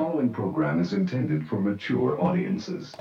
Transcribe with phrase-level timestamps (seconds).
[0.00, 2.94] following program is intended for mature audiences.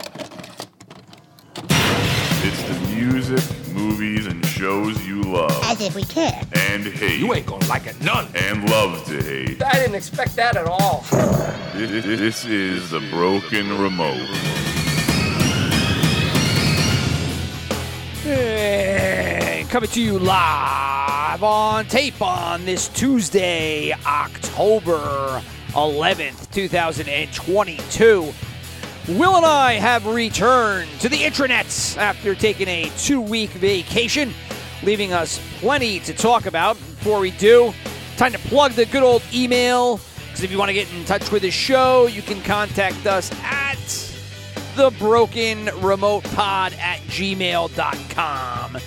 [2.44, 3.42] It's the music,
[3.74, 6.42] movies, and shows you love As if we care.
[6.52, 8.28] and hate You ain't gonna like it none.
[8.36, 9.64] and love to hate.
[9.64, 11.06] I didn't expect that at all.
[11.74, 14.28] This, this is the Broken Remote.
[18.24, 25.42] Hey, coming to you live on tape on this Tuesday, October
[25.74, 28.34] 11th, 2022.
[29.10, 34.34] Will and I have returned to the intranets after taking a two week vacation,
[34.84, 36.76] leaving us plenty to talk about.
[36.76, 37.74] Before we do,
[38.18, 40.00] time to plug the good old email.
[40.28, 43.32] Because if you want to get in touch with the show, you can contact us
[43.44, 43.78] at
[44.76, 48.78] the broken remote pod at gmail.com.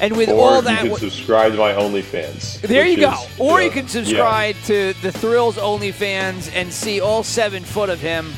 [0.00, 2.60] And with Or all you that, can w- subscribe to my OnlyFans.
[2.62, 3.12] there you go.
[3.12, 7.88] is, Or uh, you can subscribe to the Thrills OnlyFans and see all seven foot
[7.88, 8.32] of him,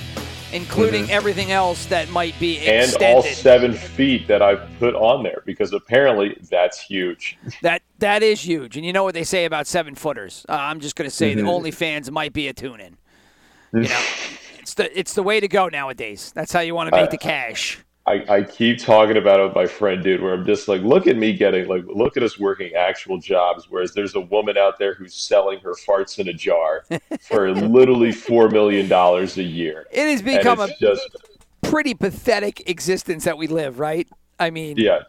[0.53, 2.71] including everything else that might be yeah.
[2.73, 3.15] and extended.
[3.17, 7.39] all seven feet that I've put on there because apparently that's huge.
[7.63, 8.77] That that is huge.
[8.77, 10.45] And you know what they say about seven footers?
[10.49, 11.47] Uh, I'm just going to say Mm-hmm.
[11.47, 12.97] the OnlyFans might be a tune in.
[13.75, 14.05] You know,
[14.61, 16.31] it's the it's the way to go nowadays.
[16.35, 17.79] That's how you want to make the cash.
[18.07, 21.07] I, I keep talking about it with my friend, dude, where I'm just like, look
[21.07, 24.79] at me getting, like, look at us working actual jobs, whereas there's a woman out
[24.79, 26.85] there who's selling her farts in a jar
[27.21, 29.87] for literally $4 million a year.
[29.91, 31.09] It has become a just,
[31.63, 34.07] pretty pathetic existence that we live, right?
[34.39, 35.01] I mean, yeah.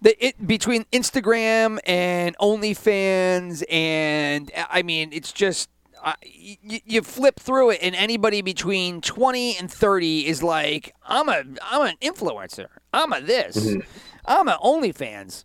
[0.00, 5.68] the it between Instagram and OnlyFans and I mean it's just
[6.02, 11.28] uh, you, you flip through it and anybody between 20 and 30 is like I'm
[11.28, 12.68] a I'm an influencer.
[12.92, 13.76] I'm a this.
[14.24, 15.44] I'm a OnlyFans.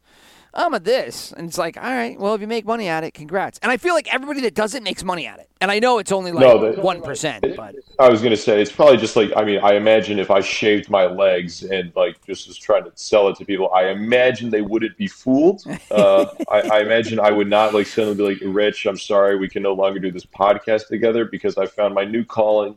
[0.56, 1.32] I'm a this.
[1.32, 3.60] And it's like, all right, well if you make money at it, congrats.
[3.64, 5.50] And I feel like everybody that does it makes money at it.
[5.62, 8.72] And I know it's only like No, they- 1%, but I was gonna say it's
[8.72, 12.48] probably just like I mean I imagine if I shaved my legs and like just
[12.48, 15.64] was trying to sell it to people, I imagine they wouldn't be fooled.
[15.92, 19.48] Uh, I, I imagine I would not like suddenly be like, "Rich, I'm sorry, we
[19.48, 22.76] can no longer do this podcast together because I found my new calling,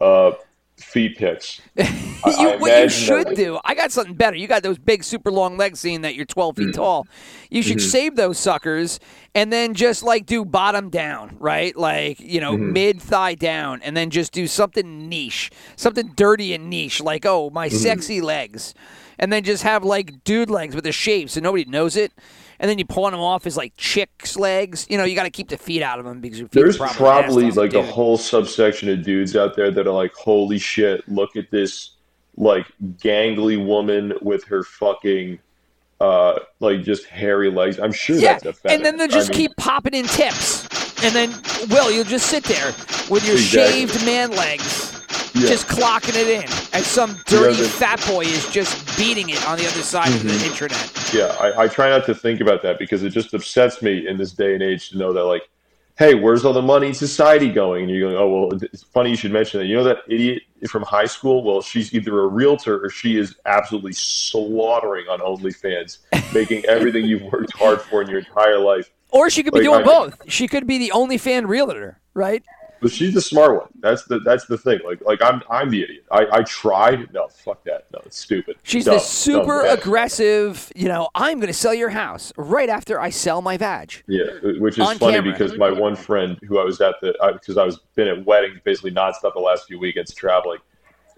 [0.00, 0.32] uh,
[0.78, 1.84] feet pics." I-
[2.24, 4.36] I you, what you should that- do, I got something better.
[4.36, 6.64] You got those big, super long legs, seeing that you're 12 Mm-hmm.
[6.66, 7.06] feet tall.
[7.50, 8.98] You should save those suckers
[9.34, 11.76] and then just like do bottom down, right?
[11.76, 12.72] Like, you know, Mm-hmm.
[12.72, 17.50] mid thigh down, and then just do something niche, something dirty and niche, like, oh,
[17.50, 17.76] my Mm-hmm.
[17.76, 18.74] sexy legs.
[19.20, 22.12] And then just have like dude legs with a shape so nobody knows it.
[22.60, 24.86] And then you pawn them off as like chicks' legs.
[24.90, 26.80] You know, you got to keep the feet out of them because your feet There's
[26.80, 27.60] are probably nasty.
[27.60, 27.84] like a Dude.
[27.86, 31.92] whole subsection of dudes out there that are like, "Holy shit, look at this
[32.36, 32.66] like
[32.98, 35.38] gangly woman with her fucking
[36.00, 38.76] uh like just hairy legs." I'm sure Yeah, that's a fetish.
[38.76, 40.62] and then they I just mean, keep popping in tips,
[41.04, 41.30] and then
[41.70, 42.72] Will, you'll just sit there
[43.08, 43.86] with your Exactly.
[43.86, 44.97] shaved man legs,
[45.34, 45.46] Yeah.
[45.48, 49.66] just clocking it in, and some dirty fat boy is just beating it on the
[49.66, 50.50] other side of the Mm-hmm.
[50.50, 51.10] internet.
[51.14, 54.16] Yeah, I, I try not to think about that because it just upsets me in
[54.18, 55.48] this day and age to know that like,
[55.98, 57.82] hey, where's all the money in society going?
[57.84, 59.66] And you're going, oh well, it's funny you should mention that.
[59.66, 61.42] You know that idiot from high school?
[61.42, 65.98] Well, she's either a realtor or she is absolutely slaughtering on OnlyFans,
[66.34, 68.90] making everything you've worked hard for in your entire life.
[69.10, 70.30] Or she could be Like, doing I- both.
[70.30, 72.42] She could be the only fan realtor, right?
[72.80, 73.68] But she's the smart one.
[73.80, 74.78] That's the that's the thing.
[74.84, 76.04] Like like I'm I'm the idiot.
[76.12, 77.12] I, I tried.
[77.12, 77.86] No, fuck that.
[77.92, 78.56] No, it's stupid.
[78.62, 80.70] She's Dumb, the super dumb, aggressive.
[80.76, 84.02] You know, I'm going to sell your house right after I sell my vag.
[84.06, 84.26] Yeah,
[84.58, 85.32] which is On funny camera.
[85.32, 88.60] because my one friend who I was at the because I, was been at weddings
[88.64, 90.58] basically nonstop the last few weekends traveling,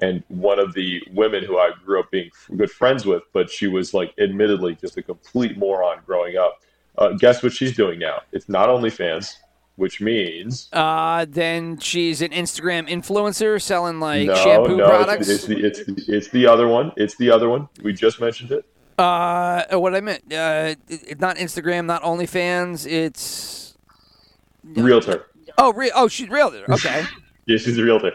[0.01, 3.67] and one of the women who I grew up being good friends with, but she
[3.67, 6.61] was like admittedly just a complete moron growing up.
[6.99, 8.21] Uh, guess what she's doing now?
[8.33, 9.35] It's not OnlyFans,
[9.81, 15.29] which means Uh, then she's an Instagram influencer selling like no, shampoo no, products.
[15.29, 16.93] It's, it's the it's it's the other one.
[16.99, 17.67] It's the other one.
[17.83, 18.67] We just mentioned it.
[18.99, 22.87] Uh, what I meant, uh, it- not Instagram, not OnlyFans.
[22.87, 23.75] It's
[24.63, 25.27] Realtor.
[25.57, 26.65] oh, re- oh, she's realtor.
[26.71, 27.05] Okay,
[27.47, 28.13] Yeah, she's a realtor.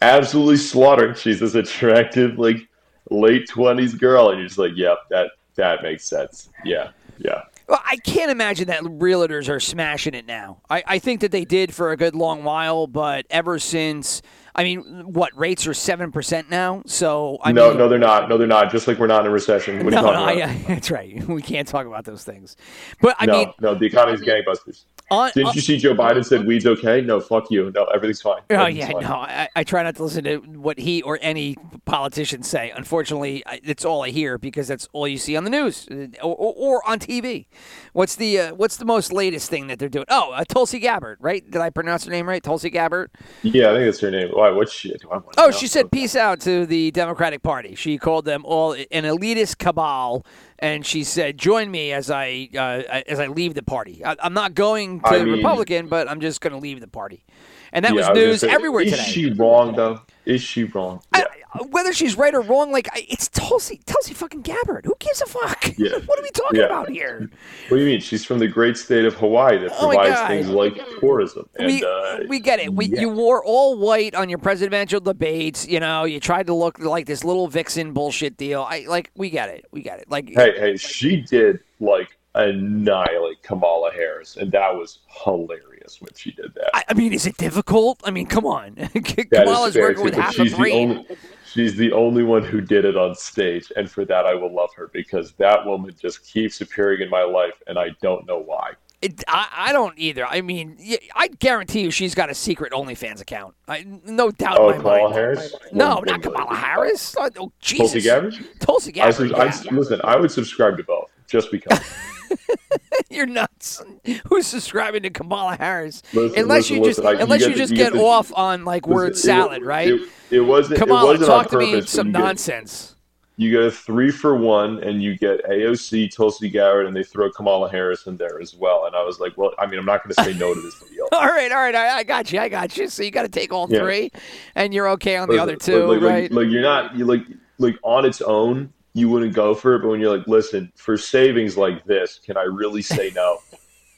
[0.00, 1.18] Absolutely slaughtered.
[1.18, 2.66] She's this attractive, like
[3.10, 6.48] late twenties girl, and you're just like, yep, that that makes sense.
[6.64, 7.42] Yeah, yeah.
[7.68, 10.60] Well, I can't imagine that realtors are smashing it now.
[10.68, 14.20] I, I think that they did for a good long while, but ever since,
[14.54, 16.82] I mean, what rates are seven percent now?
[16.86, 18.28] So I no, mean, no, they're not.
[18.28, 18.70] No, they're not.
[18.70, 19.82] Just like we're not in a recession.
[19.84, 21.26] What no, no, that's right.
[21.26, 22.56] We can't talk about those things.
[23.00, 24.84] But I no, mean, no, the economy's gangbusters.
[25.14, 27.00] On- Didn't on- you see Joe Biden said weed's okay?
[27.00, 27.70] No, fuck you.
[27.74, 28.40] No, everything's fine.
[28.50, 29.02] Oh yeah, fine.
[29.02, 32.72] no, I, I try not to listen to what he or any politician say.
[32.74, 36.06] Unfortunately, I, it's all I hear because that's all you see on the news uh,
[36.22, 37.46] or, or, or on TV.
[37.92, 40.06] What's the uh, What's the most latest thing that they're doing?
[40.08, 41.48] Oh, uh, Tulsi Gabbard, right?
[41.48, 42.42] Did I pronounce her name right?
[42.42, 43.10] Tulsi Gabbard.
[43.42, 44.28] Yeah, I think that's her name.
[44.32, 44.50] Why?
[44.50, 44.90] What's she?
[44.90, 47.74] Do I wanna Oh, she said peace out to the Democratic Party.
[47.74, 50.24] She called them all an elitist cabal,
[50.58, 54.04] and she said, "Join me as I uh, as I leave the party.
[54.04, 56.80] I, I'm not going to I the mean- Republican, but I'm just going to leave
[56.80, 57.24] the party."
[57.72, 59.02] And that Yeah, was I was news say, everywhere is today.
[59.02, 60.00] Is she wrong though?
[60.24, 61.00] Is she wrong?
[61.14, 61.24] Yeah.
[61.70, 64.86] Whether she's right or wrong, like it's Tulsi, Tulsi fucking Gabbard.
[64.86, 65.64] Who gives a fuck?
[65.78, 65.98] Yeah.
[66.06, 66.66] what are we talking Yeah.
[66.66, 67.28] about here?
[67.68, 68.00] What do you mean?
[68.00, 71.48] She's from the great state of Hawaii that Oh provides things like tourism.
[71.56, 72.72] And, we uh, we get it.
[72.72, 73.00] We, yeah.
[73.00, 75.66] You wore all white on your presidential debates.
[75.66, 78.62] You know, you tried to look like this little vixen bullshit deal.
[78.68, 79.10] I like.
[79.16, 79.64] We get it.
[79.72, 80.10] We get it.
[80.10, 86.32] Like, hey, hey, she did like annihilate Kamala Harris, and that was hilarious when she
[86.32, 86.70] did that.
[86.74, 88.00] I, I mean, is it difficult?
[88.04, 88.74] I mean, come on.
[89.32, 90.90] Kamala's working with half a the brain.
[90.90, 91.16] only
[91.54, 94.70] she's the only one who did it on stage, and for that I will love
[94.76, 98.72] her because that woman just keeps appearing in my life, and I don't know why.
[99.00, 100.24] It, I, I don't either.
[100.26, 100.78] I mean,
[101.14, 103.54] I guarantee you she's got a secret OnlyFans account.
[103.68, 105.14] I, no doubt Oh, in my Kamala mind.
[105.14, 105.54] Harris?
[105.72, 107.14] No, not Kamala Harris.
[107.18, 107.92] Oh, Jesus.
[107.92, 108.34] Tulsi Gabbard?
[108.60, 109.14] Tulsi I, Gabbard.
[109.14, 109.70] sub- yeah.
[109.72, 111.78] I, listen, I would subscribe to both just because.
[113.10, 113.82] You're nuts.
[114.28, 116.02] Who's subscribing to Kamala Harris?
[116.12, 117.98] Listen, unless listen, you just listen, I- unless get you the- just you get, get
[117.98, 119.88] the- off on like word Listen, it- salad, right?
[119.88, 120.00] It,
[120.30, 120.78] it wasn't.
[120.80, 122.96] Kamala, wasn't talk to me some you get- nonsense.
[123.36, 127.30] you get a three for one, and you get AOC, Tulsi Gabbard, and they throw
[127.30, 128.86] Kamala Harris in there as well.
[128.86, 130.78] And I was like, well, I mean, I'm not going to say no to this
[130.90, 131.06] deal.
[131.12, 132.88] All right, all right, I, I got you, I got you.
[132.88, 133.80] So you got to take all Yeah.
[133.80, 134.10] three,
[134.54, 136.32] and you're okay on the other two, like, like, right?
[136.32, 137.22] Like, you're not you like
[137.58, 139.80] like on its own, you wouldn't go for it.
[139.80, 143.38] But when you're like, listen, for savings like this, can I really say no?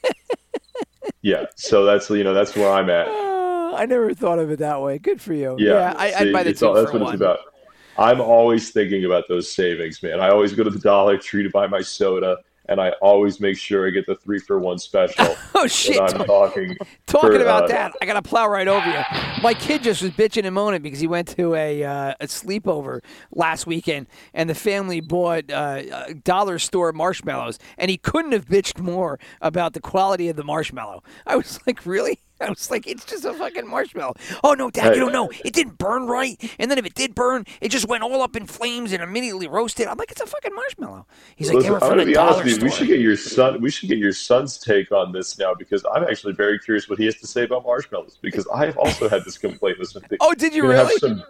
[1.21, 1.45] yeah.
[1.55, 3.07] So that's you know that's where I'm at.
[3.07, 4.97] Uh, I never thought of it that way.
[4.97, 5.55] Good for you.
[5.59, 5.93] Yeah.
[5.95, 7.13] I, See, I'd buy the all, that's what one.
[7.13, 7.39] it's about.
[7.97, 10.19] I'm always thinking about those savings, man.
[10.19, 12.37] I always go to the Dollar Tree to buy my soda,
[12.69, 15.35] and I always make sure I get the three for one special.
[15.59, 15.99] Oh shit!
[15.99, 16.77] I'm talking.
[17.07, 19.01] Talking for, about uh, that, I gotta plow right over you.
[19.41, 22.99] My kid just was bitching and moaning because he went to a uh, a sleepover
[23.31, 24.05] last weekend,
[24.35, 29.19] and the family bought uh, uh, dollar store marshmallows, and he couldn't have bitched more
[29.41, 31.01] about the quality of the marshmallow.
[31.25, 32.19] I was like, really?
[32.41, 34.13] I was like, it's just a fucking marshmallow.
[34.43, 35.29] Oh no, Dad, you don't know.
[35.43, 38.35] It didn't burn right, and then if it did burn, it just went all up
[38.35, 39.87] in flames and immediately roasted.
[39.87, 41.07] I'm like, it's a fucking marshmallow.
[41.35, 42.63] He's like, Listen, were I'm gonna be honest with you.
[42.63, 43.61] We should get your son.
[43.61, 46.99] We should get your son's take on this now because I'm actually very curious what
[46.99, 49.79] he has to say about marshmallows because I have also had this complaint.
[49.79, 50.95] Listen, Oh, did you really?
[50.97, 51.23] some-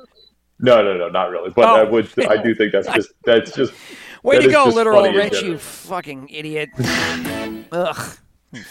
[0.60, 1.52] no, no, no, not really.
[1.52, 1.76] But Oh.
[1.76, 2.10] I would.
[2.28, 3.12] I do think that's just.
[3.24, 3.74] That's just.
[4.24, 6.70] Way that to go, literal Rich, you fucking idiot.
[7.72, 8.18] Ugh.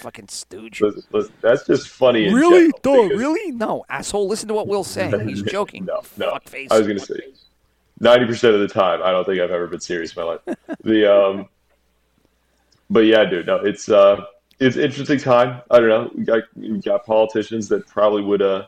[0.01, 0.81] Fucking stooge.
[0.81, 2.33] Listen, listen, that's just funny.
[2.33, 2.73] Really?
[2.73, 3.53] general Duh, because- really?
[3.53, 4.27] No, asshole.
[4.27, 5.29] Listen to what Will's saying.
[5.29, 5.85] He's joking.
[5.85, 6.33] No, no.
[6.33, 6.69] Fuckface.
[6.71, 7.21] I was gonna say,
[8.01, 10.41] ninety percent of the time, I don't think I've ever been serious in my life.
[10.85, 11.49] The um,
[12.89, 14.25] but yeah, dude, no, it's uh,
[14.61, 15.61] it's interesting time.
[15.71, 16.11] I don't know.
[16.15, 18.67] We got we got politicians that probably would uh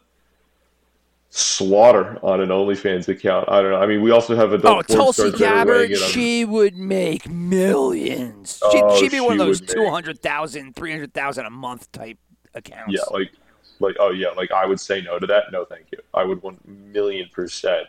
[1.31, 3.49] slaughter on an OnlyFans account.
[3.49, 3.81] I don't know.
[3.81, 4.61] I mean, we also have a.
[4.67, 8.61] Oh, Tulsi stars that are weighing Gabbard, she would make millions.
[8.73, 12.19] She'd, Oh, she'd be one of those would 200,000, 300,000 a month type
[12.55, 12.93] accounts.
[12.93, 13.33] Yeah, like,
[13.81, 15.45] like, oh yeah, like I would say no to that.
[15.53, 15.99] No, thank you.
[16.15, 17.87] I would one million percent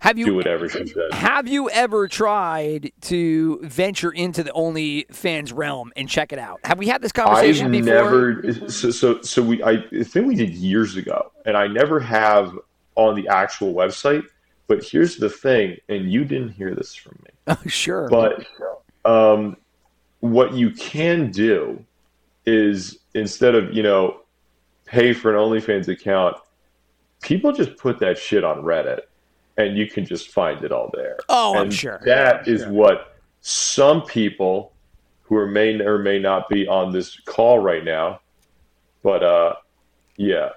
[0.00, 1.12] have you do whatever she said.
[1.12, 6.60] have you ever tried to venture into the OnlyFans realm and check it out?
[6.64, 8.42] Have we had this conversation I've before?
[8.42, 8.70] never.
[8.70, 9.62] So, so, so we.
[9.62, 12.56] I think we did years ago, and I never have
[12.98, 14.24] on the actual website.
[14.66, 17.30] But here's the thing, and you didn't hear this from me.
[17.50, 18.08] Oh, sure.
[18.10, 18.44] But
[19.06, 19.56] um,
[20.20, 21.82] what you can do
[22.44, 24.20] is instead of you know
[24.84, 26.36] pay for an OnlyFans account,
[27.22, 29.00] people just put that shit on Reddit,
[29.56, 31.16] and you can just find it all there.
[31.30, 32.02] Oh, I'm And sure.
[32.04, 34.74] That is what some people
[35.22, 38.20] who are may or may not be on this call right now,
[39.02, 39.54] but uh,
[40.16, 40.50] yeah.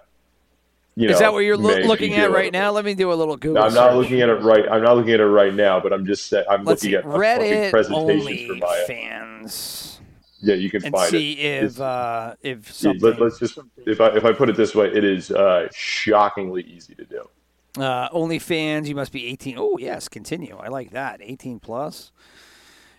[0.96, 2.72] You Is that what you're may looking at right now?
[2.72, 3.64] Let me do a little Google.
[3.64, 3.96] I'm not search.
[3.96, 4.66] looking at it right.
[4.70, 6.34] I'm not looking at it right now, but I'm just.
[6.34, 6.96] I'm Let's looking see.
[6.96, 8.86] at Reddit presentations for Maya.
[8.88, 10.00] OnlyFans.
[10.42, 11.64] Yeah, you can and find see it.
[11.64, 13.02] if uh, if something.
[13.02, 16.64] let, us just if I if I put it this way, it is uh, shockingly
[16.64, 17.30] easy to do.
[17.78, 19.56] Uh, OnlyFans, you must be 18.
[19.58, 20.58] Oh yes, continue.
[20.58, 21.22] I like that.
[21.22, 22.12] 18 plus,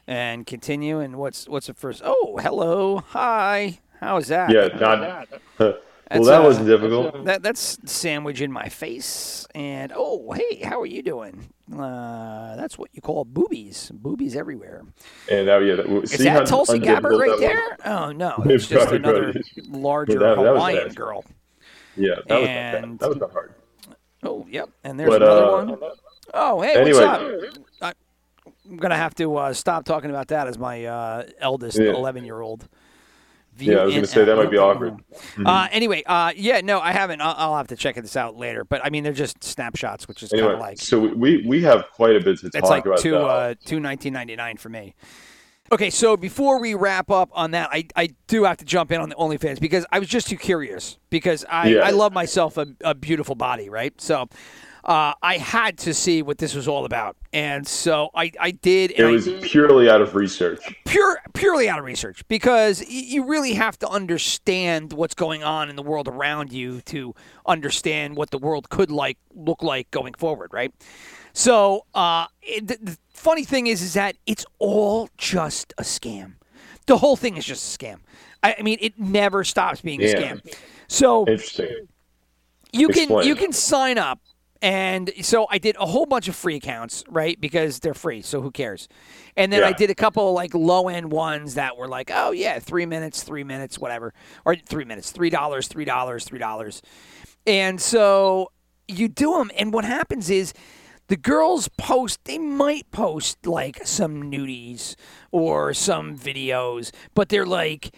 [0.06, 1.00] and continue.
[1.00, 2.00] And what's what's the first?
[2.04, 3.80] Oh, hello, hi.
[4.00, 4.50] How is that?
[4.50, 5.28] Yeah, not
[6.14, 7.24] Well, that uh, wasn't difficult.
[7.24, 9.46] That that's sandwich in my face.
[9.54, 11.48] And oh, hey, how are you doing?
[11.72, 13.90] Uh, that's what you call boobies.
[13.94, 14.82] Boobies everywhere.
[15.30, 17.76] And that, yeah, that, Is see that how Tulsi Gabbard right there?
[17.84, 19.80] Oh no, it's just probably, another probably.
[19.80, 21.24] larger That- that Hawaiian girl.
[21.96, 22.98] Yeah, that was not And- bad.
[23.00, 23.54] That was not hard.
[24.24, 24.70] Oh, yep.
[24.84, 25.78] And there's But another uh, one.
[26.32, 27.04] Oh, hey, anyway.
[27.04, 27.64] what's up?
[27.80, 27.92] I,
[28.70, 31.90] I'm gonna have to uh, stop talking about that as my uh, eldest Yeah.
[31.90, 32.68] 11 year old.
[33.58, 34.94] Yeah, I was gonna say that might be awkward.
[34.94, 34.96] Uh,
[35.36, 35.68] Mm-hmm.
[35.74, 37.20] anyway, uh, yeah, no, I haven't.
[37.20, 38.64] I'll, I'll have to check this out later.
[38.64, 41.84] But I mean, they're just snapshots, which is kind of like so we we have
[41.94, 42.98] quite a bit to talk like about.
[42.98, 43.26] two though.
[43.26, 44.94] uh, two nineteen ninety nine for me.
[45.70, 49.00] Okay, so before we wrap up on that, I, I do have to jump in
[49.00, 51.80] on the OnlyFans because I was just too curious because I, Yeah.
[51.80, 53.98] I love myself a, a beautiful body, right?
[53.98, 54.28] So
[54.84, 58.92] uh, I had to see what this was all about, and so I, I did.
[58.92, 60.60] it was purely out of research.
[60.86, 65.76] pure purely out of research because you really have to understand what's going on in
[65.76, 67.14] the world around you to
[67.46, 70.72] understand what the world could like look like going forward, right?
[71.32, 76.34] So uh, it, the, funny thing is, is that it's all just a scam.
[76.86, 78.00] The whole thing is just a scam.
[78.42, 80.54] I, I mean, it never stops being a scam.
[80.88, 81.88] So Interesting.
[82.72, 83.26] you can Explain.
[83.28, 84.20] you can sign up
[84.62, 87.38] and so i did a whole bunch of free accounts right?
[87.40, 88.88] Because they're free so who cares?
[89.36, 92.58] And then i did a couple like low end ones that were like oh yeah
[92.58, 94.14] three minutes three minutes whatever.
[94.44, 96.80] Or three minutes three dollars three dollars three dollars.
[97.46, 98.52] And so
[98.88, 100.54] you do them and what happens is
[101.08, 104.94] the girls post they might post like some nudies
[105.32, 107.94] or some videos but they're like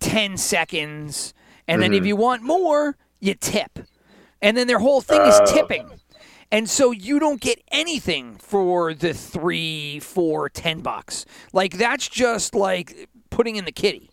[0.00, 1.34] 10 seconds.
[1.68, 2.06] And then if mm-hmm.
[2.06, 3.78] you want more you tip
[4.42, 5.46] and then their whole thing is uh.
[5.46, 5.90] tipping.
[6.52, 11.24] And so you don't get anything for the three four ten bucks.
[11.52, 14.10] Like that's just like putting in the kitty.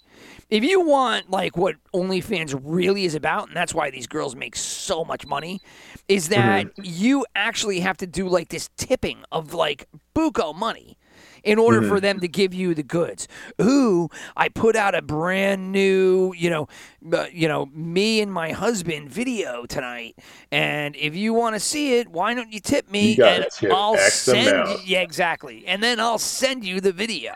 [0.49, 4.55] If you want like what OnlyFans really is about, and that's why these girls make
[4.55, 5.59] so much money,
[6.07, 6.81] is that mm-hmm.
[6.85, 10.96] you actually have to do like this tipping of like buco money
[11.43, 13.27] in order for them to give you the goods.
[13.61, 16.67] Ooh, I put out a brand new, you know,
[17.13, 20.17] uh, you know, me and my husband video tonight,
[20.51, 23.13] and if you want to see it, why don't you tip me?
[23.13, 24.87] You and I'll X send amount.
[24.87, 27.33] yeah, exactly, and then I'll send you the video.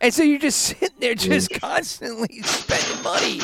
[0.00, 3.40] And so you're just sitting there, just constantly spending money.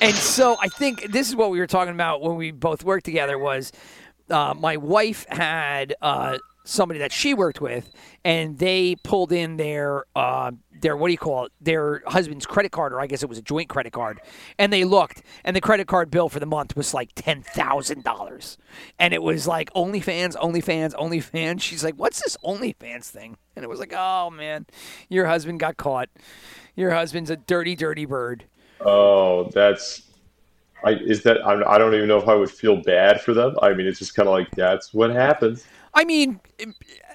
[0.00, 3.04] And so I think this is what we were talking about when we both worked
[3.04, 3.38] together.
[3.38, 3.72] Was
[4.30, 7.90] uh, my wife had uh, somebody that she worked with,
[8.24, 11.52] and they pulled in their uh, their what do you call it?
[11.60, 14.20] Their husband's credit card, or I guess it was a joint credit card.
[14.58, 18.04] And they looked, and the credit card bill for the month was like ten thousand
[18.04, 18.58] dollars,
[18.98, 21.62] and it was like OnlyFans, OnlyFans, OnlyFans.
[21.62, 24.66] She's like, "What's this OnlyFans thing?" And it was like, "Oh man,
[25.08, 26.08] your husband got caught.
[26.74, 28.44] Your husband's a dirty, dirty bird."
[28.80, 30.02] Oh, that's.
[30.84, 33.56] I is that I, I don't even know if I would feel bad for them.
[33.62, 35.64] I mean, it's just kind of like that's what happens.
[35.96, 36.40] I mean,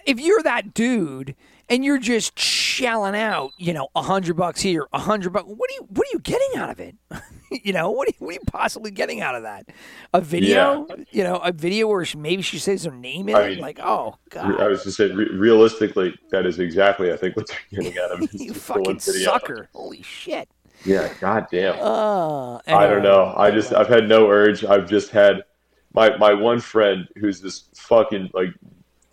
[0.05, 1.35] if- you're that dude
[1.69, 5.69] and you're just shelling out, you know, a hundred bucks here, a hundred bucks, what
[5.69, 6.95] are you, what are you getting out of it?
[7.63, 9.67] you know, what are, you, what are you possibly getting out of that?
[10.13, 13.41] A video, you know, a video where she, maybe she says her name in I
[13.43, 14.59] it, mean, like, oh god.
[14.59, 18.11] I was just saying, re- realistically, that is exactly I think what they're getting out
[18.11, 18.33] of it.
[18.33, 19.69] you fucking sucker!
[19.73, 20.49] Holy shit!
[20.83, 21.75] Yeah, goddamn.
[21.79, 23.33] Uh, I don't know.
[23.37, 24.65] I just I've had no urge.
[24.65, 25.43] I've just had
[25.93, 28.53] my my one friend who's this fucking like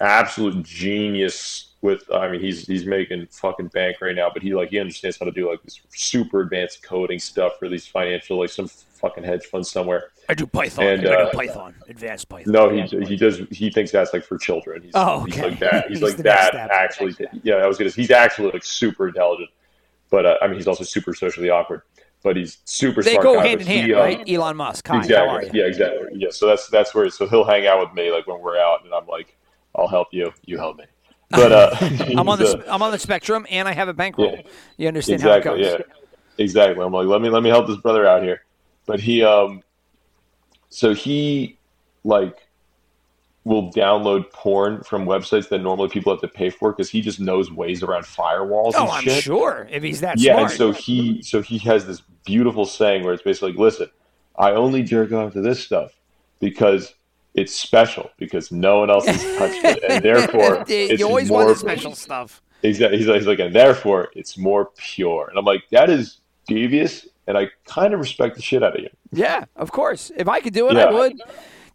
[0.01, 4.71] absolute genius with I mean he's he's making fucking bank right now, but he like
[4.71, 8.51] he understands how to do like this super advanced coding stuff for these financial like
[8.51, 10.11] some fucking hedge fund somewhere.
[10.29, 10.85] I do Python.
[10.85, 12.53] And, I uh, do Python, advanced Python.
[12.53, 14.83] No, he he does he thinks that's like for children.
[14.83, 15.89] He's, Oh, he's like that.
[15.89, 17.15] He's, He's like that actually.
[17.43, 17.91] Yeah, I was gonna.
[17.91, 19.51] He's actually like super intelligent,
[20.11, 21.83] but uh, I mean he's also super socially awkward.
[22.23, 23.25] But he's super They smart.
[23.25, 24.29] go guy, hand in hand, he, uh, right?
[24.29, 24.89] Elon Musk.
[24.89, 25.17] Hi, exactly.
[25.17, 25.51] how are you?
[25.53, 26.09] Yeah, exactly.
[26.15, 28.85] Yeah, so that's that's where so he'll hang out with me like when we're out,
[28.85, 29.37] and I'm like,
[29.77, 30.85] I'll help you, you help me.
[31.31, 31.77] But uh,
[32.17, 34.33] I'm on the uh, I'm on the spectrum, and I have a bankroll.
[34.33, 34.43] Yeah.
[34.79, 35.51] You understand exactly.
[35.51, 36.85] how it Yeah, exactly.
[36.85, 38.45] I'm like, let me let me help this brother out here.
[38.87, 39.63] But he um,
[40.71, 41.59] so he
[42.03, 42.48] like
[43.45, 47.19] will download porn from websites that normally people have to pay for because he just
[47.19, 49.23] knows ways around firewalls Oh, I'm shit.
[49.23, 50.51] sure if he's that yeah, smart.
[50.51, 53.89] and so he so he has this beautiful saying where it's basically like, listen,
[54.37, 55.93] I only jerk off to this stuff
[56.41, 56.95] because
[57.35, 61.45] it's special because no one else has touched it, and therefore it's you always more
[61.45, 62.43] want the special stuff.
[62.63, 62.99] Exactly.
[62.99, 65.29] He's like, he's like, and therefore it's more pure.
[65.31, 66.19] And I'm like, that is
[66.49, 68.91] devious, and I kind of respect the shit out of you.
[69.13, 70.11] Yeah, of course.
[70.17, 70.87] If I could do it, Yeah.
[70.87, 71.21] I would.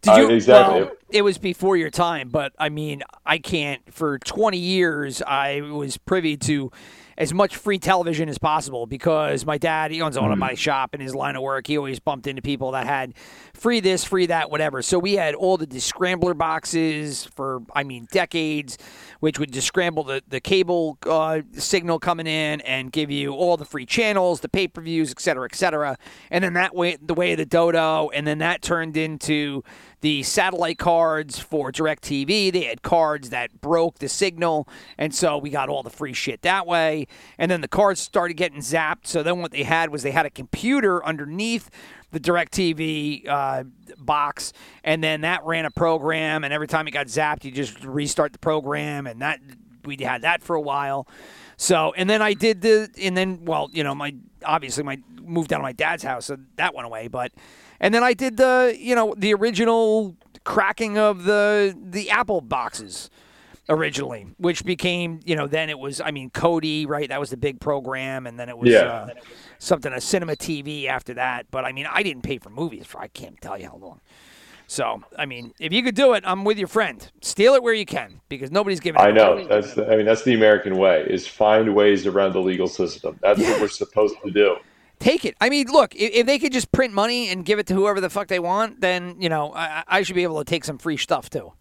[0.04, 0.82] Did Uh, exactly.
[0.82, 3.82] well, it was before your time, but I mean, I can't.
[3.92, 6.70] For 20 years, I was privy to
[7.16, 11.00] as much free television as possible because my dad he owns a my shop in
[11.00, 11.66] his line of work.
[11.66, 13.14] He always bumped into people that had
[13.52, 14.82] free this, free that, whatever.
[14.82, 18.78] So we had all the scrambler boxes for I mean decades,
[19.20, 23.56] which would just scramble the the cable uh, signal coming in and give you all
[23.56, 25.96] the free channels, the pay per views, et cetera, et cetera.
[26.30, 29.62] And then that way the way of the dodo, and then that turned into
[30.04, 32.52] the satellite cards for DirecTV.
[32.52, 34.68] They had cards that broke the signal,
[34.98, 37.06] and so we got all the free shit that way.
[37.38, 39.06] And then the cards started getting zapped.
[39.06, 41.70] So then what they had was they had a computer underneath
[42.10, 43.64] the DirecTV uh,
[43.96, 44.52] box,
[44.84, 46.44] and then that ran a program.
[46.44, 49.40] And every time it got zapped, you just restart the program, and that
[49.86, 51.08] we had that for a while.
[51.56, 55.50] So, and then I did the, and then well, you know, my obviously my moved
[55.54, 57.32] out of my dad's house, so that went away, but.
[57.84, 63.10] And then I did the, you know, the original cracking of the the Apple boxes
[63.68, 67.06] originally, which became, you know, then it was, I mean, Kodi, right?
[67.10, 68.80] That was the big program, and then it was Yeah.
[68.86, 69.08] uh,
[69.58, 71.50] something a cinema TV after that.
[71.50, 74.00] But I mean, I didn't pay for movies for I can't tell you how long.
[74.66, 77.06] So I mean, if you could do it, I'm with your friend.
[77.20, 78.98] Steal it where you can because nobody's giving.
[78.98, 79.46] I know away.
[79.46, 83.18] that's the, I mean that's the American way is find ways around the legal system.
[83.20, 83.50] That's Yeah.
[83.50, 84.56] what we're supposed to do.
[85.04, 85.36] Take it.
[85.38, 88.00] I mean, look, if, if they could just print money and give it to whoever
[88.00, 90.78] the fuck they want, then you know I, I should be able to take some
[90.78, 91.52] free stuff too.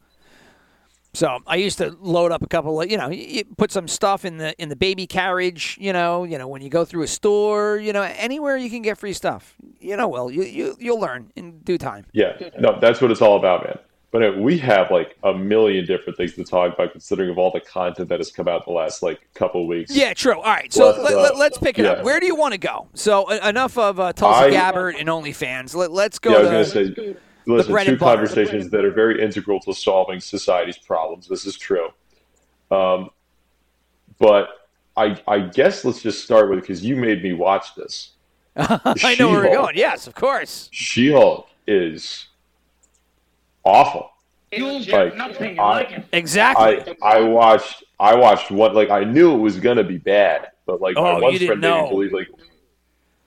[1.13, 3.89] So I used to load up a couple of, you know, you you put some
[3.89, 7.03] stuff in the in the baby carriage, you know, you know when you go through
[7.03, 9.55] a store, you know, anywhere you can get free stuff.
[9.81, 12.05] You know, well, you you you'll learn in due time.
[12.13, 13.77] Yeah, no, that's what it's all about, man.
[14.13, 17.49] But uh, we have like a million different things to talk about, considering of all
[17.49, 19.89] the content that has come out the last like couple weeks.
[19.93, 20.35] Yeah, true.
[20.35, 22.03] All right, so Let's, let, uh, let, let's pick it up.
[22.03, 22.87] Where do you want to go?
[22.93, 25.73] So uh, enough of uh, Tulsi I- Gabbard and OnlyFans.
[25.73, 27.15] Let, let's go Yeah, I to was going to say,
[27.47, 31.27] listen, two conversations that are very integral to solving society's problems.
[31.27, 31.89] This is true.
[32.69, 33.09] Um,
[34.19, 38.11] but I, I guess let's just start with because you made me watch this.
[38.55, 39.75] I know where we're going.
[39.75, 40.69] Yes, of course.
[40.71, 42.27] She-Hulk is
[43.63, 44.09] awful.
[44.51, 46.05] You'll Like, nothing I- like it.
[46.13, 46.95] Exactly.
[47.01, 50.79] I I watched I watched one like I knew it was gonna be bad, but
[50.79, 51.83] like Oh, my one you didn't friend made know.
[51.85, 52.27] me believe like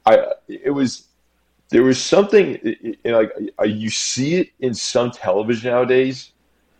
[0.06, 1.08] I it was
[1.70, 6.30] there was something i- i- like I- you see it in some television nowadays,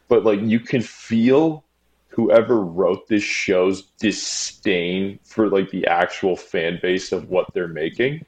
[0.08, 1.64] but like you can feel
[2.08, 8.24] whoever wrote this show's disdain for like the actual fan base of what they're making.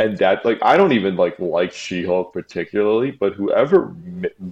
[0.00, 3.94] And that like I don't even like like She-Hulk particularly, but whoever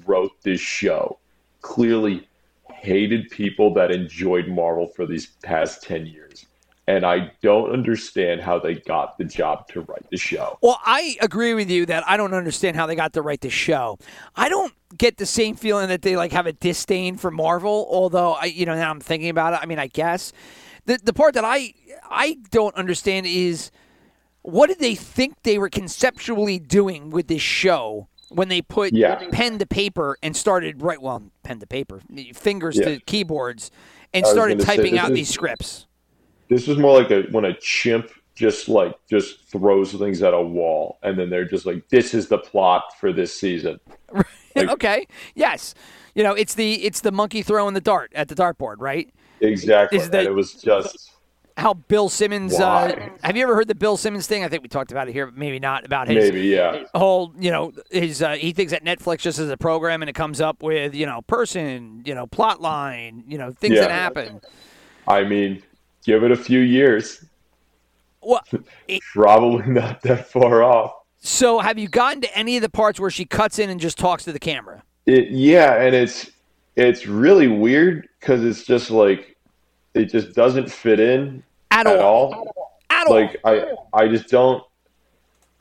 [0.07, 1.19] wrote this show
[1.63, 2.29] clearly
[2.71, 6.45] hated people that enjoyed Marvel for these past 10 years.
[6.87, 10.59] And I don't understand how they got the job to write the show.
[10.63, 13.51] Well, I agree with you that I don't understand how they got to write the
[13.51, 13.99] show.
[14.37, 17.89] I don't get the same feeling that they like have a disdain for Marvel.
[17.91, 19.61] Although I, you know, now I'm thinking about it.
[19.63, 20.35] I mean, I guess
[20.85, 21.73] the the part that I
[22.05, 23.71] I don't understand is
[24.51, 29.17] what did they think they were conceptually doing with this show when they put Yeah.
[29.31, 32.01] pen to paper and started right well pen to paper
[32.35, 32.85] fingers Yeah.
[32.87, 33.71] to keyboards
[34.13, 35.87] and started gonna say, typing out is- these scripts.
[36.49, 40.41] This is more like a when a chimp just like just throws things at a
[40.41, 43.79] wall and then they're just like this is the plot for this season.
[44.57, 45.07] Like- okay.
[45.37, 45.75] Yes.
[46.17, 49.09] You know, it's the it's the monkey throwing the dart at the dartboard, right?
[49.41, 50.01] Exactly.
[50.01, 51.13] And it was just
[51.59, 52.55] How Bill Simmons.
[52.55, 54.45] Uh, have you ever heard the Bill Simmons thing?
[54.45, 55.85] I think we talked about it here, but maybe not.
[55.85, 56.85] About his maybe, yeah.
[56.95, 60.13] whole, you know, his uh, he thinks that Netflix just is a program and it
[60.15, 63.83] comes up with you know person, you know, plot line, you know, things Yeah.
[63.83, 64.41] that happen.
[65.09, 65.61] I mean,
[66.05, 67.25] give it a few years.
[68.23, 68.43] Well,
[69.13, 70.93] Probably not that far off.
[71.19, 73.99] so have you gotten to any of the parts where she cuts in and just
[73.99, 74.85] talks to the camera?
[75.07, 76.31] It, yeah, and it's
[76.77, 79.37] it's really weird because it's just like
[79.95, 82.35] it just doesn't fit in At, at all.
[82.35, 82.73] all.
[82.91, 83.15] At all.
[83.15, 84.63] Like I I just don't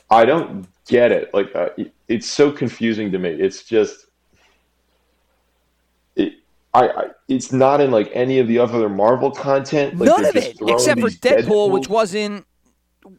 [0.10, 1.34] I don't get it.
[1.34, 3.30] Like uh, it- it's so confusing to me.
[3.32, 4.06] It's just
[6.15, 6.36] it
[6.74, 9.98] I, I it's not in like any of the other Marvel content.
[9.98, 12.46] Like, None of it, except for Deadpool, which was in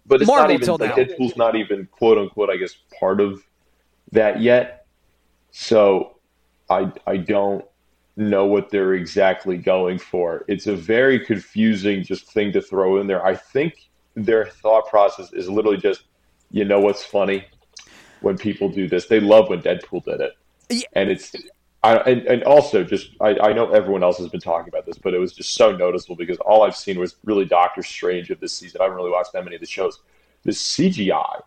[0.07, 1.05] but it's Marvel not even like now.
[1.05, 3.42] Deadpool's not even quote unquote I guess part of
[4.12, 4.87] that yet.
[5.51, 6.16] So
[6.70, 7.64] I I don't
[8.18, 10.44] know what they're exactly going for.
[10.48, 13.24] It's a very confusing just thing to throw in there.
[13.24, 16.04] I think their thought process is literally just
[16.50, 17.46] you know what's funny
[18.20, 19.07] when people do this.
[19.07, 20.33] They love when Deadpool did it.
[20.68, 20.83] Yeah.
[20.94, 21.35] And it's
[21.85, 24.98] I, and, and also just I, I know everyone else has been talking about this,
[24.98, 28.40] but it was just so noticeable because all I've seen was really Doctor Strange of
[28.40, 28.81] this season.
[28.81, 30.00] I haven't really watched that many of the shows.
[30.42, 31.42] The CGI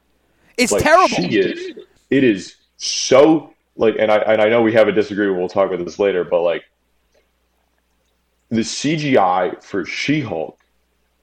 [0.57, 1.07] it's like terrible.
[1.07, 1.73] she is
[2.09, 5.37] it is so like, and I and I know we have a disagreement.
[5.39, 6.63] We'll talk about this later, but like,
[8.49, 10.57] the CGI for She-Hulk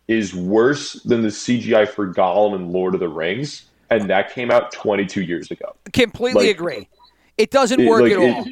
[0.08, 4.50] is worse than the CGI for Gollum and Lord of the Rings, and that came
[4.50, 5.76] out 22 years ago.
[5.92, 6.88] Completely Like- agree.
[7.36, 8.46] It doesn't It- work like, at it- all.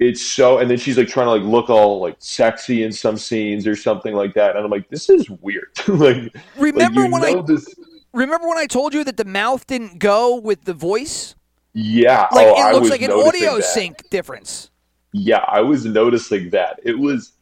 [0.00, 3.16] It's so, and then she's like trying to like look all like sexy in some
[3.16, 5.70] scenes or something like that, and I'm like, this is weird.
[5.88, 7.74] like, Remember like, when I this?
[8.12, 11.34] remember when I told you that the mouth didn't go with the voice?
[11.74, 13.62] Yeah, Like oh, it I looks like an audio that.
[13.64, 14.70] sync difference.
[15.12, 16.80] Yeah, I was noticing that.
[16.82, 17.32] It was,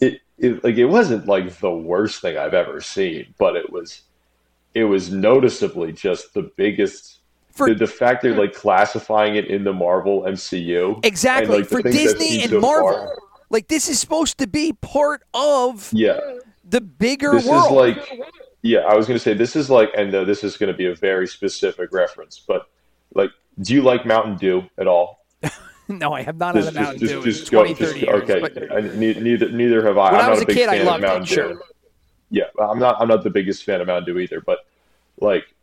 [0.00, 4.02] it, it like it wasn't like the worst thing I've ever seen, but it was,
[4.74, 7.18] it was noticeably just the biggest.
[7.52, 11.04] For- the, the fact they're like classifying it in the Marvel MCU.
[11.04, 11.56] Exactly.
[11.58, 12.92] and, like, For Disney and so Marvel.
[12.92, 13.18] far.
[13.50, 16.18] Like this is supposed to be part of Yeah,
[16.64, 17.66] the bigger this world.
[17.66, 18.20] is like
[18.62, 20.76] yeah i was going to say this is like and uh, this is going to
[20.76, 22.68] be a very specific reference but
[23.14, 25.20] like do you like mountain dew at all
[25.88, 28.22] no, I have not had a Mountain Dew in just 20, go 30 just, years.
[28.22, 30.68] okay but- I, neither neither have i When i'm I not was a big kid,
[30.68, 31.48] I fan loved of it, mountain sure.
[31.54, 31.62] dew
[32.30, 34.60] yeah i'm not i'm not the biggest fan of mountain dew either but
[35.20, 35.54] like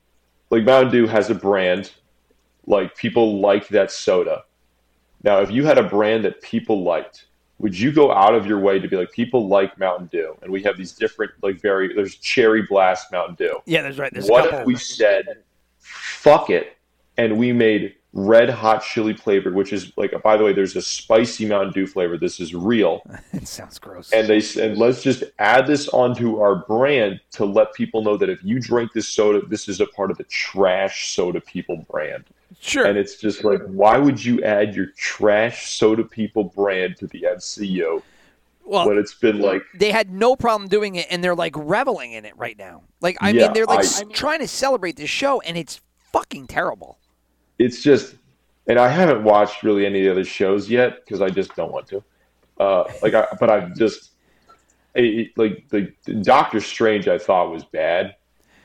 [0.50, 1.92] like mountain dew has a brand
[2.68, 4.44] like people like that soda
[5.24, 7.26] now if you had a brand that people liked
[7.58, 10.52] would you go out of your way to be like people like mountain dew and
[10.52, 14.14] we have these different like very there's cherry blast mountain dew yeah, that's right.
[14.14, 15.26] There's what if we said
[15.80, 16.78] fuck it
[17.20, 20.82] and we made red hot chili flavored which is like by the way there's a
[20.82, 23.04] spicy mountain dew flavor this is real
[23.34, 24.12] it sounds gross.
[24.12, 28.18] and they s- and let's just add this onto our brand to let people know
[28.18, 31.86] that if you drink this soda this is a part of the trash soda people
[31.92, 32.24] brand
[32.60, 32.86] sure.
[32.88, 37.22] and it's just like why would you add your trash soda people brand to the
[37.36, 38.02] mcu
[38.66, 42.12] well, when it's been like they had no problem doing it, and they're like reveling
[42.14, 42.84] in it right now.
[43.02, 45.82] Like I Yeah, mean, they're like I- trying to celebrate this show, and it's
[46.14, 47.00] fucking terrible.
[47.60, 48.16] It's just
[48.68, 51.72] and i haven't watched really any of the other shows yet because i just don't
[51.72, 52.04] want to.
[52.60, 54.12] Uh like i but i've just
[54.96, 55.94] it, like the
[56.24, 58.16] doctor strange i thought was bad.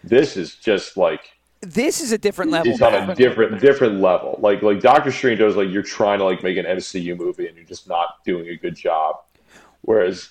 [0.02, 1.30] This is just like
[1.61, 2.72] This is a different level.
[2.72, 4.38] it's on a different different level.
[4.40, 7.57] Like like doctor strange was like you're trying to like make an mcu movie and
[7.57, 9.16] you're just not doing a good job.
[9.83, 10.30] Whereas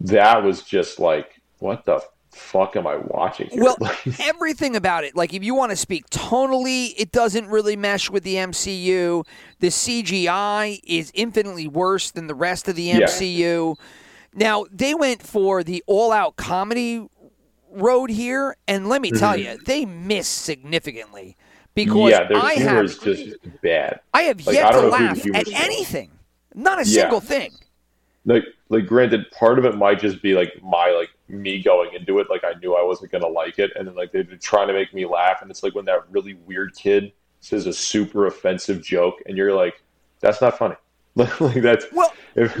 [0.00, 3.62] that was just like what the fuck am i watching here?
[3.62, 3.76] Well,
[4.20, 8.22] everything about it, like if you want to speak tonally, it doesn't really mesh with
[8.24, 9.26] the MCU.
[9.60, 13.00] The CGI is infinitely worse than the rest of the Yeah.
[13.00, 13.76] MCU.
[14.34, 17.06] Now, they went for the all out comedy
[17.70, 21.36] road here, and let me tell you, they missed significantly
[21.74, 22.08] because Mm-hmm.
[22.08, 24.90] yeah their I humor have is just bad I have like, yet I to don't
[24.90, 26.10] know who the laugh at anything.
[26.54, 27.02] Not a Yeah.
[27.02, 27.52] single thing.
[28.24, 32.18] Like like granted part of it might just be like my like me going into
[32.18, 34.66] it like i knew i wasn't going to like it and then like they're trying
[34.66, 38.26] to make me laugh and it's like when that really weird kid says a super
[38.26, 39.82] offensive joke and you're like
[40.20, 40.74] that's not funny
[41.40, 42.56] like that's Well, if,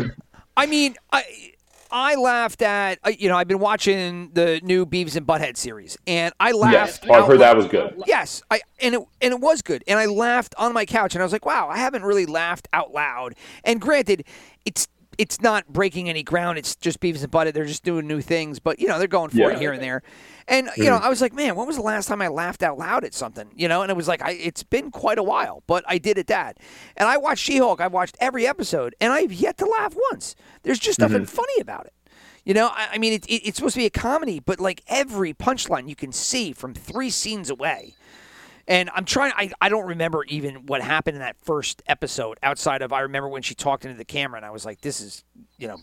[0.56, 1.52] I mean, I
[1.90, 5.96] I laughed at uh, you know I've been watching the new Beavis and Butthead series,
[6.06, 7.04] and I laughed.
[7.04, 9.98] i've out heard that was good Yes, I and it and it was good, and
[9.98, 12.92] I laughed on my couch, and I was like, wow, I haven't really laughed out
[12.92, 13.36] loud.
[13.62, 14.24] And granted,
[14.64, 16.58] it's it's not breaking any ground.
[16.58, 17.52] It's just Beavis and Butthead.
[17.52, 19.50] They're just doing new things, but you know they're going for Yeah.
[19.50, 20.02] it here and there.
[20.46, 21.02] And you know, mm.
[21.02, 23.50] I was like, man, when was the last time I laughed out loud at something?
[23.54, 26.16] You know, and it was like, I, it's been quite a while, but I did
[26.18, 26.58] at that.
[26.96, 27.80] And I watched She-Hulk.
[27.80, 30.34] I've watched every episode, and I've yet to laugh once.
[30.62, 31.36] There's just nothing mm-hmm.
[31.36, 31.92] funny about it.
[32.44, 34.82] You know, I, I mean, it, it, it's supposed to be a comedy, but like
[34.88, 37.94] every punchline you can see from three scenes away.
[38.68, 39.32] And I'm trying.
[39.34, 42.38] I, I don't remember even what happened in that first episode.
[42.42, 45.00] Outside of I remember when she talked into the camera, and I was like, "This
[45.00, 45.24] is,
[45.56, 45.78] you know,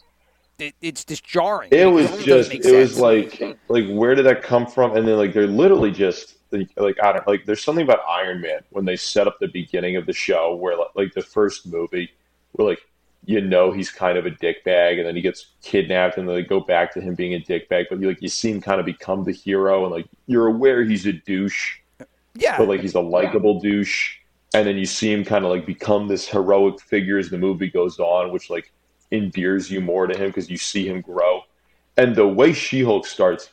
[0.60, 4.66] it, it's just jarring." it was just it was like like where did that come
[4.66, 8.00] from and then like they're literally just like, like i don't like there's something about
[8.08, 11.22] iron man when they set up the beginning of the show where like, like the
[11.22, 12.10] first movie
[12.54, 12.80] where like
[13.26, 16.44] you know he's kind of a dickbag and then he gets kidnapped and then they
[16.44, 18.86] go back to him being a dickbag but you like you see him kind of
[18.86, 21.80] become the hero and like you're aware he's a douche
[22.36, 24.18] yeah, but like he's a likable douche
[24.54, 27.70] and then you see him kind of like become this heroic figure as the movie
[27.70, 28.72] goes on which like
[29.12, 31.42] endears you more to him because you see him grow.
[31.98, 33.50] And the way she-hulk starts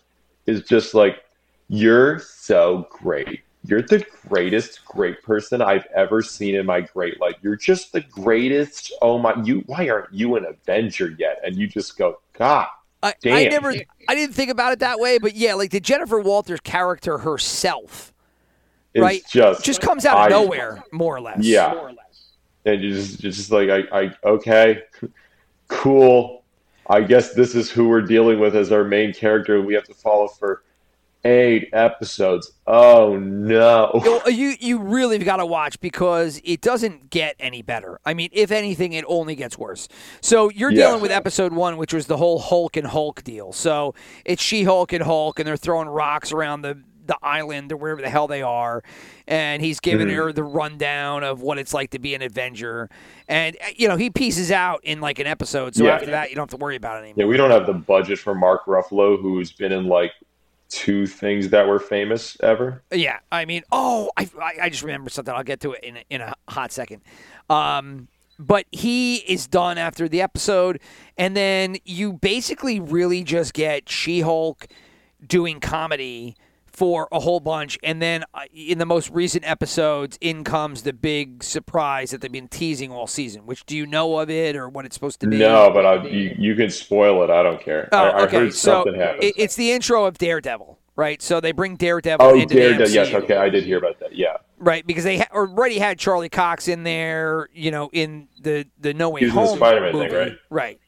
[0.46, 1.24] is just like
[1.68, 3.40] you're so great.
[3.64, 7.36] You're the greatest great person i've ever seen in my great life.
[7.42, 8.92] You're just the greatest.
[9.00, 11.40] Oh my you why aren't you an avenger yet?
[11.44, 12.66] And you just go god
[13.04, 13.74] I, I never,
[14.08, 18.12] I didn't think about it that way, but yeah, like the Jennifer Walters character herself,
[19.00, 19.22] right?
[19.30, 21.38] just just comes out of I- nowhere, more or less.
[21.40, 21.88] Yeah.
[22.64, 24.82] and you just you're just like I, I okay
[25.68, 26.44] cool
[26.88, 29.94] i guess this is who we're dealing with as our main character we have to
[29.94, 30.62] follow for
[31.24, 32.50] eight episodes.
[32.66, 34.02] Oh no.
[34.26, 38.00] You you really got to watch because it doesn't get any better.
[38.04, 39.86] I mean, if anything, it only gets worse.
[40.20, 40.88] So you're Yeah.
[40.88, 43.52] dealing with episode one, which was the whole Hulk and Hulk deal.
[43.52, 47.76] So it's She Hulk and Hulk, and they're throwing rocks around the the island or
[47.76, 48.82] wherever the hell they are,
[49.26, 50.16] and he's giving Mm-hmm.
[50.16, 52.88] her the rundown of what it's like to be an Avenger,
[53.28, 55.74] and uh, you know he pieces out in like an episode.
[55.74, 55.94] So Yeah.
[55.94, 57.14] after that, you don't have to worry about it anymore.
[57.18, 60.12] Yeah, we don't have the budget for Mark Ruffalo, who's been in like
[60.68, 62.82] two things that were famous ever.
[62.90, 64.26] Yeah, I mean, oh, I,
[64.62, 65.34] I, just remember something.
[65.34, 67.02] I'll get to it in a, in a hot second.
[67.50, 70.80] Um, but he is done after the episode,
[71.18, 74.66] and then you basically really just get She-Hulk
[75.26, 76.36] doing comedy
[76.72, 80.92] for a whole bunch, and then uh, in the most recent episodes, in comes the
[80.92, 83.46] big surprise that they've been teasing all season.
[83.46, 85.38] Which do you know of it or what it's supposed to be?
[85.38, 87.30] No, but I, you, you can spoil it.
[87.30, 87.88] I don't care.
[87.92, 88.36] Oh, I, I okay.
[88.38, 89.24] heard so something happened.
[89.24, 91.20] it, it's the intro of Daredevil, right?
[91.20, 92.86] So they bring Daredevil oh, into Daredevil.
[92.86, 94.14] the Yes, okay, I did hear about that.
[94.16, 98.64] Yeah, Right, because they ha- already had Charlie Cox in there, you know, in the
[98.78, 100.38] the No Way He was the Home Spider-Man movie, thing, right?
[100.50, 100.80] Right.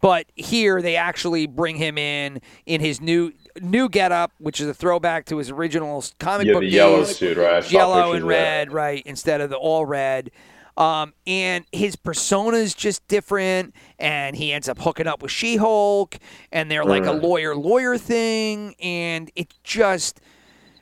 [0.00, 4.74] But here they actually bring him in in his new new getup, which is a
[4.74, 7.16] throwback to his original comic yeah, book the yellow days.
[7.16, 7.70] suit, right?
[7.70, 8.26] Yellow and that.
[8.28, 10.30] red, right, instead of the all red.
[10.76, 16.16] Um, and his persona is just different, and he ends up hooking up with She-Hulk,
[16.50, 17.22] and they're like a Mm.
[17.22, 20.20] lawyer lawyer thing, and it just,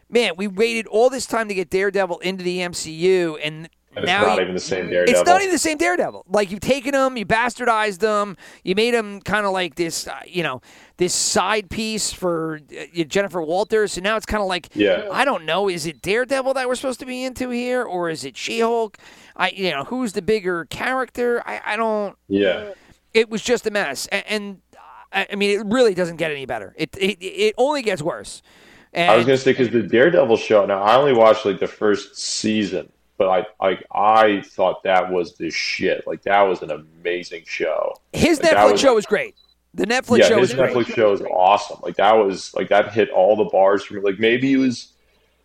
[0.08, 4.06] man, we waited all this time to get Daredevil into the MCU, and And it's
[4.06, 5.20] now not you- even the same Daredevil.
[5.20, 6.24] it's not even the same Daredevil.
[6.26, 10.14] Like you've taken him, you bastardized him, you made him kind of like this, uh,
[10.26, 10.62] you know,
[11.02, 13.96] this side piece for uh, Jennifer Walters.
[13.96, 15.08] And now it's kind of like, Yeah.
[15.10, 18.24] I don't know, is it Daredevil that we're supposed to be into here, or is
[18.24, 18.98] it She-Hulk?
[19.36, 21.42] I, you know, who's the bigger character?
[21.44, 22.16] I, I don't.
[22.28, 22.74] yeah.
[23.12, 24.60] It was just a mess, and, and
[25.12, 26.72] I I mean, it really doesn't get any better.
[26.78, 28.40] It it, it only gets worse.
[28.94, 30.64] And I was gonna say because the Daredevil show.
[30.64, 35.34] Now I only watched like the first season, but I like I thought that was
[35.36, 36.06] the shit.
[36.06, 37.96] Like that was an amazing show.
[38.14, 39.34] his like, Netflix was- show is great.
[39.74, 40.74] The Netflix yeah, show his great.
[40.74, 41.78] Netflix show is awesome.
[41.82, 44.00] Like that was like that hit all the bars for me.
[44.00, 44.92] Like maybe it was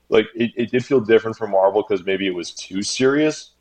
[0.10, 3.52] like it, it did feel different from Marvel because maybe it was too serious.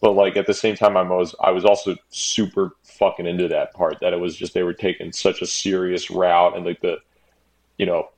[0.00, 3.72] But like at the same time, I was I was also super fucking into that
[3.72, 6.98] part that it was just they were taking such a serious route and like the,
[7.78, 8.08] you know,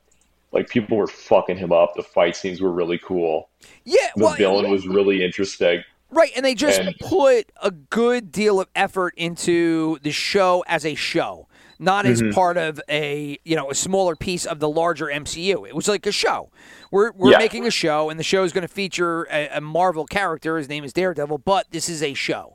[0.51, 1.95] like people were fucking him up.
[1.95, 3.49] The fight scenes were really cool.
[3.83, 5.83] Yeah, The well, villain was really interesting.
[6.11, 10.85] Right, and they just And- put a good deal of effort into the show as
[10.85, 11.47] a show,
[11.79, 12.29] not Mm-hmm.
[12.29, 15.67] as part of a you know a smaller piece of the larger MCU.
[15.67, 16.49] It was like a show.
[16.91, 17.37] We're we're Yeah.
[17.39, 20.57] making a show, and the show is going to feature a, a Marvel character.
[20.57, 22.54] His name is Daredevil, but this is a show,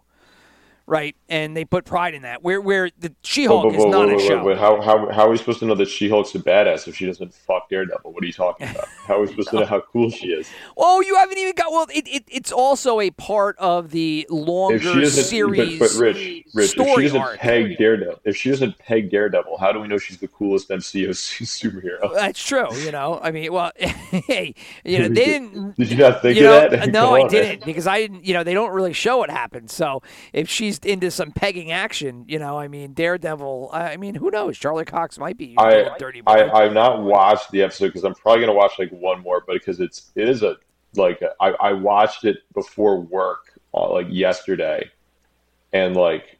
[0.90, 1.14] right?
[1.28, 2.42] And they put pride in that.
[2.42, 4.54] Where where the She-Hulk is but- not but- a but- show.
[4.56, 7.32] how, how, how are we supposed to know that She-Hulk's a badass if she doesn't
[7.32, 8.12] fuck Daredevil?
[8.12, 8.88] What are you talking about?
[9.06, 10.48] How are we supposed to know how cool she is?
[10.76, 11.70] Oh, you haven't even got.
[11.70, 15.78] Well, it, it it's also a part of the longer she series.
[15.78, 17.38] but, but Rich, Rich, if she doesn't arc.
[17.38, 21.10] peg Daredevil, if she doesn't peg Daredevil, how do we know she's the coolest MCU
[21.10, 22.12] superhero?
[22.12, 22.74] That's true.
[22.76, 25.76] You know, I mean, well, hey, you know, they didn't.
[25.76, 26.88] Did you not think you of know, that?
[26.92, 28.24] no, Come I didn't because I didn't.
[28.24, 29.70] You know, they don't really show what happened.
[29.70, 33.70] So if she's into some pegging action, you know, I mean, Daredevil.
[33.72, 34.58] I mean, who knows?
[34.58, 36.32] Charlie Cox might be I, dirty boy.
[36.32, 39.54] I I've not watched the episode because I'm probably gonna watch like one more, but
[39.54, 40.56] because it's it is a
[40.94, 44.90] like I I watched it before work uh, like yesterday,
[45.72, 46.38] and like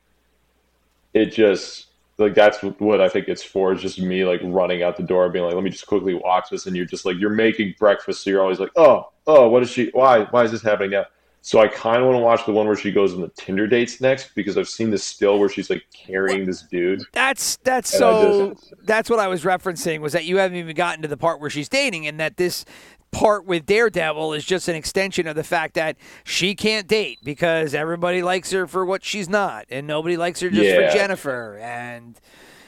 [1.14, 1.87] it just
[2.18, 3.72] like that's what I think it's for.
[3.72, 6.50] Is just me like running out the door, being like, let me just quickly watch
[6.50, 9.62] this, and you're just like you're making breakfast, so you're always like, oh oh, what
[9.62, 9.90] is she?
[9.92, 11.07] Why why is this happening now?
[11.42, 13.66] So I kind of want to watch the one where she goes on the Tinder
[13.66, 17.03] dates next because I've seen this still where she's like carrying this dude.
[17.12, 18.57] That's that's And so.
[18.85, 21.48] That's what I was referencing was that you haven't even gotten to the part where
[21.50, 22.64] she's dating, and that this
[23.11, 27.74] part with Daredevil is just an extension of the fact that she can't date because
[27.74, 30.90] everybody likes her for what she's not, and nobody likes her just Yeah.
[30.90, 32.18] for Jennifer, and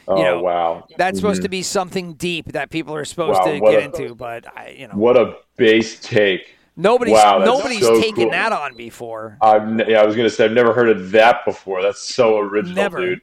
[0.08, 1.44] Oh You know, wow, that's supposed Mhm.
[1.44, 4.74] to be something deep that people are supposed Wow, to get a- into, but I,
[4.76, 6.56] you know, What a base take.
[6.76, 8.30] Nobody's wow, nobody's so taken cool.
[8.30, 9.38] that on before.
[9.42, 11.82] Ne- yeah, I was gonna say I've never heard of that before.
[11.82, 13.00] That's so original, Never.
[13.00, 13.20] dude.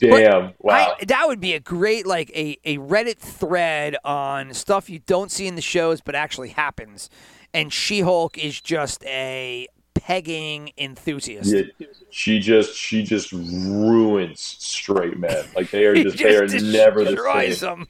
[0.00, 0.52] Damn!
[0.58, 0.96] wow.
[1.00, 5.30] I, that would be a great like a, a Reddit thread on stuff you don't
[5.30, 7.08] see in the shows but actually happens.
[7.54, 11.54] And She-Hulk is just a pegging enthusiast.
[11.54, 15.44] Yeah, she just she just ruins straight men.
[15.54, 17.54] Like they are He just, they are never the same.
[17.60, 17.88] them.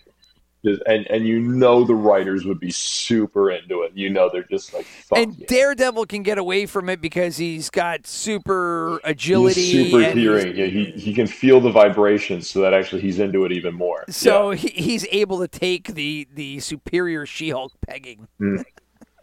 [0.64, 3.92] Just, and and you know the writers would be super into it.
[3.94, 5.46] You know they're just like fuck and yeah.
[5.48, 9.60] Daredevil can get away from it because he's got super agility.
[9.60, 10.56] He's super hearing.
[10.56, 14.04] Yeah, he, he can feel the vibrations, so that actually he's into it even more.
[14.08, 18.28] So he, he's able to take the the superior She-Hulk pegging.
[18.38, 18.62] yeah.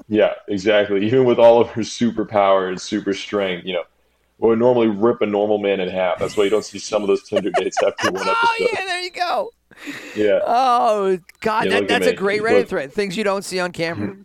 [0.10, 1.06] yeah, exactly.
[1.06, 3.84] Even with all of her superpower and super strength, you know,
[4.40, 6.20] would normally rip a normal man in half.
[6.20, 8.36] That's why you don't see some of those Tinder dates after one episode.
[8.44, 9.52] Oh yeah, there you go.
[10.16, 10.40] Yeah.
[10.46, 12.68] Oh God, Yeah, that, that's a great Reddit Look.
[12.70, 12.94] thred.
[12.94, 14.16] Things you don't see on camera.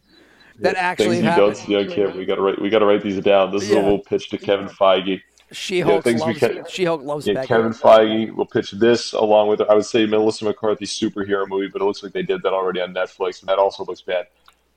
[0.60, 2.16] That actually things you don't see on camera.
[2.16, 2.60] We gotta write.
[2.60, 3.52] We gotta write these down.
[3.52, 3.76] This is Yeah.
[3.76, 5.20] what we'll pitch to Kevin Feige.
[5.52, 7.44] She-Hulk things we loves can- She-Hulk loves Yeah.
[7.44, 11.80] Kevin Feige will pitch this along with I would say Melissa McCarthy's superhero movie, but
[11.80, 14.26] it looks like they did that already on Netflix, and that also looks bad.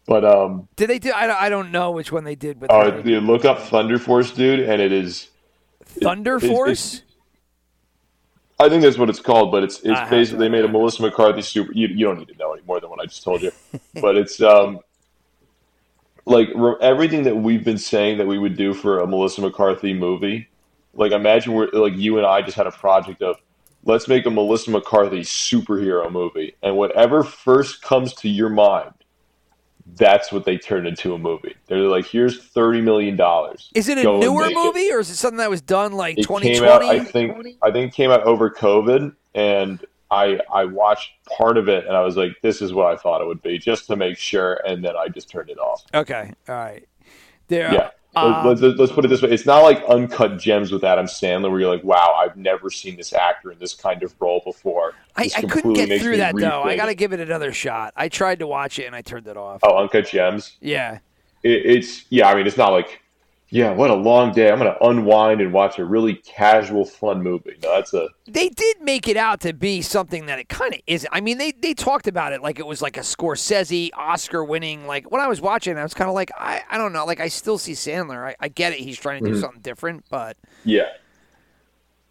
[0.06, 1.12] But um, Did they do?
[1.14, 3.98] I don't, I don't know which one they did with uh, dude, look up Thunder
[4.00, 5.30] Force, dude, and it is.
[5.86, 7.02] Thunder it's- Force.
[8.60, 11.42] I think that's what it's called, but it's it's basically they made a Melissa McCarthy
[11.44, 11.72] super.
[11.74, 13.52] You, you don't need to know any more than what I just told you,
[14.02, 14.80] but it's um
[16.26, 19.94] like re- everything that we've been saying that we would do for a Melissa McCarthy
[19.94, 20.48] movie.
[20.96, 23.38] Like imagine we're like you and I just had a project of
[23.84, 28.94] let's make a Melissa McCarthy superhero movie, and whatever first comes to your mind,
[29.96, 31.56] that's what they turned into a movie.
[31.68, 33.72] They're like, here's thirty million dollars.
[33.74, 34.56] Is it a Go newer make it.
[34.56, 36.88] movie or is it something that was done like 2020?
[36.88, 41.68] I think, I think it came out over COVID, and I I watched part of
[41.70, 43.96] it, and I was like, this is what I thought it would be, just to
[43.96, 45.84] make sure, and then I just turned it off.
[45.94, 46.88] Okay, all right.
[47.48, 47.74] There.
[47.74, 47.90] Yeah.
[48.24, 51.06] Uh, let's, let's, let's put it this way: it's not like uncut gems with Adam
[51.06, 54.42] Sandler, where you're like, "Wow, I've never seen this actor in this kind of role
[54.44, 56.64] before." I, This I couldn't get through that though.
[56.64, 57.94] I got to give it another shot.
[57.96, 59.62] I tried to watch it and I turned it off.
[59.64, 60.58] Oh, uncut gems.
[60.62, 61.00] Yeah.
[61.44, 62.30] It, it's yeah.
[62.30, 63.02] I mean, it's not like,
[63.50, 64.52] yeah, what a long day.
[64.52, 67.58] I'm gonna unwind and watch a really casual, fun movie.
[67.64, 70.82] No, that's a They did make it out to be something that it kind of
[70.86, 71.10] isn't.
[71.14, 74.86] I mean, they, they talked about it like it was like a Scorsese Oscar winning.
[74.86, 77.06] Like when I was watching, I was kind of like, I, I don't know.
[77.06, 78.28] Like I still see Sandler.
[78.28, 78.80] I, I get it.
[78.80, 79.42] He's trying to do mm-hmm.
[79.42, 80.90] something different, but Yeah.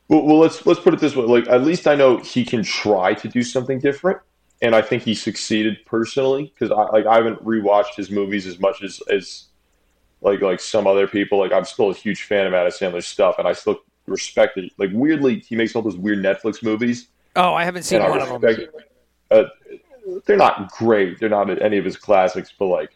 [0.09, 1.25] Well, well, let's let's put it this way.
[1.25, 4.20] Like, at least I know he can try to do something different,
[4.62, 8.59] and I think he succeeded personally because I like I haven't rewatched his movies as
[8.59, 9.46] much as as
[10.26, 11.38] like like some other people.
[11.38, 14.72] Like, I'm still a huge fan of Adam Sandler's stuff, and I still respect it.
[14.76, 18.40] Like, weirdly, he makes all those weird Netflix movies, oh, I haven't seen one of
[18.40, 18.58] them.
[19.30, 19.44] Uh,
[20.26, 21.18] they're not great.
[21.18, 22.90] They're not any of his classics, but like.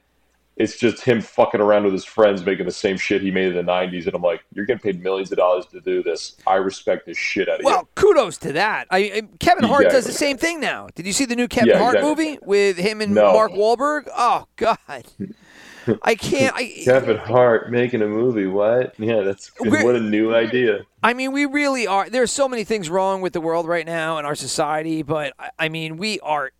[0.56, 3.54] It's just him fucking around with his friends making the same shit he made in
[3.54, 4.04] the 90s.
[4.04, 6.36] And I'm like, you're getting paid millions of dollars to do this.
[6.46, 7.64] I respect the shit out of you.
[7.66, 8.86] Well, kudos to that.
[8.90, 10.88] I, I Kevin Hart does the same thing now.
[10.94, 12.26] Did you see the new Kevin Yeah, Hart exactly.
[12.26, 13.32] movie with him and No.
[13.32, 14.08] Mark Wahlberg?
[14.14, 14.76] Oh God,
[16.02, 16.54] I can't.
[16.54, 18.46] I, Kevin Hart making a movie.
[18.46, 18.94] What?
[18.98, 20.80] Yeah, that's what a new idea.
[21.02, 22.08] I mean, we really are.
[22.10, 25.68] There's so many things wrong with the world right now and our society, but I-
[25.68, 26.50] mean, we are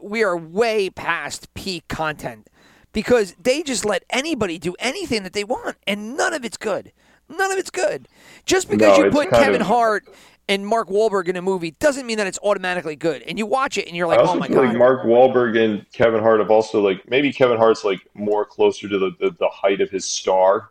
[0.00, 2.48] we are way past peak content
[2.92, 6.92] because they just let anybody do anything that they want, and none of it's good.
[7.28, 8.08] None of it's good.
[8.44, 10.06] Just because No, you put Kevin of- Hart
[10.48, 13.22] and Mark Wahlberg in a movie doesn't mean that it's automatically good.
[13.22, 14.68] And you watch it and you're like, I also oh my feel god.
[14.68, 18.88] like Mark Wahlberg and Kevin Hart have also like maybe Kevin Hart's like more closer
[18.88, 20.70] to the, the, the height of his star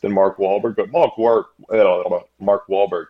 [0.00, 3.06] than Mark Wahlberg, but Mark War, uh, Mark Wahlberg.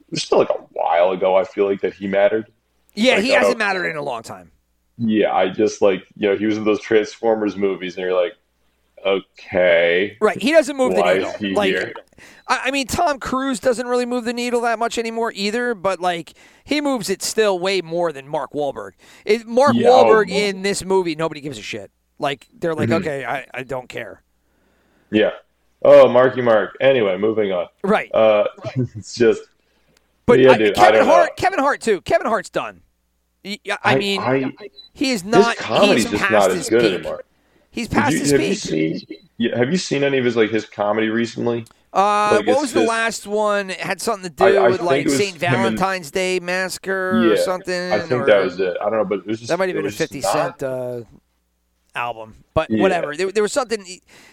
[0.00, 1.36] It was still like a while ago.
[1.36, 2.52] I feel like that he mattered.
[2.94, 4.50] yeah, like, he hasn't mattered in a long time.
[4.98, 8.34] Yeah, I just like you know he was in those Transformers movies, and you're like,
[9.04, 10.40] okay, Right.
[10.40, 11.54] He doesn't move the needle.
[11.54, 11.94] like here?
[12.48, 16.00] I, I mean Tom Cruise doesn't really move the needle that much anymore either, but
[16.00, 16.32] like
[16.64, 18.92] he moves it still way more than Mark Wahlberg.
[19.24, 19.78] It, Mark oh.
[19.80, 21.90] Wahlberg in this movie, nobody gives a shit.
[22.18, 23.00] Like they're like, Mhm.
[23.00, 24.22] okay, I, I don't care.
[25.10, 25.30] yeah.
[25.86, 26.76] Oh, Marky Mark.
[26.80, 27.66] Anyway, moving on.
[27.82, 28.10] Right.
[28.14, 28.46] Uh,
[28.96, 29.42] it's just
[30.24, 31.12] But yeah, I- dude, I Kevin don't know.
[31.14, 32.00] Hart, Kevin Hart too.
[32.00, 32.80] Kevin Hart's done.
[33.42, 34.50] He- I, mean, I,
[34.94, 35.56] he is not.
[35.56, 36.92] his comedy's he's just not as good peak.
[36.94, 37.24] anymore.
[37.70, 38.58] He's past you- his have you peak.
[39.38, 39.50] seen?
[39.54, 41.66] Have you seen any of his like his comedy recently?
[41.94, 43.70] Uh, Like, what was the just- last one?
[43.70, 45.36] It had something to do I- I with like St.
[45.40, 47.92] him and- Valentine's Day Massacre or something.
[47.92, 48.76] I think or- that was it.
[48.80, 51.02] I don't know, but it was just That might have been a Fifty Cent uh,
[51.94, 52.82] album, but Yeah.
[52.82, 53.16] whatever.
[53.16, 53.84] There, there was something.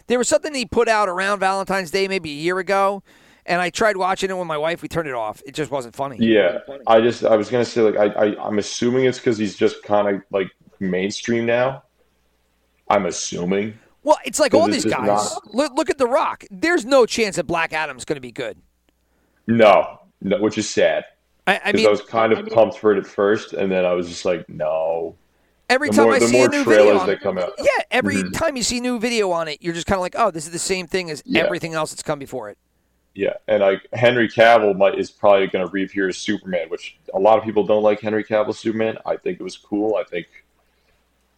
[0.07, 3.03] There was something he put out around Valentine's Day, maybe a year ago,
[3.45, 4.81] and I tried watching it with my wife.
[4.81, 5.43] We turned it off.
[5.45, 6.17] It just wasn't funny.
[6.19, 9.55] Yeah, I just I was gonna say like I, I I'm assuming it's because he's
[9.55, 10.47] just kind of like
[10.79, 11.83] mainstream now.
[12.89, 13.77] I'm assuming.
[14.03, 15.05] Well, it's like all these guys.
[15.07, 16.43] not- Look, look at The Rock.
[16.49, 18.57] There's no chance that Black Adam's going to be good.
[19.47, 21.03] No, no, which is sad
[21.47, 23.93] I, I mean, I, was kind of pumped for it at first, and then I
[23.93, 25.15] was just like, no.
[25.69, 27.53] every The time more I see a new trailers video, on, that come out.
[27.59, 28.33] yeah, every Mhm.
[28.37, 30.51] time you see new video on it, you're just kind of like, oh, this is
[30.51, 31.43] the same thing as Yeah.
[31.43, 32.57] everything else that's come before it.
[33.15, 37.19] Yeah, and like Henry Cavill might is probably going to reappear as Superman, which a
[37.19, 38.97] lot of people don't like Henry Cavill's Superman.
[39.05, 39.95] I think it was cool.
[39.95, 40.27] I think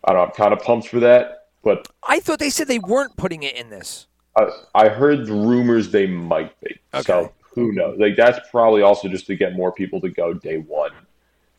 [0.03, 0.25] I don't know.
[0.25, 3.55] I'm kind of pumped for that, but I thought they said they weren't putting it
[3.55, 4.07] in this.
[4.37, 6.79] I, I heard rumors they might be.
[6.93, 7.03] Okay.
[7.03, 7.97] So who knows?
[7.99, 10.91] Like that's probably also just to get more people to go day one,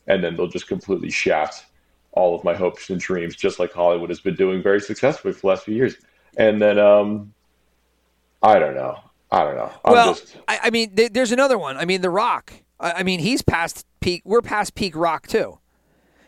[0.07, 1.65] and then they'll just completely shaft
[2.11, 5.41] all of my hopes and dreams, just like Hollywood has been doing very successfully for
[5.41, 5.95] the last few years.
[6.37, 7.33] And then um,
[8.41, 8.99] I don't know.
[9.31, 9.71] I don't know.
[9.83, 11.77] I'm well, just I, I mean, th- there's another one.
[11.77, 12.53] I mean, The Rock.
[12.79, 14.21] I, I mean, he's past peak.
[14.25, 15.59] We're past peak Rock too.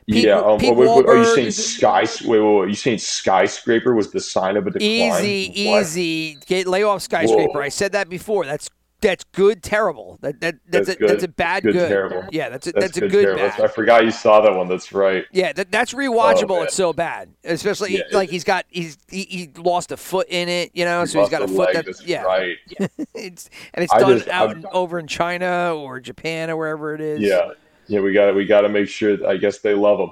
[0.10, 0.40] Pete- yeah.
[0.40, 2.02] Um, Pete are you saying sky?
[2.02, 2.64] Wait, wait, wait.
[2.64, 4.90] Are you saying skyscraper was the sign of a decline?
[5.26, 5.82] Easy, What?
[5.82, 6.38] easy.
[6.46, 7.52] Get lay off skyscraper.
[7.60, 7.62] Whoa.
[7.62, 8.46] I said that before.
[8.46, 8.70] That's
[9.02, 9.62] that's good.
[9.62, 10.18] Terrible.
[10.22, 11.10] That that that's, That's a good.
[11.10, 11.88] that's a bad Good, good.
[11.90, 12.24] terrible.
[12.32, 13.12] Yeah, that's a, That's, that's, a good.
[13.12, 13.48] good terrible.
[13.50, 13.62] bad.
[13.62, 14.68] I forgot you saw that one.
[14.68, 15.26] That's right.
[15.32, 16.56] Yeah, that, that's rewatchable.
[16.56, 16.64] man.
[16.64, 20.50] it's so bad, especially Yeah, like he's got he's he, he lost a foot in
[20.50, 22.58] it, you know, so he's got a the foot leg, that's yeah, Right.
[23.14, 26.96] it's and it's I done just- out I'm- over in China or Japan or wherever
[26.96, 27.20] it is.
[27.20, 27.52] Yeah.
[27.88, 28.00] Yeah.
[28.02, 28.34] We got.
[28.36, 29.26] We got to make sure.
[29.28, 30.12] I guess they love him.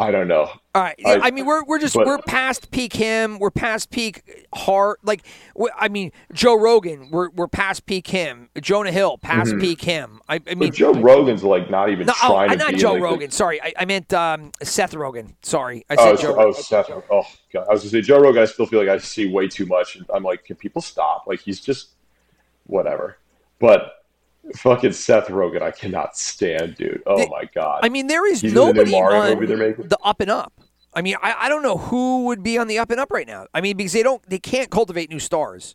[0.00, 0.48] I don't know.
[0.76, 0.94] All right.
[1.04, 3.40] I, I- mean, we're we're just but- we're past peak him.
[3.40, 5.00] We're past peak Hart.
[5.02, 5.26] Like,
[5.76, 7.10] I mean, Joe Rogan.
[7.10, 8.48] We're we're past peak him.
[8.60, 10.20] Jonah Hill past peak him.
[10.28, 10.60] I, I mean, Mm-hmm.
[10.60, 13.32] But Joe Rogan's like not even no, oh, trying I- to not Joe Rogan.
[13.32, 15.34] Sorry, I, I meant um, Seth Rogen.
[15.42, 16.32] Sorry, I said Oh, Joe.
[16.34, 16.62] oh, Rogan.
[16.62, 16.90] Seth.
[16.90, 17.66] Oh, God.
[17.68, 18.42] I was gonna say Joe Rogan.
[18.42, 19.98] I still feel like I see way too much.
[20.14, 21.24] I'm like, can people stop?
[21.26, 21.88] Like he's just
[22.66, 23.18] whatever.
[23.58, 23.97] But
[24.56, 27.02] fucking Seth Rogen, I cannot stand, dude.
[27.06, 27.80] Oh The- my god.
[27.82, 29.88] I mean, there is He's nobody on movie they're making.
[29.88, 30.52] the up and up.
[30.94, 33.26] I mean, I, I don't know who would be on the up and up right
[33.26, 33.46] now.
[33.54, 35.74] I mean, because they don't, they can't cultivate new stars,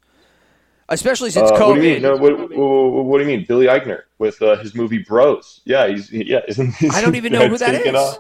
[0.89, 1.67] especially since Uh, COVID.
[1.67, 2.01] what do you mean?
[2.01, 3.45] No, what, what, what do you mean?
[3.47, 5.61] Billy Eichner with uh, his movie Bros.
[5.65, 6.41] Yeah, he's yeah.
[6.47, 7.95] Isn't I don't even know who that is.
[7.95, 8.19] off?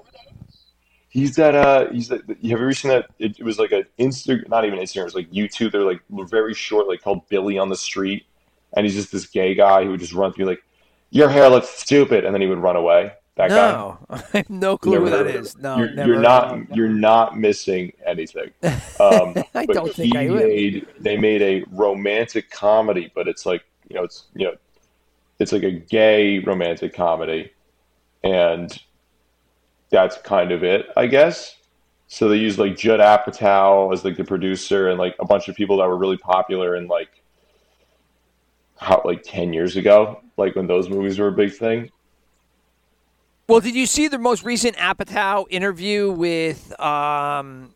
[1.09, 1.55] He's that.
[1.55, 2.21] Uh, he's that.
[2.27, 3.07] Have you ever seen that?
[3.19, 5.01] It, it was like an Insta, not even Instagram.
[5.01, 5.71] It was like YouTube.
[5.71, 8.25] They're like very short, like called Billy on the Street,
[8.75, 10.63] and he's just this gay guy who would just run through like,
[11.09, 13.11] "Your hair looks stupid," and then he would run away.
[13.35, 13.71] That guy.
[13.71, 15.57] No, I have no clue Never who that is.
[15.57, 16.11] No, you're, never.
[16.11, 16.51] you're not.
[16.51, 16.67] him.
[16.73, 18.51] You're not missing anything.
[18.99, 20.43] Um, I don't think I would.
[20.43, 20.87] made.
[20.99, 24.55] They made a romantic comedy, but it's like you know, it's you know,
[25.39, 27.51] it's like a gay romantic comedy,
[28.23, 28.79] and
[29.89, 31.55] that's kind of it, I guess.
[32.07, 35.55] So they used like Judd Apatow as like the producer and like a bunch of
[35.55, 37.22] people that were really popular in like
[38.77, 41.89] how like ten years ago, like when those movies were a big thing.
[43.47, 47.73] Well, did you see the most recent Apatow interview with um,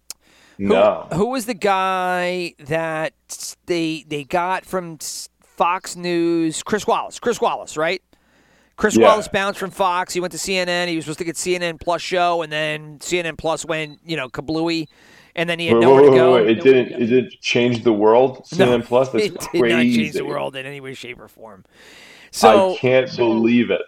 [0.57, 1.07] who, No.
[1.13, 4.97] who was the guy that they they got from
[5.41, 6.63] Fox News?
[6.63, 7.19] Chris Wallace.
[7.19, 8.01] Chris Wallace, right?
[8.77, 9.07] Chris Yeah.
[9.07, 10.13] Wallace bounced from Fox.
[10.13, 10.87] He went to CNN.
[10.87, 14.29] He was supposed to get CNN Plus show, and then CNN Plus went, you know,
[14.29, 14.87] kablooey,
[15.38, 16.33] and then he had Wait, nowhere wait, to go.
[16.35, 16.49] wait.
[16.57, 17.01] It didn't.
[17.01, 18.43] It didn't change the world.
[18.51, 19.09] CNN Plus.
[19.09, 19.61] That's it crazy.
[19.67, 21.63] did not change the world in any way, shape, or form.
[22.31, 23.81] So I can't believe it.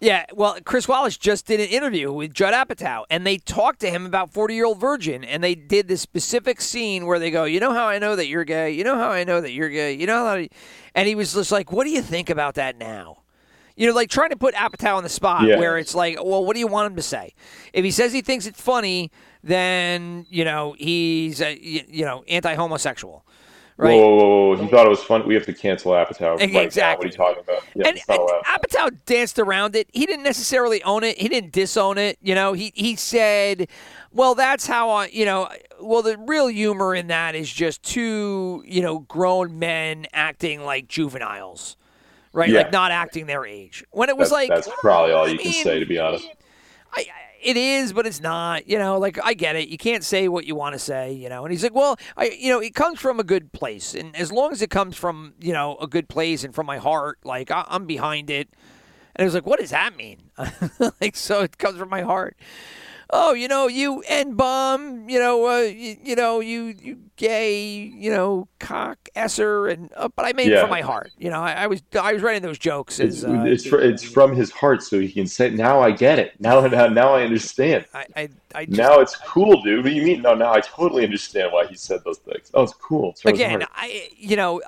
[0.00, 3.90] Yeah, well, Chris Wallace just did an interview with Judd Apatow, and they talked to
[3.90, 7.44] him about 40 Year Old Virgin, and they did this specific scene where they go,
[7.44, 8.72] You know how I know that you're gay?
[8.72, 9.92] You know how I know that you're gay?
[9.94, 10.44] You know how.
[10.94, 13.18] And he was just like, What do you think about that now?
[13.76, 15.58] You know, like trying to put Apatow on the spot Yeah.
[15.58, 17.32] where it's like, Well, what do you want him to say?
[17.72, 19.10] If he says he thinks it's funny,
[19.44, 23.24] then, you know, he's, uh, you, know, anti homosexual.
[23.76, 23.94] Right?
[23.94, 24.56] Whoa, whoa, whoa, whoa.
[24.62, 25.26] He thought it was fun.
[25.26, 26.38] We have to cancel Apatow.
[26.38, 26.82] Right Exactly.
[26.82, 26.96] Now.
[26.96, 27.62] What are you talking about?
[27.74, 28.42] Yeah, and, and.
[28.46, 29.88] Apatow danced around it.
[29.92, 31.18] He didn't necessarily own it.
[31.18, 32.16] He didn't disown it.
[32.22, 33.66] You know, he he said,
[34.12, 35.48] "Well, that's how I, you know,
[35.80, 40.86] well, the real humor in that is just two, you know, grown men acting like
[40.86, 41.76] juveniles,
[42.32, 42.48] right?
[42.48, 42.60] Yeah.
[42.60, 45.42] Like not acting their age." When it was That's, like, that's probably all you I
[45.42, 46.28] can mean, say, to be honest.
[46.96, 48.68] I, I- it is, but it's not.
[48.68, 49.68] You know, like I get it.
[49.68, 51.12] You can't say what you want to say.
[51.12, 53.94] You know, and he's like, well, I, you know, it comes from a good place,
[53.94, 56.78] and as long as it comes from, you know, a good place and from my
[56.78, 58.48] heart, like I, I'm behind it.
[59.16, 60.30] And I was like, what does that mean?
[61.00, 62.36] like, so it comes from my heart.
[63.16, 67.70] Oh, you know, you N bomb, you know, uh, you, you know, you you gay,
[67.70, 71.12] you know, cock esser, and uh, but I made it from my heart.
[71.16, 73.78] You know, I, I was I was writing those jokes It's, as uh, it's, fr-
[73.78, 76.32] it's from his heart, so he can say, now I get it.
[76.40, 77.86] Now, now, now I understand.
[77.94, 79.84] I I, I just, Now it's cool, dude.
[79.84, 80.22] What do you mean?
[80.22, 82.50] No, now I totally understand why he said those things.
[82.52, 83.10] Oh, it's cool.
[83.10, 83.64] It's again.
[83.76, 84.60] I you know,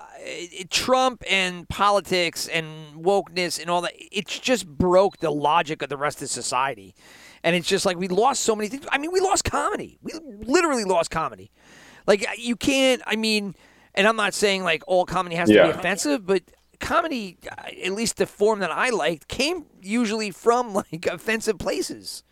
[0.71, 3.95] Trump and politics and wokeness and all that.
[3.97, 6.95] It's just broke the logic of the rest of society,
[7.43, 8.87] and it's just like we lost so many things.
[8.91, 9.99] I mean, we lost comedy.
[10.03, 11.51] We literally lost comedy.
[12.07, 13.03] Like you can't.
[13.07, 13.55] I mean,
[13.95, 15.65] and I'm not saying like all comedy has to Yeah.
[15.65, 16.43] be offensive, but
[16.81, 22.23] comedy, uh, at least the form that I liked, came usually from like offensive places.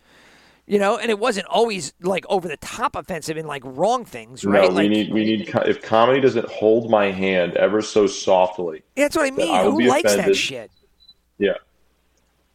[0.66, 4.46] You know, and it wasn't always like over the top offensive and like wrong things,
[4.46, 4.62] right?
[4.62, 8.82] No, we like, need we need if comedy doesn't hold my hand ever so softly,
[8.96, 9.54] That's what I mean.
[9.54, 10.70] I Who likes that shit?
[11.38, 11.52] yeah,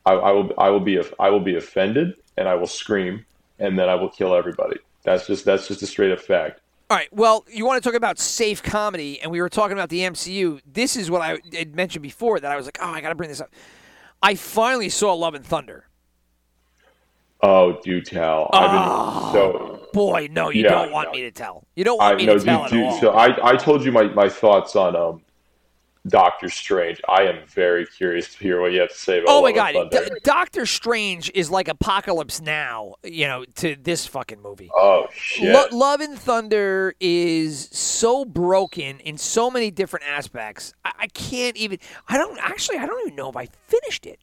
[0.07, 3.25] I, I will I will be I will be offended and I will scream
[3.59, 4.77] and then I will kill everybody.
[5.03, 6.61] That's just that's just a straight up fact.
[6.89, 7.11] All right.
[7.13, 10.59] Well, you want to talk about safe comedy, and we were talking about the MCU.
[10.65, 13.15] This is what I had mentioned before that I was like, oh, I got to
[13.15, 13.53] bring this up.
[14.23, 15.85] I finally saw Love and Thunder.
[17.41, 18.49] Oh, do tell.
[18.51, 20.69] I've been so Boy, no, you Yeah.
[20.69, 21.65] don't want me to tell.
[21.75, 22.99] You don't want I me no, to tell dude, at all.
[22.99, 25.21] So I I told you my my thoughts on um
[26.09, 27.01] Doctor Strange.
[27.07, 29.27] I am very curious to hear what you have to say about.
[29.29, 29.73] oh my God.
[29.91, 34.69] D- Doctor Strange is like Apocalypse Now, you know, to this fucking movie.
[34.75, 35.53] oh shit.
[35.53, 40.73] Lo- Love and Thunder is so broken in so many different aspects.
[40.83, 41.79] I-, I can't even.
[42.07, 42.77] I don't actually.
[42.79, 44.19] I don't even know if I finished it.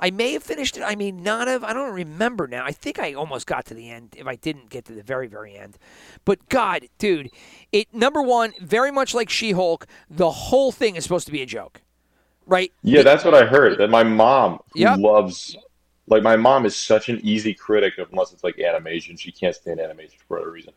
[0.00, 0.82] I may have finished it.
[0.82, 1.64] I may not have.
[1.64, 2.64] I don't remember now.
[2.64, 4.14] I think I almost got to the end.
[4.16, 5.76] If I didn't get to the very, very end,
[6.24, 7.30] but God, dude,
[7.72, 9.86] it number one, very much like She-Hulk.
[10.08, 11.82] The whole thing is supposed to be a joke,
[12.46, 12.72] right?
[12.82, 13.78] Yeah, that's what I heard.
[13.78, 14.98] That my mom, Yep.
[15.00, 15.56] loves,
[16.06, 19.16] like my mom is such an easy critic of unless it's like animation.
[19.16, 20.72] She can't stand animation for whatever reason.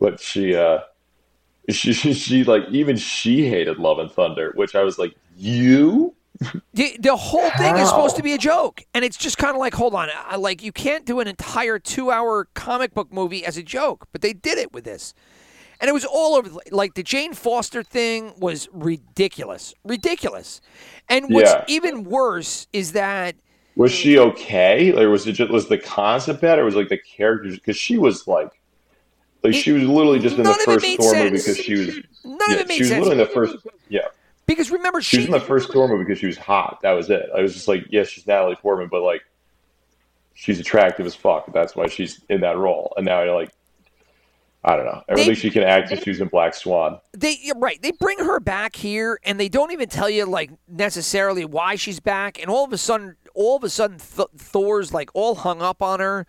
[0.00, 0.80] But she, uh,
[1.70, 6.14] she, she, she like even she hated Love and Thunder, which I was like, you?
[6.74, 9.58] The, the whole thing is supposed to be a joke, and it's just kind of
[9.58, 13.56] like, hold on, I, like you can't do an entire two-hour comic book movie as
[13.56, 15.14] a joke, but they did it with this,
[15.80, 16.50] and it was all over.
[16.70, 20.60] Like the Jane Foster thing was ridiculous, ridiculous,
[21.08, 21.64] and what's Yeah.
[21.68, 23.36] even worse is that
[23.76, 24.92] Was she okay?
[24.92, 27.54] Like, was it just was the concept bad, or was like the characters?
[27.54, 28.50] Because she was like,
[29.42, 31.88] like she was literally just in the first Thor movie because she was.
[32.24, 33.04] none yeah, of it made she was sense.
[33.06, 33.56] literally in the first.
[33.88, 34.00] Yeah,
[34.46, 36.80] because remember, she was she in the first Thor movie because she was hot.
[36.82, 37.28] That was it.
[37.36, 39.22] I was just like, yes, she's Natalie Portman, but like,
[40.34, 41.52] she's attractive as fuck.
[41.52, 42.92] That's why she's in that role.
[42.96, 43.50] And now you're like,
[44.64, 45.02] I don't know.
[45.08, 46.98] Everything she can act since she was in Black Swan.
[47.12, 50.50] they you're right they bring her back here and they don't even tell you like
[50.66, 54.92] necessarily why she's back and all of a sudden all of a sudden Th- thor's
[54.92, 56.26] like all hung up on her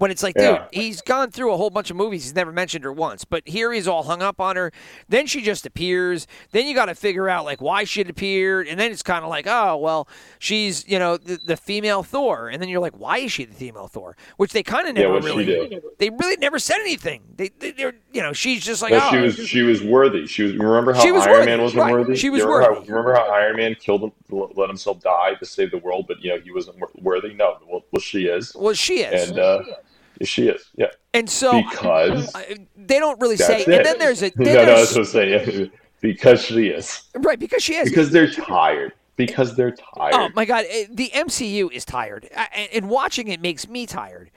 [0.00, 0.66] when it's like dude Yeah.
[0.72, 3.70] he's gone through a whole bunch of movies he's never mentioned her once but here
[3.72, 4.72] he's all hung up on her
[5.08, 8.80] then she just appears then you got to figure out like why she appeared and
[8.80, 12.62] then it's kind of like oh well she's you know the, the female thor and
[12.62, 15.24] then you're like why is she the female thor which they kind of never what'd
[15.24, 19.00] really they really never said anything they, they they're you know she's just like No,
[19.02, 20.26] oh she was she was worthy.
[20.26, 20.52] She was.
[20.54, 21.92] Remember how was Iron worthy, Man wasn't right.
[21.92, 22.16] worthy?
[22.16, 22.86] She was remember worthy.
[22.86, 26.22] How, remember how Iron Man killed him, let himself die to save the world, but
[26.22, 27.34] you know he wasn't worthy.
[27.34, 29.76] No, well, well she is, well she is and uh, she is.
[30.22, 32.32] She is, yeah, And so because
[32.76, 33.64] they don't really say.
[33.64, 35.70] that's And then there's a no, then no, that's what I'm saying.
[36.00, 37.02] because she is.
[37.14, 37.88] right because she is.
[37.88, 38.92] Because they're tired.
[39.16, 40.14] Because they're tired.
[40.14, 44.30] oh my god, eh, the MCU is tired, and, and watching it makes me tired.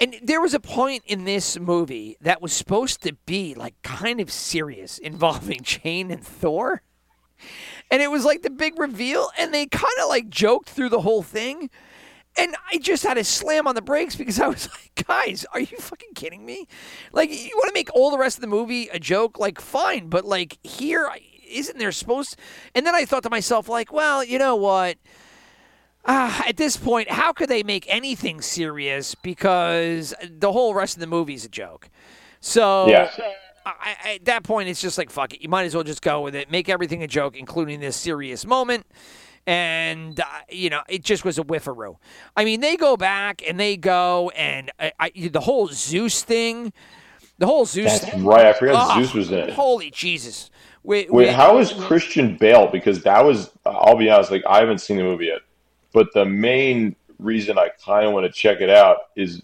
[0.00, 4.20] And there was a point in this movie that was supposed to be like kind
[4.20, 6.82] of serious involving Jane and Thor.
[7.90, 11.02] And it was like the big reveal, and they kind of like joked through the
[11.02, 11.70] whole thing.
[12.36, 15.60] And I just had to slam on the brakes because I was like, guys, are
[15.60, 16.66] you fucking kidding me?
[17.12, 19.38] Like, you want to make all the rest of the movie a joke?
[19.38, 21.08] Like, fine, but like, here,
[21.48, 22.36] isn't there supposed
[22.74, 24.98] And then I thought to myself, like, well, you know what?
[26.06, 31.00] Ah, at this point, how could they make anything serious because the whole rest of
[31.00, 31.88] the movie's a joke?
[32.40, 33.10] So, Yeah.
[33.64, 35.40] I, I, at that point, it's just like, fuck it.
[35.40, 36.50] You might as well just go with it.
[36.50, 38.84] Make everything a joke, including this serious moment.
[39.46, 41.96] And, uh, you know, it just was a whiffaroo.
[42.36, 46.72] I mean, they go back and they go and I, I, the whole Zeus thing,
[47.38, 48.46] the whole Zeus That's right.
[48.46, 49.50] I forgot Oh, Zeus was in it.
[49.52, 50.50] Holy Jesus.
[50.82, 52.68] We, Wait, we- how is Christian Bale?
[52.68, 55.40] Because that was, I'll be honest, like I haven't seen the movie yet,
[55.92, 59.42] but the main reason I kind of want to check it out is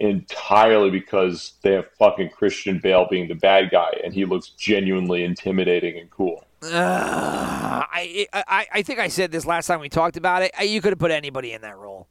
[0.00, 5.24] entirely because they have fucking Christian Bale being the bad guy, and he looks genuinely
[5.24, 6.44] intimidating and cool.
[6.64, 10.52] Uh, I, I I think I said this last time we talked about it.
[10.62, 12.08] You could have put anybody in that role.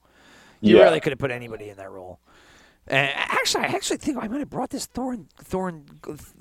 [0.62, 0.84] You Yeah.
[0.84, 2.20] really could have put anybody in that role.
[2.86, 5.86] And actually, I actually think I might have brought this Thorn and Thor and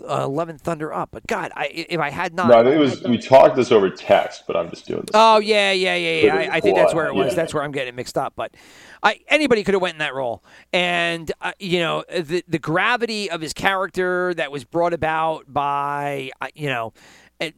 [0.08, 1.10] uh, Love and Thunder up.
[1.12, 3.70] But God, I, if I had not, No, I think it was we talked this
[3.70, 5.10] over text, but I'm just doing this.
[5.14, 6.34] Oh yeah, yeah, yeah, yeah.
[6.34, 7.28] I, I think that's where it was.
[7.28, 7.34] yeah.
[7.34, 8.32] That's where I'm getting it mixed up.
[8.34, 8.56] But
[9.04, 10.42] I, anybody could have went in that role,
[10.72, 16.30] and uh, you know the the gravity of his character that was brought about by
[16.40, 16.92] uh, you know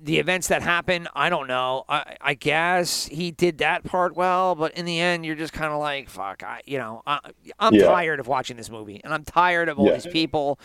[0.03, 1.09] the events that happened.
[1.15, 1.85] I don't know.
[1.89, 5.73] I, I guess he did that part well, but in the end, you're just kind
[5.73, 6.43] of like, fuck.
[6.43, 7.19] I, you know, I,
[7.59, 7.87] I'm Yeah.
[7.87, 9.95] tired of watching this movie, and I'm tired of all Yeah.
[9.95, 10.59] these people,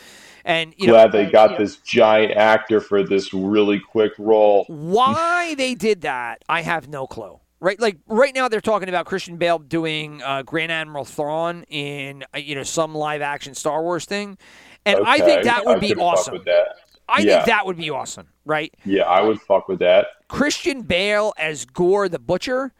[0.45, 0.93] and you know.
[0.93, 4.65] Glad they got this giant actor for this really quick role.
[4.67, 7.39] Why they did that, I have no clue.
[7.61, 12.23] Right, like right now, they're talking about Christian Bale doing uh, Grand Admiral Thrawn in
[12.33, 14.37] uh, you know some live action Star Wars thing,
[14.85, 16.35] and I think that would I be awesome.
[16.35, 16.67] With that.
[17.11, 17.35] I Yeah.
[17.37, 18.27] think that would be awesome.
[18.45, 20.07] Right, Yeah, I would fuck with that.
[20.27, 22.73] Christian Bale as Gorr the Butcher.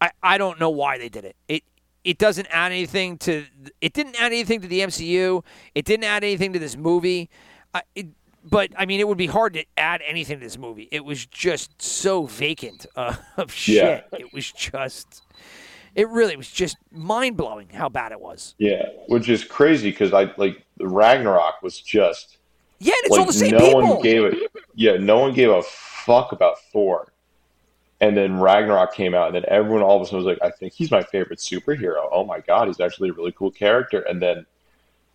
[0.00, 1.36] I, I don't know why they did it.
[1.48, 1.62] It
[2.04, 3.44] it doesn't add anything to.
[3.82, 5.44] It didn't add anything to the MCU.
[5.74, 7.28] It didn't add anything to this movie.
[7.74, 8.06] Uh, it,
[8.42, 10.88] but I mean, it would be hard to add anything to this movie.
[10.90, 14.06] It was just so vacant uh, of shit.
[14.12, 14.18] Yeah.
[14.18, 15.22] It was just.
[15.94, 18.54] It really was just mind blowing how bad it was.
[18.58, 22.38] Yeah, which is crazy because I like Ragnarok was just
[22.80, 23.82] Yeah, and it's like all the same no people.
[23.82, 24.50] one gave it.
[24.74, 27.12] Yeah, no one gave a fuck about Thor,
[28.00, 30.50] and then Ragnarok came out, and then everyone all of a sudden was like, "I
[30.50, 34.00] think he's my favorite superhero." Oh my god, he's actually a really cool character.
[34.00, 34.46] And then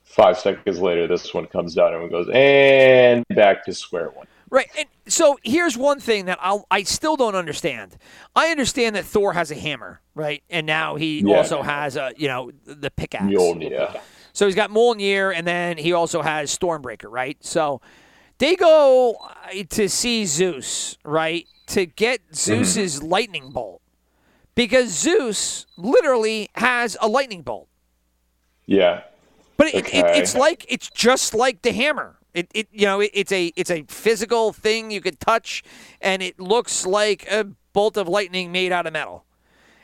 [0.04, 4.70] five seconds later, this one comes out, and goes, "And back to square one." Right.
[4.78, 7.98] And so here's one thing that I'll, I still don't understand.
[8.36, 10.44] I understand that Thor has a hammer, right?
[10.52, 11.38] And now he Yeah.
[11.38, 13.24] also has a, you know, the pickaxe.
[13.26, 14.00] Mjolnir.
[14.36, 17.38] So he's got Mjolnir, and then he also has Stormbreaker, right?
[17.40, 17.80] So
[18.38, 23.82] they go uh, to see Zeus, right, to get Zeus's lightning bolt
[24.54, 27.70] because Zeus literally has a lightning bolt.
[28.66, 29.04] Yeah,
[29.56, 32.18] But it, it, it's like it's just like the hammer.
[32.34, 35.64] It, it you know it, it's a it's a physical thing you could touch,
[36.02, 39.24] and it looks like a bolt of lightning made out of metal,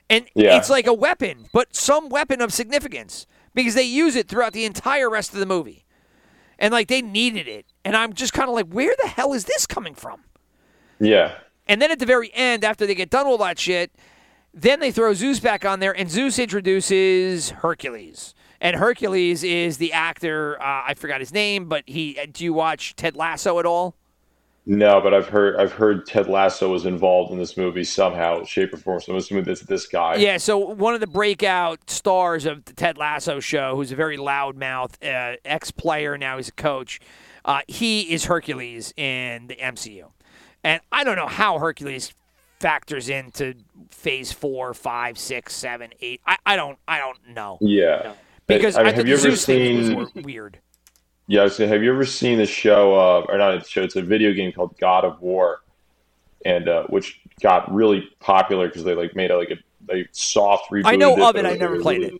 [0.09, 0.57] and Yeah.
[0.57, 4.65] it's like a weapon, but some weapon of significance because they use it throughout the
[4.65, 5.85] entire rest of the movie,
[6.59, 9.45] and like they needed it, and I'm just kind of like, where the hell is
[9.45, 10.23] this coming from?
[10.99, 11.35] yeah,
[11.67, 13.91] And then at the very end, after they get done with all that shit,
[14.53, 18.35] then they throw Zeus back on there, and Zeus introduces Hercules.
[18.59, 20.61] And Hercules is the actor.
[20.61, 22.19] Uh, I forgot his name, but he.
[22.19, 23.95] uh, Do you watch Ted Lasso at all?
[24.65, 28.73] No, but I've heard I've heard Ted Lasso was involved in this movie somehow, shape
[28.73, 29.01] or form.
[29.01, 30.15] So I'm assuming that's this guy.
[30.15, 30.37] Yeah.
[30.37, 34.93] So one of the breakout stars of the Ted Lasso show, who's a very loudmouth
[35.03, 36.99] uh, ex-player, now he's a coach.
[37.43, 40.11] Uh, he is Hercules in the MCU,
[40.63, 42.13] and I don't know how Hercules
[42.59, 43.55] factors into
[43.89, 46.21] Phase Four, Five, Six, Seven, Eight.
[46.27, 46.77] I, I don't.
[46.87, 47.57] I don't know.
[47.61, 48.13] Yeah.
[48.45, 50.07] Because I mean, have you ever seen?
[50.15, 50.59] weird.
[51.31, 53.83] Yeah, I was have you ever seen the show, uh, or not a show?
[53.83, 55.61] It's a video game called God of War,
[56.43, 60.69] and uh, which got really popular because they like made a, like a, a soft
[60.69, 60.87] reboot.
[60.87, 61.45] I know of it.
[61.45, 62.13] I never played it.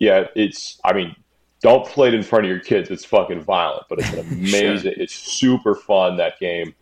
[0.00, 0.80] Yeah, it's.
[0.82, 1.14] I mean,
[1.62, 2.90] don't play it in front of your kids.
[2.90, 4.94] It's fucking violent, but it's an amazing.
[4.96, 6.74] It's super fun that game,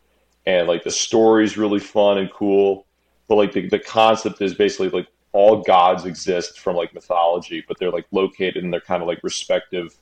[0.47, 2.87] and like the story's really fun and cool.
[3.29, 7.79] But like the the concept is basically like all gods exist from like mythology, but
[7.79, 9.95] they're like located in their kind of like respective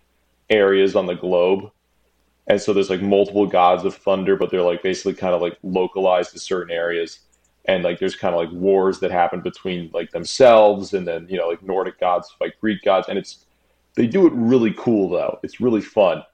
[0.51, 1.71] areas on the globe.
[2.49, 5.57] And so there's like multiple gods of thunder, but they're like basically kind of like
[5.63, 7.21] localized to certain areas.
[7.67, 11.39] And like there's kind of like wars that happen between like themselves and then, you
[11.39, 13.09] know, like Nordic gods fight Greek gods.
[13.09, 13.47] And it's
[13.95, 15.39] they do it really cool though.
[15.43, 16.25] It's really fun.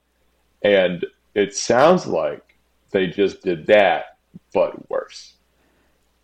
[0.62, 1.04] And
[1.34, 2.56] it sounds like
[2.92, 4.16] they just did that,
[4.54, 5.34] but worse.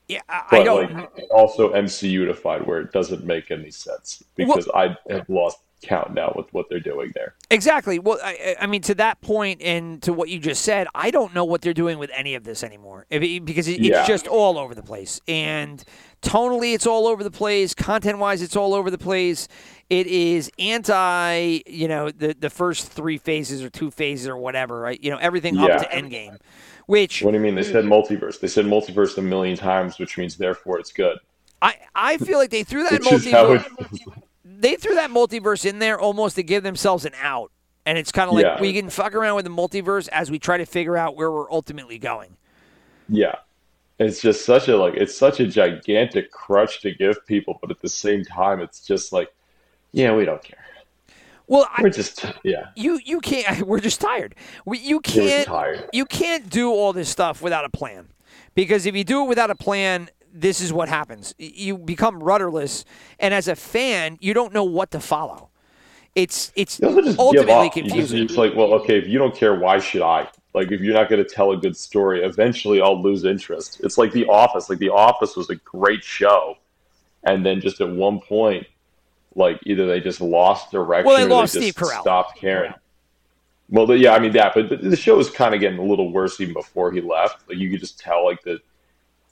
[0.09, 0.95] Yeah, I, But I don't.
[0.95, 6.33] like also MCU-ified where it doesn't make any sense because I have lost count now
[6.37, 7.35] with what they're doing there.
[7.51, 7.99] Exactly.
[7.99, 11.35] Well, I, I mean, to that point and to what you just said, I don't
[11.35, 14.01] know what they're doing with any of this anymore it- because it, Yeah.
[14.01, 15.21] it's just all over the place.
[15.29, 15.83] And
[16.23, 17.75] tonally, it's all over the place.
[17.75, 19.49] Content-wise, it's all over the place.
[19.91, 24.81] It is anti, you know, the the first three phases or two phases or whatever,
[24.81, 24.99] right?
[25.03, 25.65] You know, everything Yeah.
[25.67, 26.39] up to Endgame.
[26.87, 27.55] Which What do you mean?
[27.55, 28.41] They said multiverse.
[28.41, 31.19] They said multiverse a million times, which means therefore it's good.
[31.61, 34.23] I, I feel like they threw that Which is how multiverse.
[34.63, 37.51] they threw that multiverse in there almost to give themselves an out.
[37.85, 38.61] And it's kind of like Yeah.
[38.61, 41.51] we can fuck around with the multiverse as we try to figure out where we're
[41.51, 42.37] ultimately going.
[43.09, 43.35] Yeah,
[43.99, 47.81] it's just such a like it's such a gigantic crutch to give people, but at
[47.81, 49.35] the same time, it's just like,
[49.91, 50.61] yeah, we don't care.
[51.49, 52.69] Well, I, We're just yeah.
[52.77, 53.63] you you can't.
[53.67, 54.37] We're just tired.
[54.65, 55.47] We, you can't.
[55.47, 55.89] tired.
[55.93, 58.07] You can't do all this stuff without a plan,
[58.55, 61.35] because if you do it without a plan, this is what happens.
[61.39, 62.85] You become rudderless,
[63.19, 65.51] and as a fan, you don't know what to follow.
[66.15, 67.77] It's it's You also just give ultimately up.
[67.77, 68.19] You just, confusing.
[68.19, 70.29] you're just like, well, okay, if you don't care, why should I?
[70.55, 73.81] Like, if you're not going to tell a good story, eventually I'll lose interest.
[73.83, 74.69] It's like The Office.
[74.69, 76.59] Like, The Office was a great show,
[77.25, 78.67] and then just at one point,
[79.35, 82.01] like either they just lost direction Well, they or lost they Steve just Carell.
[82.03, 82.75] stopped caring.
[83.71, 86.13] Well, yeah, I mean that, but the, the show was kind of getting a little
[86.13, 87.49] worse even before he left.
[87.49, 88.61] Like you could just tell, like the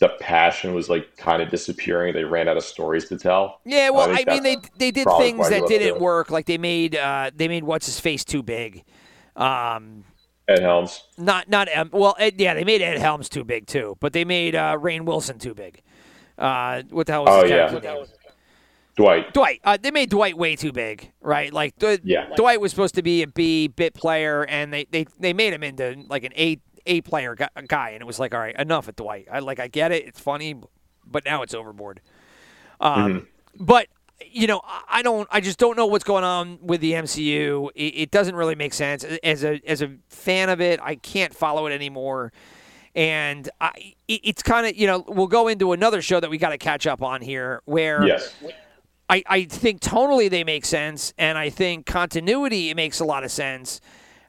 [0.01, 2.14] the passion was like kind of disappearing.
[2.14, 3.61] They ran out of stories to tell.
[3.64, 6.01] Yeah, well, I, think mean, they they did things that didn't it.
[6.01, 6.30] work.
[6.30, 8.82] Like they made uh, they made what's his face too big.
[9.36, 10.05] Um,
[10.48, 11.05] Ed Helms.
[11.18, 14.24] not not um, well, Ed, yeah, they made Ed Helms too big too, but they
[14.24, 15.82] made uh, Rainn Wilson too big.
[16.38, 17.78] Uh, what the hell was Oh, his yeah.
[17.94, 18.07] name?
[18.96, 19.32] Dwight.
[19.32, 19.61] Dwight.
[19.64, 21.53] Uh, they made Dwight way too big, right?
[21.53, 22.26] Like Yeah.
[22.36, 25.62] Dwight was supposed to be a B bit player, and they, they, they made him
[25.62, 28.89] into like an A A player gu- guy, and it was like, all right, enough
[28.89, 29.28] at Dwight.
[29.31, 30.57] I like I get it, it's funny,
[31.07, 32.01] but now it's overboard.
[32.81, 33.26] Um,
[33.59, 33.89] But
[34.31, 37.70] you know, I- I don't, I just don't know what's going on with the MCU.
[37.74, 39.03] It, it doesn't really make sense.
[39.22, 42.33] As a as a fan of it, I can't follow it anymore.
[42.95, 46.39] And I, it, it's kind of, you know, we'll go into another show that we
[46.39, 48.35] got to catch up on here, where Yes.
[49.09, 53.24] I, I think tonally they make sense, and I think continuity it makes a lot
[53.24, 53.81] of sense.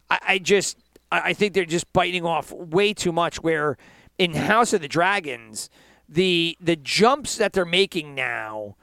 [0.10, 0.78] I, I just
[1.12, 3.42] I I think they're just biting off way too much.
[3.44, 3.78] Where
[4.18, 5.70] in House of the Dragons,
[6.08, 8.76] the the jumps that they're making now.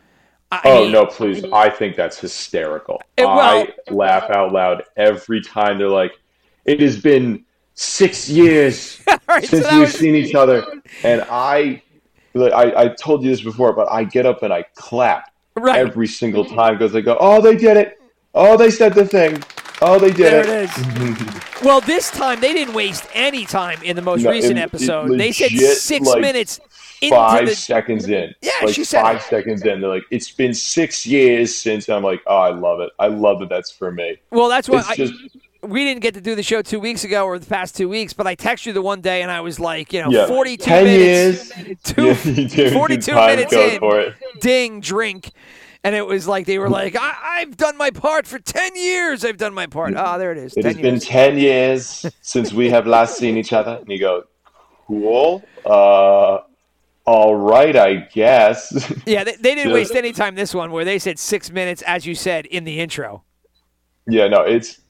[0.51, 1.45] I Oh mean, no, please!
[1.53, 3.03] I think that's hysterical.
[3.17, 6.13] It- well- I laugh out loud every time they're like,
[6.65, 10.65] "It has been six years right, since that we've seen each other,"
[11.03, 11.83] and I,
[12.35, 15.77] I, I told you this before, but I get up and I clap Right.
[15.79, 18.01] every single time because they go, "Oh, they did it!
[18.35, 19.43] Oh, they said the thing!
[19.81, 21.63] Oh, they did There it!" it is.
[21.63, 25.19] well, this time they didn't waste any time in the most No, recent it- episode.
[25.19, 26.61] they said six like, minutes
[27.01, 27.55] into Five the.
[27.55, 31.55] seconds in, Yeah, like she said five seconds in, they're like, "It's been six years
[31.55, 32.91] since." I'm like, "Oh, I love it!
[32.99, 35.15] I love that that's for me." Well, that's what It's I, just
[35.63, 38.13] we didn't get to do the show two weeks ago or the past two weeks,
[38.13, 40.65] but I texted you the one day and I was like, you know, yeah, 42
[40.65, 41.79] ten minutes, years.
[41.85, 42.07] two,
[42.63, 45.31] Yeah, 42 minutes in, ding, drink.
[45.85, 49.25] And it was like, they were like, I, I've done my part for 10 years.
[49.25, 49.95] I've done my part.
[49.97, 50.55] Ah, there it is.
[50.57, 53.77] It 10 has been 10 years since we have last seen each other.
[53.81, 54.25] And you go,
[54.87, 55.45] cool.
[55.65, 56.41] Uh,
[57.05, 58.73] all right, I guess.
[59.07, 62.05] Yeah, they, they didn't waste any time this one where they said six minutes, as
[62.05, 63.23] you said, in the intro.
[64.07, 64.81] yeah, no, it's,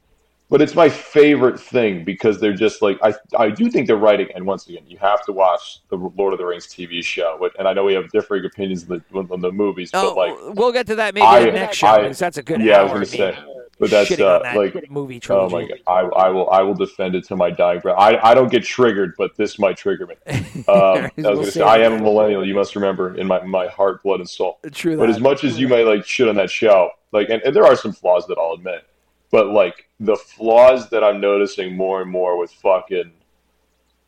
[0.50, 4.28] but it's my favorite thing because they're just like, I, I do think they're writing.
[4.34, 7.50] And once again, you have to watch the Lord of the Rings TV show.
[7.58, 10.56] And I know we have differing opinions on the, on the movies, Oh, but like,
[10.56, 12.82] we'll get to that maybe I- next show I- because that's a good yeah, I
[12.84, 13.38] was gonna say,
[13.78, 15.78] but that's uh, that like, movie Oh my god!
[15.86, 17.96] I, I will I will defend it to my dying breath.
[17.98, 20.14] I, I don't get triggered, but this might trigger me.
[20.68, 22.44] Um, I was We'll gonna say I am a millennial.
[22.46, 24.58] You must remember in my, my heart, blood, and soul.
[24.72, 25.10] True But that.
[25.10, 27.76] as much as you may like shit on that show, like, and, and there are
[27.76, 28.84] some flaws that I'll admit,
[29.30, 33.12] but like the flaws that I'm noticing more and more with fucking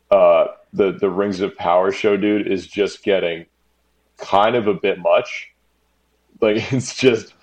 [0.09, 3.45] uh the the Rings of Power show, dude, is just getting
[4.17, 5.51] kind of a bit much.
[6.39, 7.33] Like it's just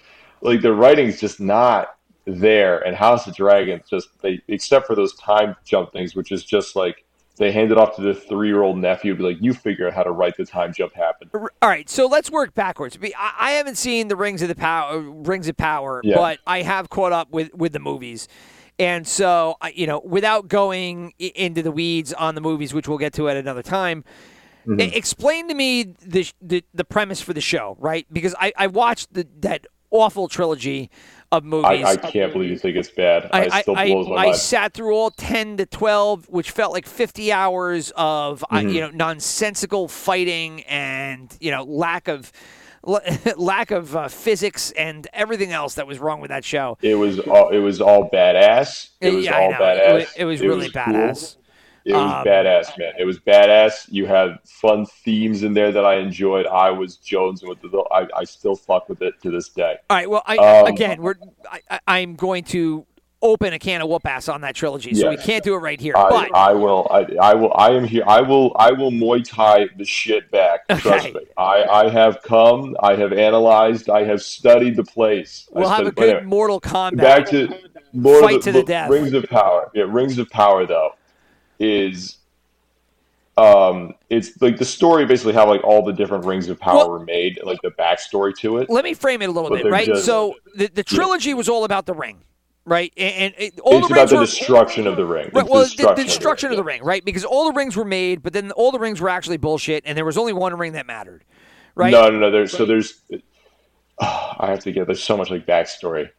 [0.40, 5.14] like the writing's just not there, and House of Dragons just they except for those
[5.14, 7.04] time jump things, which is just like
[7.38, 9.94] they hand it off to the three year old nephew, be like, you figure out
[9.94, 11.30] how to write the time jump happen.
[11.34, 12.98] All right, so let's work backwards.
[13.02, 16.16] I I haven't seen the Rings of the Power, Rings of Power, Yeah.
[16.16, 18.28] but I have caught up with with the movies,
[18.78, 23.12] and so you know, without going into the weeds on the movies, which we'll get
[23.14, 24.04] to at another time.
[24.66, 24.80] Mm-hmm.
[24.80, 28.06] Explain to me the, the the premise for the show, right?
[28.12, 30.90] Because I, I watched the, that awful trilogy
[31.30, 31.84] of movies.
[31.84, 33.28] I, I can't believe you think it's bad.
[33.32, 34.36] I, I, still I, blows my I mind.
[34.36, 38.68] sat through all 10 to 12, which felt like 50 hours of, uh, Mm-hmm.
[38.70, 42.32] you know, nonsensical fighting and, you know, lack of
[43.36, 46.78] lack of uh, physics and everything else that was wrong with that show.
[46.80, 48.90] It was all it was all badass.
[49.00, 49.88] It was yeah, all badass.
[49.90, 50.82] It was, it was really cool.
[50.82, 51.36] badass.
[51.88, 52.92] It was Um, badass, man.
[52.98, 53.86] It was badass.
[53.88, 56.46] You had fun themes in there that I enjoyed.
[56.46, 57.78] I was Jones with the.
[57.90, 59.76] I, I still fuck with it to this day.
[59.88, 60.10] All right.
[60.10, 61.14] Well, I, Um, again, we're
[61.50, 62.84] I, I'm going to
[63.22, 65.80] open a can of whoop ass on that trilogy, so we can't do it right
[65.80, 65.96] here.
[65.96, 66.86] I, but I will.
[66.90, 67.52] I, I will.
[67.56, 68.04] I am here.
[68.06, 68.54] I will.
[68.58, 70.68] I will Muay Thai the shit back.
[70.68, 71.12] Trust Okay.
[71.14, 71.20] me.
[71.38, 72.76] I, I have come.
[72.80, 73.88] I have analyzed.
[73.88, 75.48] I have studied the place.
[75.56, 76.96] I we'll have a studied- good Mortal Kombat.
[76.98, 77.48] back to
[77.94, 78.90] Lord Fight to the, the death.
[78.90, 79.70] Rings of Power.
[79.74, 80.90] Yeah, Rings of Power though
[81.58, 82.18] is
[83.36, 86.90] um it's like the story basically how like all the different rings of power Well-
[86.90, 89.70] were made like the backstory to it let me frame it a little But bit,
[89.72, 89.86] right?
[89.86, 92.18] just- so the, the trilogy was all about the ring,
[92.64, 92.92] right?
[92.96, 95.48] And, and it, all it's the about rings the were destruction of the ring right,
[95.48, 95.94] well, the, the ring.
[96.06, 97.04] destruction of the ring, right?
[97.04, 99.96] Because all the rings were made, but then all the rings were actually bullshit, and
[99.96, 101.22] there was only one ring that mattered,
[101.76, 101.92] right?
[101.92, 103.00] no no no there's so there's
[104.00, 106.10] i have to get there's so much like backstory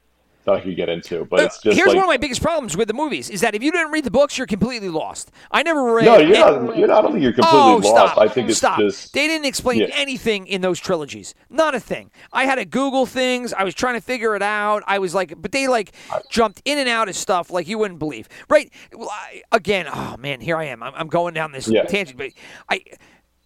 [0.46, 2.76] that i could get into but it's just Here's like one of my biggest problems
[2.78, 5.32] with the movies is that if you didn't read the books, you're completely lost.
[5.52, 6.06] I never read.
[6.06, 8.18] no you're and- not you're not I don't think you're completely oh, lost stop!
[8.18, 8.80] i think it's stop.
[8.80, 9.88] just They didn't explain Yeah.
[9.94, 11.34] anything in those trilogies.
[11.50, 12.12] Not a thing.
[12.34, 13.54] I had to Google things.
[13.54, 14.84] I was trying to figure it out.
[14.88, 15.94] I was like, but they like
[16.30, 18.28] jumped in and out of stuff like you wouldn't believe.
[18.50, 18.72] Right?
[18.94, 20.82] Well, I, again, oh man, here I am.
[20.84, 21.84] I'm, I'm going down this Yeah.
[21.84, 22.32] tangent, but
[22.70, 22.82] I.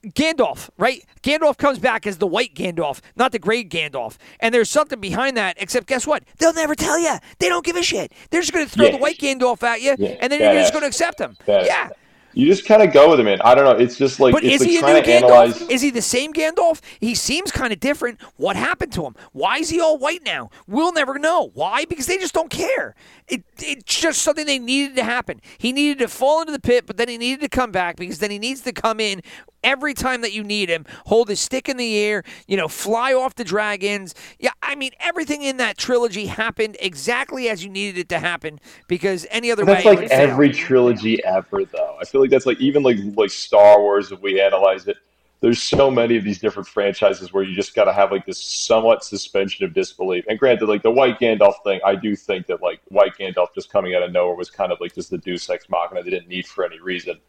[0.06, 1.04] Gandalf, right?
[1.22, 4.18] Gandalf comes back as the white Gandalf, not the gray Gandalf.
[4.39, 6.24] And there's something behind that, except guess what?
[6.39, 7.16] They'll never tell you.
[7.39, 8.12] They don't give a shit.
[8.30, 8.91] They're just going to throw Yeah.
[8.91, 10.18] the white Gandalf at you, Yeah.
[10.20, 11.38] and then you're just going to accept him.
[11.47, 11.89] Yeah.
[12.36, 14.43] you just kind of go with it man i don't know it's just like But
[14.43, 15.24] it's is like he a new Gandalf?
[15.30, 16.82] analyze Is he the same Gandalf?
[16.99, 18.20] He seems kind of different.
[18.38, 19.16] What happened to him?
[19.34, 20.49] Why is he all white now?
[20.66, 21.51] We'll never know.
[21.54, 21.86] Why?
[21.86, 22.95] Because they just don't care.
[23.34, 25.41] It, it's just something they needed to happen.
[25.57, 28.19] He needed to fall into the pit, but then he needed to come back because
[28.19, 29.21] then he needs to come in
[29.63, 30.86] every time that you need him.
[31.07, 34.13] Hold his stick in the air, you know, fly off the dragons.
[34.39, 38.59] Yeah, I mean, everything in that trilogy happened exactly as you needed it to happen
[38.88, 40.29] because any other That's way it like would fail.
[40.29, 41.97] every trilogy ever, though.
[41.99, 44.11] I feel like that's like even like like Star Wars.
[44.11, 44.97] If we analyze it,
[45.44, 48.41] there's so many of these different franchises where you just got to have like this
[48.41, 50.24] somewhat suspension of disbelief.
[50.30, 53.70] And granted, like the White Gandalf thing, I do think that like White Gandalf just
[53.70, 56.30] coming out of nowhere was kind of like just the Deus Ex Machina they didn't
[56.30, 57.20] need for any reason.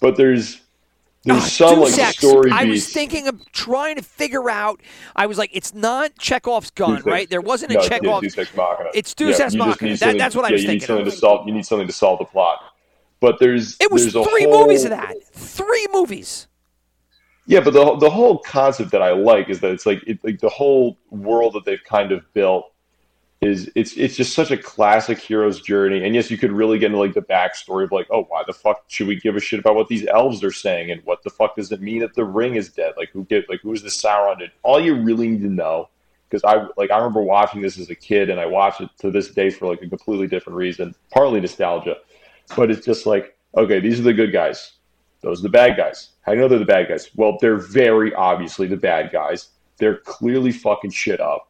[0.00, 0.62] But there's
[1.24, 2.16] there's Ah, some like Deus Ex.
[2.16, 4.80] story I was thinking of trying to figure out.
[5.14, 7.28] I was like, it's not Chekhov's gun, Deus right?
[7.28, 8.22] There wasn't a no, Chekhov.
[8.22, 8.88] Deus Ex Machina.
[8.94, 9.96] It's Deus Yeah, Ex Machina.
[9.98, 11.12] That- that's what I yeah, was you need thinking something of.
[11.12, 11.46] to solve.
[11.46, 12.60] You need something to solve the plot.
[13.20, 15.22] But there's It was there's three whole- movies of that.
[15.34, 16.46] Three movies.
[17.50, 20.38] Yeah, but the the whole concept that I like is that it's like it, like
[20.38, 22.72] the whole world that they've kind of built
[23.40, 26.04] is it's it's just such a classic hero's journey.
[26.04, 28.52] And yes, you could really get into like the backstory of like, oh, why the
[28.52, 31.30] fuck should we give a shit about what these elves are saying, and what the
[31.30, 32.92] fuck does it mean that the ring is dead?
[32.96, 34.38] Like, who get like who's the Sauron?
[34.38, 34.52] Dude?
[34.62, 35.88] All you really need to know,
[36.28, 39.10] because I like I remember watching this as a kid, and I watch it to
[39.10, 41.96] this day for like a completely different reason, partly nostalgia,
[42.56, 44.74] but it's just like, okay, these are the good guys.
[45.22, 46.09] Those are the bad guys.
[46.28, 47.10] You know they're the bad guys?
[47.16, 49.48] Well, they're very obviously the bad guys.
[49.78, 51.48] They're clearly fucking shit up.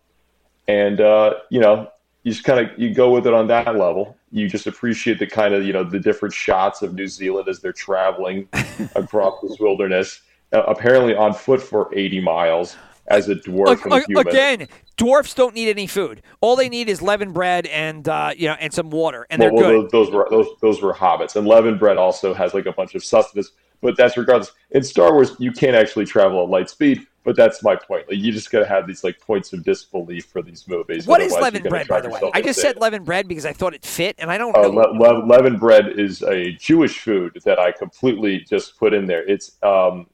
[0.68, 1.90] And uh, you know,
[2.22, 4.16] you just kind of you go with it on that level.
[4.30, 7.60] You just appreciate the kind of you know the different shots of New Zealand as
[7.60, 8.48] they're traveling
[8.94, 10.20] across this wilderness,
[10.52, 12.76] uh, apparently on foot for eighty miles
[13.10, 16.22] as a dwarf a again, dwarfs don't need any food.
[16.40, 19.50] All they need is leaven bread and uh, you know and some water, and well,
[19.50, 19.90] they're well, good.
[19.90, 22.94] those, those were those those were hobbits, and Leaven Bread also has like a bunch
[22.94, 23.50] of sustenance.
[23.82, 24.52] But that's regardless.
[24.72, 27.06] In Star Wars, you can't actually travel at light speed.
[27.22, 28.08] But that's my point.
[28.08, 31.06] Like you just gotta have these like points of disbelief for these movies.
[31.06, 32.18] What is otherwise leaven you're bread, by the way?
[32.32, 34.68] I just said leaven bread because I thought it fit, and I don't Uh, know.
[34.70, 39.22] le- le- leaven bread is a Jewish food that I completely just put in there.
[39.28, 40.06] It's um,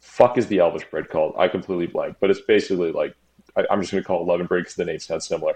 [0.00, 1.34] fuck is the Elvish bread called?
[1.38, 3.14] I completely blank, but it's basically like
[3.56, 5.54] I, I'm just gonna call it leaven bread because the name sounds similar.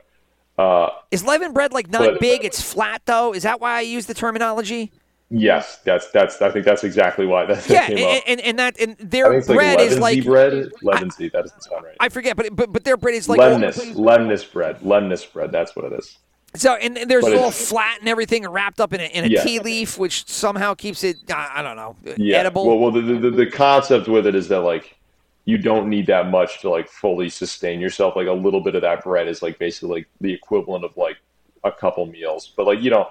[0.57, 2.45] Uh, is leaven bread like not but- big?
[2.45, 3.33] It's flat though.
[3.35, 4.93] Is that why I use the terminology?
[5.31, 8.23] Yes, that's that's I think that's exactly why that, Yeah, came and, up.
[8.27, 10.53] and, and that and I their it's like bread is like bread.
[10.83, 11.97] Levensy, that doesn't sound right.
[12.01, 15.53] I forget, but but but their bread is like Lemnis, Lemnis bread, Lemnis bread.
[15.53, 16.19] That's what it is.
[16.55, 19.29] So and, and there's But all flat and everything wrapped up in a, in a
[19.29, 19.43] Yeah.
[19.43, 22.39] tea leaf, which somehow keeps it I, I don't know Yeah.
[22.39, 22.67] edible.
[22.67, 24.97] Well, well, the, the the concept with it is that like
[25.45, 28.17] you don't need that much to like fully sustain yourself.
[28.17, 31.17] Like a little bit of that bread is like basically like the equivalent of like
[31.65, 32.53] a couple meals.
[32.57, 33.09] But like you know,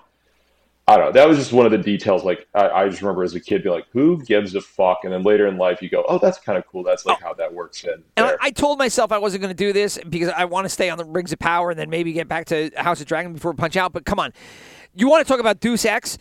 [0.90, 1.12] I don't know.
[1.12, 2.24] That was just one of the details.
[2.24, 5.12] Like I, I just remember as a kid being like, "Who gives a fuck?" And
[5.12, 6.82] then later in life, you go, "Oh, that's kind of cool.
[6.82, 8.36] That's like how that works in." and I.
[8.40, 10.98] I told myself I wasn't going to do this because I want to stay on
[10.98, 13.76] the Rings of Power and then maybe get back to House of Dragon before Punch
[13.76, 13.92] Out.
[13.92, 14.32] But come on,
[14.96, 16.18] you want to talk about Deus Ex?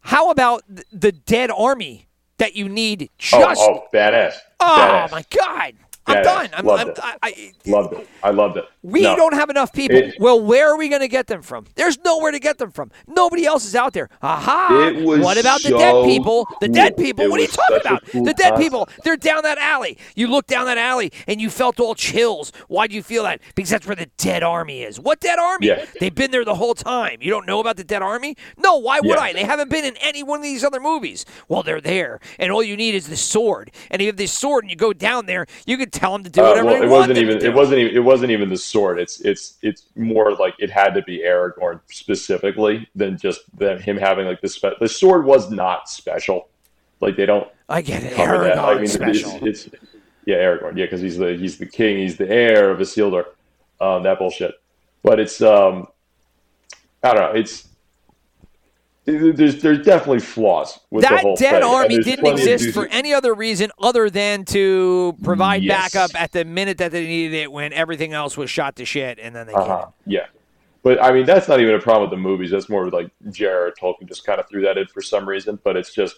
[0.00, 2.06] How about th- the dead army
[2.38, 3.60] that you need oh, just?
[3.60, 4.34] oh, badass.
[4.60, 5.10] Oh, Badass.
[5.10, 5.74] my God!
[6.06, 6.24] I'm Badass.
[6.24, 6.48] done.
[6.54, 6.98] I'm, Loved I'm, it.
[7.02, 8.08] I, I, Loved it.
[8.22, 8.64] I loved it.
[8.82, 9.16] We No.
[9.16, 9.96] don't have enough people.
[9.96, 11.66] It- well, where are we going to get them from?
[11.74, 12.90] There's nowhere to get them from.
[13.08, 14.08] Nobody else is out there.
[14.22, 14.92] Aha!
[14.94, 16.46] It was what about the dead people?
[16.60, 17.24] The dead people.
[17.24, 18.04] It what are you talking about?
[18.06, 18.58] cool the dead concept.
[18.62, 18.88] people.
[19.04, 19.98] They're down that alley.
[20.14, 22.52] You look down that alley and you felt all chills.
[22.68, 23.40] Why do you feel that?
[23.56, 25.00] Because that's where the dead army is.
[25.00, 25.66] What dead army?
[25.68, 25.84] Yeah.
[25.98, 27.18] They've been there the whole time.
[27.20, 28.36] You don't know about the dead army?
[28.56, 28.76] No.
[28.76, 29.20] Why would Yeah.
[29.20, 29.32] I?
[29.32, 31.24] They haven't been in any one of these other movies.
[31.48, 33.72] Well, they're there, and all you need is the sword.
[33.90, 36.22] And if you have this sword and you go down there, you can tell them
[36.24, 38.98] to do Uh, well, it wasn't even it wasn't even it wasn't even the sword.
[38.98, 43.96] It's it's it's more like it had to be Aragorn specifically than just than him
[43.96, 46.48] having like the spe- the sword was not special.
[47.00, 48.16] Like they don't I get it.
[48.16, 48.58] that.
[48.58, 49.46] I mean, it's, special.
[49.46, 49.68] it's
[50.26, 50.76] yeah, Aragorn.
[50.76, 51.98] Yeah, because he's the he's the king.
[51.98, 53.24] He's the heir of Isildur.
[53.80, 54.54] Um, that bullshit.
[55.02, 55.88] But it's um,
[57.02, 57.38] I don't know.
[57.40, 57.70] It's it-
[59.06, 61.62] there's there's definitely flaws with the that dead thing.
[61.62, 65.94] Army didn't exist for any other reason other than to provide Yes.
[65.94, 69.18] backup at the minute that they needed it when everything else was shot to shit
[69.20, 69.84] and then they Uh-huh.
[69.84, 69.92] came.
[70.06, 70.26] Yeah.
[70.82, 72.50] But I mean, that's not even a problem with the movies.
[72.50, 73.72] That's more like J.R.
[73.80, 75.58] Tolkien just kind of threw that in for some reason.
[75.64, 76.16] But it's just,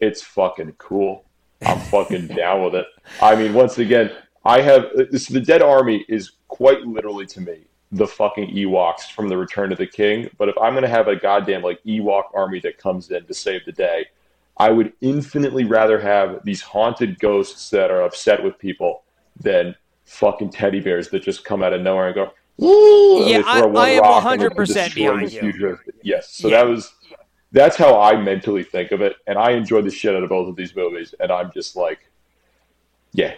[0.00, 1.24] it's fucking cool.
[1.66, 2.86] I'm fucking down with it.
[3.20, 4.10] I mean, once again,
[4.44, 5.26] I have this.
[5.26, 9.78] The Dead Army is quite literally to me the fucking Ewoks from the Return of
[9.78, 10.28] the King.
[10.38, 13.64] But if I'm gonna have a goddamn like Ewok army that comes in to save
[13.64, 14.06] the day,
[14.58, 19.04] I would infinitely rather have these haunted ghosts that are upset with people
[19.40, 19.74] than
[20.04, 22.32] fucking teddy bears that just come out of nowhere and go.
[22.60, 25.78] And Yeah, I- I am rock and they 100% behind you.
[26.02, 26.56] Yes, so Yeah.
[26.58, 26.92] that was
[27.52, 30.48] that's how I mentally think of it, and I enjoy the shit out of both
[30.48, 32.00] of these movies, and I'm just like,
[33.12, 33.34] yeah,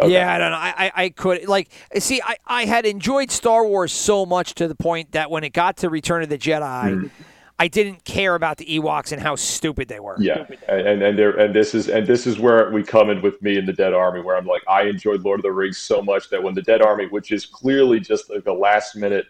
[0.00, 0.12] okay.
[0.12, 0.56] Yeah, I don't know.
[0.56, 2.20] I, I, I could like see.
[2.22, 5.78] I, I had enjoyed Star Wars so much to the point that when it got
[5.78, 7.10] to Return of the Jedi, Mm.
[7.58, 10.16] I didn't care about the Ewoks and how stupid they were.
[10.18, 13.22] Yeah, and and and, there, and this is and this is where we come in
[13.22, 15.78] with me and the Dead Army, where I'm like, I enjoyed Lord of the Rings
[15.78, 19.26] so much that when the Dead Army, which is clearly just like a last minute,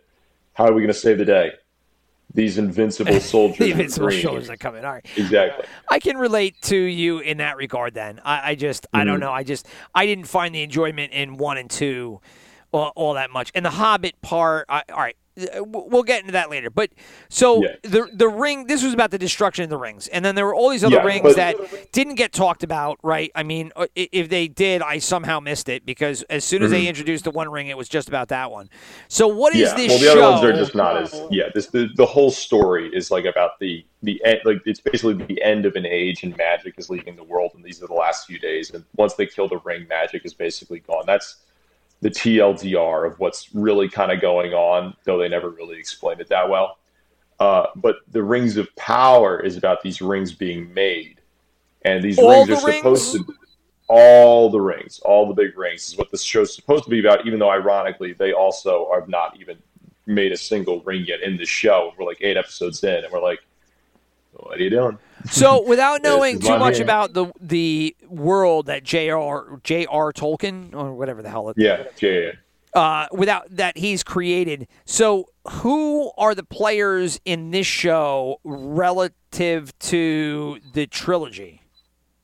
[0.55, 1.53] how are we going to save the day?
[2.35, 4.23] These invincible soldiers, the invincible green.
[4.23, 4.85] soldiers that come in.
[4.85, 5.07] All right.
[5.17, 5.67] Exactly.
[5.91, 7.95] I can relate to you in that regard.
[7.95, 9.07] Then I, I just I Mm-hmm.
[9.09, 9.33] don't know.
[9.33, 12.21] I just I didn't find the enjoyment in one and two
[12.73, 13.51] all, all that much.
[13.55, 14.67] And the Hobbit part.
[14.69, 16.71] I, all right, we'll get into that later.
[16.71, 16.91] But
[17.29, 17.77] so Yeah.
[17.83, 18.67] the the ring.
[18.67, 20.97] This was about the destruction of the rings, and then there were all these other
[20.97, 21.57] Yeah, rings but- that
[21.93, 22.99] didn't get talked about.
[23.03, 23.31] Right?
[23.35, 26.87] I mean, uh, if they did, I somehow missed it because as soon as they
[26.87, 28.69] introduced the One Ring, it was just about that one.
[29.09, 29.79] So what is Mm-hmm.
[29.81, 29.87] yeah.
[29.87, 30.33] this Well, the show?
[30.33, 31.23] other ones are just not as.
[31.31, 31.45] Yeah.
[31.55, 34.41] This the, the whole story is like about the the end.
[34.45, 37.65] Like it's basically the end of an age, and magic is leaving the world, and
[37.65, 38.71] these are the last few days.
[38.71, 41.05] And once they kill the ring, magic is basically gone.
[41.07, 41.37] That's
[42.03, 46.29] the TLDR of what's really kind of going on, though they never really explained it
[46.29, 46.79] that well.
[47.39, 51.21] Uh, but the rings of power is about these rings being made,
[51.85, 53.27] and these All rings the are supposed rings?
[53.27, 53.35] to
[53.89, 57.25] all the rings, all the big rings is what this show's supposed to be about.
[57.27, 59.57] Even though, ironically, they also have not even
[60.07, 61.93] made a single ring yet in the show.
[61.97, 63.41] We're like eight episodes in, and we're like,
[64.33, 64.99] "What are you doing?"
[65.31, 66.85] So, without knowing too much here.
[66.85, 69.61] about the the world that J.R.
[69.63, 70.13] J.R.
[70.13, 72.31] Tolkien or whatever the hell it, Yeah, yeah, yeah.
[72.81, 74.67] uh, without that he's created.
[74.85, 81.61] So, who are the players in this show relative to the trilogy?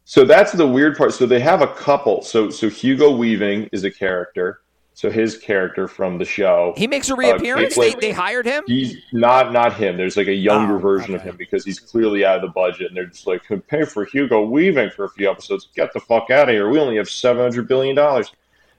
[0.04, 1.12] So that's the weird part.
[1.12, 2.22] So they have a couple.
[2.22, 4.60] So so Hugo Weaving is a character.
[4.98, 6.74] So his character from the show.
[6.76, 7.76] He makes a reappearance.
[7.76, 8.64] Caitlin- they, they hired him.
[8.66, 9.96] He's not not him.
[9.96, 12.88] There's like a younger Oh, version of him because he's clearly out of the budget,
[12.88, 15.68] and they're just like, pay for Hugo Weaving for a few episodes.
[15.76, 16.68] Get the fuck out of here.
[16.68, 18.32] We only have seven hundred billion dollars.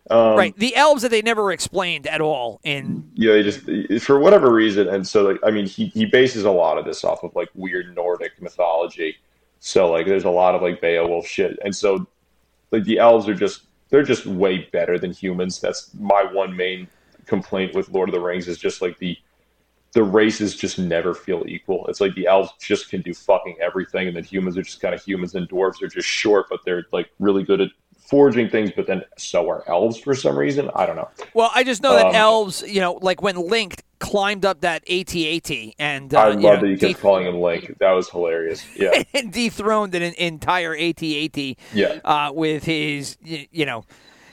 [0.09, 4.19] Um, right, the elves that they never explained at all in Yeah, they just for
[4.19, 7.23] whatever reason, and so like I mean, he he bases a lot of this off
[7.23, 9.15] of like weird Nordic mythology.
[9.61, 12.05] So like, there's a lot of like Beowulf shit, and so
[12.71, 15.59] like the elves are just they're just way better than humans.
[15.59, 16.87] That's my one main
[17.25, 19.17] complaint with Lord of the Rings is just like the
[19.93, 21.87] the races just never feel equal.
[21.87, 24.93] It's like the elves just can do fucking everything, and then humans are just kind
[24.93, 28.71] of humans, and dwarves are just short, but they're like really good at forging things.
[28.75, 30.69] But then so are elves for some reason.
[30.75, 31.09] I don't know.
[31.33, 34.89] Well, I just know that Um, elves, you know, like when Link climbed up that
[34.89, 37.77] AT-AT and uh, I you love know, that you kept de- calling him Link.
[37.79, 38.65] That was hilarious.
[38.75, 41.37] Yeah, and dethroned an entire AT-AT
[41.73, 41.99] yeah.
[42.03, 43.85] uh, with his, you know,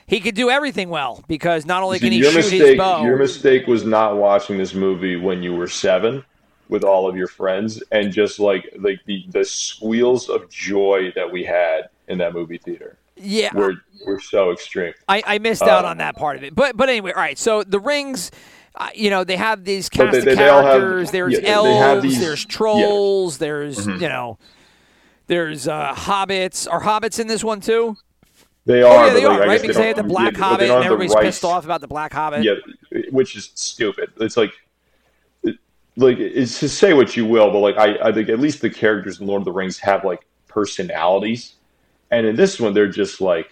[0.06, 2.78] he could do everything well because not only So can he your shoot his mistake,
[2.78, 3.02] bow.
[3.02, 6.24] your mistake was not watching this movie when you were seven
[6.68, 11.30] with all of your friends, and just like like the the squeals of joy that
[11.30, 14.94] we had in that movie theater yeah, were were so extreme.
[15.08, 16.54] I, I missed out uh, on that part of it.
[16.54, 17.38] But but anyway, all right.
[17.38, 18.30] So the rings.
[18.78, 21.10] Uh, you know they have these cast they- of they- they all have- characters.
[21.10, 22.02] there's yeah, elves.
[22.02, 22.22] these- Mm-hmm.
[22.22, 23.38] there's trolls.
[23.38, 24.38] There's you know,
[25.28, 26.70] there's uh, hobbits.
[26.70, 27.96] Are hobbits in this one too?
[28.66, 30.32] They Oh are, yeah, they but, like, are right because they they had the black
[30.36, 32.42] yeah, hobbit, and everybody's rights- pissed off about the black hobbit.
[32.42, 32.54] Yeah,
[33.10, 34.10] which is stupid.
[34.20, 34.52] It's like,
[35.44, 35.56] it-
[35.96, 38.68] like it's to say what you will, but like I, I think at least the
[38.70, 41.54] characters in Lord of the Rings have like personalities,
[42.10, 43.48] and in this one they're just like,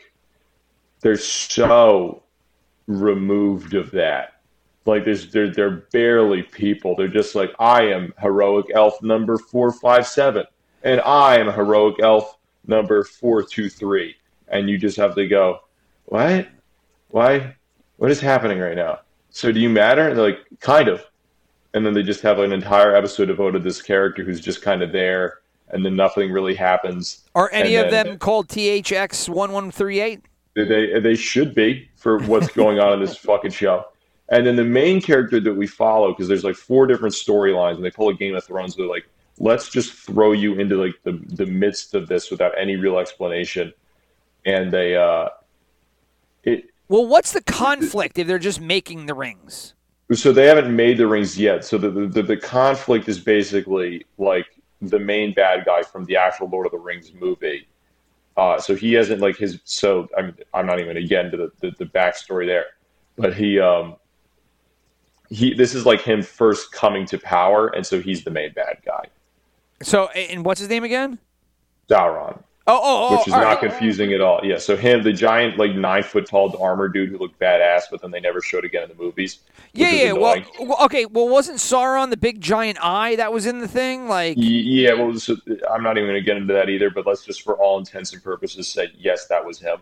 [1.01, 2.23] they're so
[2.89, 4.34] removed of that.
[4.87, 6.95] Like there's they're they're barely people.
[6.95, 10.45] They're just like I am heroic elf number four five seven,
[10.83, 14.15] and I am heroic elf number four two three,
[14.49, 15.61] and you just have to go,
[16.07, 16.49] what?
[17.09, 17.55] Why?
[17.97, 19.01] What is happening right now?
[19.31, 20.09] So do you matter?
[20.09, 21.03] And they're like, kind of.
[21.73, 24.83] And then they just have an entire episode devoted to this character who's just kind
[24.83, 25.39] of there,
[25.71, 27.25] and then nothing really happens.
[27.35, 30.21] Are any And of then- them called THX one one three eight?
[30.55, 33.87] They, they they should be for what's going on in this fucking show.
[34.31, 37.85] And then the main character that we follow, because there's like four different storylines, and
[37.85, 38.75] they pull a Game of Thrones.
[38.75, 39.07] They're like,
[39.39, 43.73] let's just throw you into like the the midst of this without any real explanation.
[44.47, 45.29] And they uh,
[46.43, 49.75] it Well, what's the conflict if they're just making the rings?
[50.13, 51.65] so they haven't made the rings yet.
[51.65, 54.47] So the, the the conflict is basically like
[54.81, 57.69] the main bad guy from the actual Lord of the Rings movie.
[58.37, 59.61] Uh, so he hasn't like his.
[59.65, 62.67] So I'm I'm not even going to get into the, the the backstory there,
[63.17, 63.97] but he um
[65.35, 68.79] he this is like him first coming to power, and so he's the main bad
[68.85, 69.07] guy,
[69.83, 71.19] So, and what's his name again?
[71.89, 72.43] Sauron.
[72.67, 73.19] Oh, oh, oh!
[73.19, 73.59] which is not right.
[73.59, 74.41] confusing at all.
[74.43, 78.01] Yeah, so him, the giant, like nine foot tall armor dude who looked badass, but
[78.01, 79.41] then they never showed again in the movies.
[79.75, 80.13] Yeah, yeah.
[80.13, 81.05] Well, well, okay.
[81.05, 84.09] Well, wasn't Sauron the big giant eye that was in the thing?
[84.09, 85.37] Like, Yeah, well, so
[85.71, 88.15] I'm not even going to get into that either, but let's just, for all intents
[88.15, 89.79] and purposes, say yes, that was him.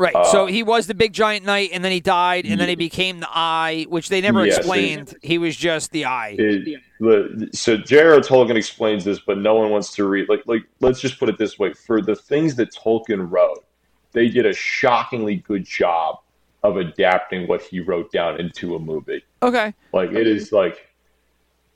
[0.00, 0.14] Right.
[0.14, 2.76] Uh, so he was the big giant knight, and then he died, and then he
[2.76, 5.14] became the Eye, which they never Yeah, so- explained.
[5.22, 6.36] he was just the Eye.
[6.38, 8.20] It, the, so J.R.R.
[8.20, 10.28] Tolkien explains this, but no one wants to read.
[10.28, 13.64] Like, like let's just put it this way: for the things that Tolkien wrote,
[14.12, 16.20] they did a shockingly good job
[16.62, 19.24] of adapting what he wrote down into a movie.
[19.42, 19.72] okay.
[19.92, 20.88] Like, it is like,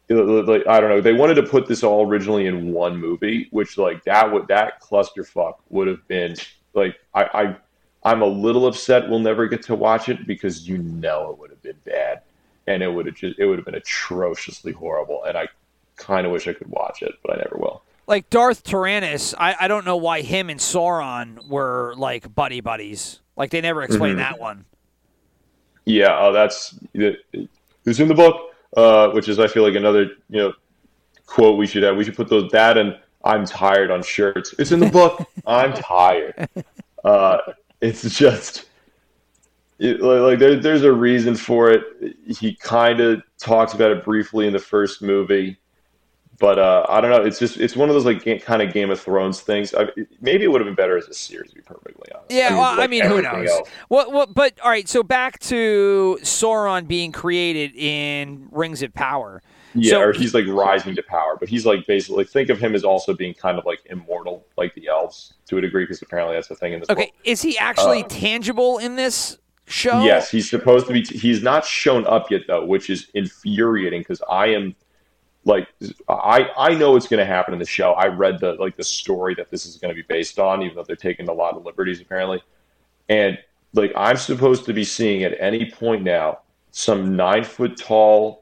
[0.08, 1.00] like I don't know.
[1.00, 4.80] They wanted to put this all originally in one movie, which like that would that
[4.80, 6.36] clusterfuck would have been
[6.74, 7.56] like I, I
[8.04, 11.50] I'm a little upset we'll never get to watch it because you know it would
[11.50, 12.22] have been bad
[12.66, 15.48] and it would have just it would have been atrociously horrible and I
[15.96, 17.82] kind of wish I could watch it but I never will.
[18.08, 23.20] Like Darth Tyrannus, I, I don't know why him and Sauron were like buddy buddies.
[23.36, 24.32] Like they never explained Mm-hmm.
[24.32, 24.64] that one.
[25.84, 30.38] Yeah, oh, that's who's in the book, uh, which is I feel like another you
[30.38, 30.52] know
[31.26, 31.96] quote we should have.
[31.96, 34.54] We should put those that and I'm tired on shirts.
[34.58, 35.24] It's in the book.
[35.46, 36.48] I'm tired.
[37.04, 37.38] Uh,
[37.82, 38.64] it's just
[39.78, 42.16] it, like, like there, there's a reason for it.
[42.26, 45.58] He kind of talks about it briefly in the first movie,
[46.38, 47.22] but uh, I don't know.
[47.22, 49.74] It's just it's one of those like ga- kind of Game of Thrones things.
[49.74, 49.88] I,
[50.20, 52.30] maybe it would have been better as a series, to be perfectly honest.
[52.30, 53.50] Yeah, well, I mean, who knows?
[53.50, 53.68] else.
[53.88, 54.88] What, what, but all right.
[54.88, 59.42] So back to Sauron being created in Rings of Power.
[59.74, 62.74] Yeah, So- or he's like rising to power, but he's like basically think of him
[62.74, 66.34] as also being kind of like immortal, like the elves to a degree, because apparently
[66.36, 67.14] that's the thing in this Okay, book.
[67.24, 69.98] is he actually tangible in this show?
[69.98, 71.02] Uh, Yes, he's supposed to be.
[71.02, 74.74] he's not shown up yet though, which is infuriating because I am
[75.44, 75.66] like
[76.08, 77.92] I I know what's going to happen in the show.
[77.92, 80.76] I read the like the story that this is going to be based on, even
[80.76, 82.42] though they're taking a lot of liberties apparently.
[83.08, 83.38] And
[83.74, 86.40] like I'm supposed to be seeing at any point now
[86.72, 88.41] some nine foot tall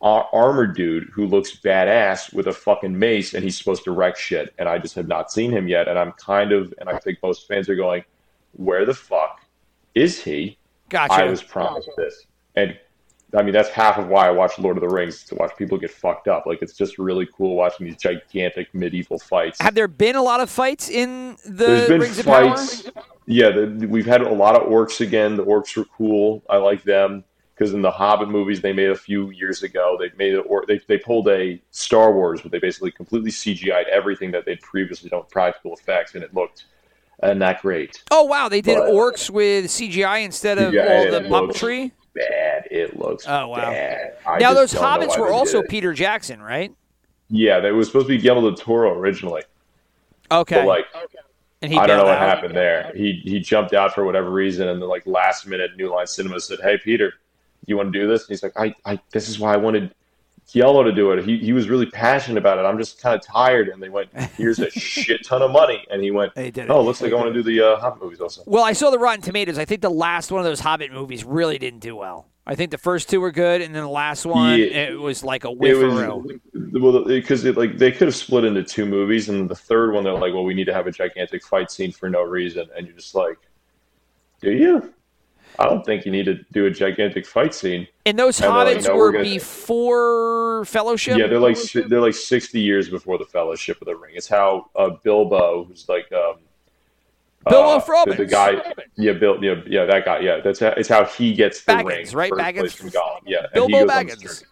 [0.00, 4.16] ar- armored dude who looks badass with a fucking mace, and he's supposed to wreck
[4.16, 4.54] shit.
[4.58, 5.88] And I just have not seen him yet.
[5.88, 8.04] And I'm kind of, and I think most fans are going,
[8.52, 9.40] where the fuck
[9.94, 10.58] is he?
[10.88, 11.14] Gotcha.
[11.14, 12.26] I was promised this.
[12.56, 12.78] And
[13.36, 15.76] I mean, that's half of why I watch Lord of the Rings to watch people
[15.76, 16.46] get fucked up.
[16.46, 19.60] Like, it's just really cool watching these gigantic medieval fights.
[19.60, 22.86] Have there been a lot of fights in the There's been Rings fights.
[22.86, 23.04] of Power?
[23.26, 25.36] Yeah, the, we've had a lot of orcs again.
[25.36, 26.42] The orcs were cool.
[26.48, 27.22] I like them
[27.58, 30.64] because in the Hobbit movies they made a few years ago, they made it, or
[30.68, 35.10] they they pulled a Star Wars where they basically completely CGI'd everything that they'd previously
[35.10, 36.66] done with practical effects, and it looked
[37.22, 38.02] uh, not great.
[38.10, 41.90] Oh wow, they did But- orcs with CGI instead of all the puppetry.
[42.14, 42.66] Bad.
[42.70, 43.24] It looks.
[43.28, 43.70] Oh, wow.
[43.70, 44.16] Bad.
[44.26, 45.62] I Now those hobbits were also.
[45.62, 46.72] Peter Jackson, right?
[47.28, 49.42] Yeah, they was supposed to be Guillermo del Toro originally,
[50.30, 50.56] Okay.
[50.56, 50.86] but like
[51.62, 52.28] and he I don't know what out.
[52.36, 52.90] happened there.
[52.96, 56.40] He he jumped out for whatever reason, and then like last minute, New Line Cinema
[56.40, 57.12] said, "Hey Peter,
[57.68, 59.94] you want to do this?" And he's like, "I, I this is why I wanted
[60.50, 61.24] Giello to do it.
[61.24, 62.62] He he was really passionate about it.
[62.62, 66.02] I'm just kind of tired." And they went, "Here's a shit ton of money," and
[66.02, 66.70] he went, They did it.
[66.70, 68.90] "Oh, looks like I want to do the uh, Hobbit movies also." Well, I saw
[68.90, 69.58] the Rotten Tomatoes.
[69.58, 72.26] I think the last one of those Hobbit movies really didn't do well.
[72.46, 74.64] I think the first two were good, and then the last one Yeah.
[74.64, 75.78] it was like a was
[76.72, 80.14] well because like they could have split into two movies, and the third one they're
[80.14, 82.96] like, "Well, we need to have a gigantic fight scene for no reason," and you're
[82.96, 83.36] just like,
[84.40, 84.94] "Do you?"
[85.58, 87.86] I don't think you need to do a gigantic fight scene.
[88.06, 91.18] And those And they're like, Hobbits "No, were we're gonna-" before Fellowship.
[91.18, 94.14] Yeah, they're like si- they're like sixty years before the Fellowship of the Ring.
[94.14, 96.36] It's how uh, Bilbo, who's like um,
[97.48, 98.16] Bilbo uh, Froggatt.
[98.16, 101.34] the, the guy, yeah, Bill, yeah, yeah, that guy, yeah, that's how, it's how he
[101.34, 102.54] gets the Baggins, ring, right?
[102.54, 102.74] Baggins.
[102.74, 104.44] from Gollum, yeah, Bilbo he goes on this Baggins.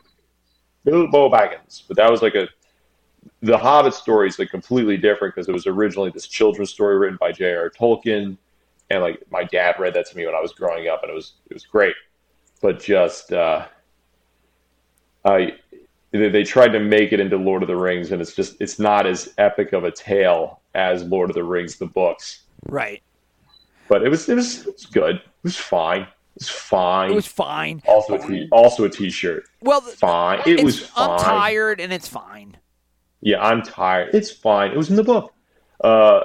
[0.85, 2.49] Bilbo Baggins, but that was like a
[3.43, 7.19] the Hobbit story is like completely different because it was originally this children's story written
[7.21, 7.71] by J.R.
[7.71, 8.37] Tolkien,
[8.91, 11.15] and like my dad read that to me when I was growing up, and it
[11.15, 11.95] was it was great,
[12.61, 13.67] but just uh,
[15.25, 15.55] I
[16.13, 18.79] they, they tried to make it into Lord of the Rings, and it's just it's
[18.79, 23.03] not as epic of a tale as Lord of the Rings the books, right.
[23.89, 27.11] but it was it was, it was good, it was fine, it was fine.
[27.11, 27.83] It was fine.
[27.87, 30.43] also a t also a t-shirt, Well, fine.
[30.47, 31.11] It was fine.
[31.11, 32.57] I'm tired, and it's fine.
[33.21, 34.15] Yeah, I'm tired.
[34.15, 34.71] It's fine.
[34.71, 35.33] It was in the book.
[35.83, 36.21] Uh,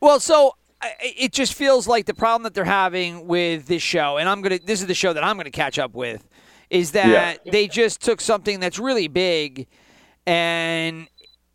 [0.00, 0.54] Well, so
[1.00, 4.58] it just feels like the problem that they're having with this show, and I'm gonna.
[4.58, 6.28] This is the show that I'm gonna catch up with,
[6.70, 9.66] is that they just took something that's really big,
[10.26, 11.08] and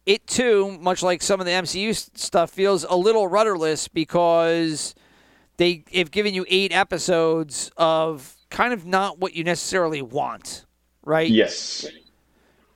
[0.05, 4.93] it too, much like some of the MCU stuff, feels a little rudderless because
[5.57, 10.65] they have given you eight episodes of kind of not what you necessarily want,
[11.03, 11.30] right?
[11.84, 11.88] yes.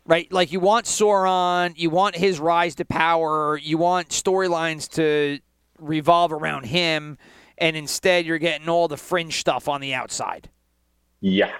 [0.05, 0.31] right?
[0.31, 5.39] Like you want Sauron, you want his rise to power, you want storylines to
[5.79, 7.17] revolve around him,
[7.57, 10.49] and instead you're getting all the fringe stuff on the outside.
[11.21, 11.51] Yeah.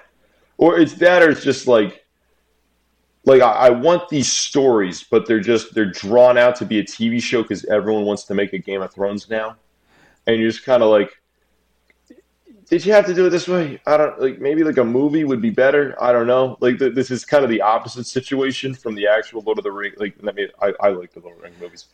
[0.57, 2.05] Or it's that, or it's just like,
[3.25, 6.83] like I, I want these stories, but they're just they're drawn out to be a
[6.83, 9.55] TV show because everyone wants to make a Game of Thrones now,
[10.27, 11.11] and you're just kind of like,
[12.69, 13.81] did you have to do it this way?
[13.85, 15.95] I don't like maybe like a movie would be better.
[16.01, 16.57] I don't know.
[16.59, 19.71] Like th- this is kind of the opposite situation from the actual Lord of the
[19.71, 19.93] Ring.
[19.97, 21.85] Like I mean, I, I like the Lord of the Ring movies,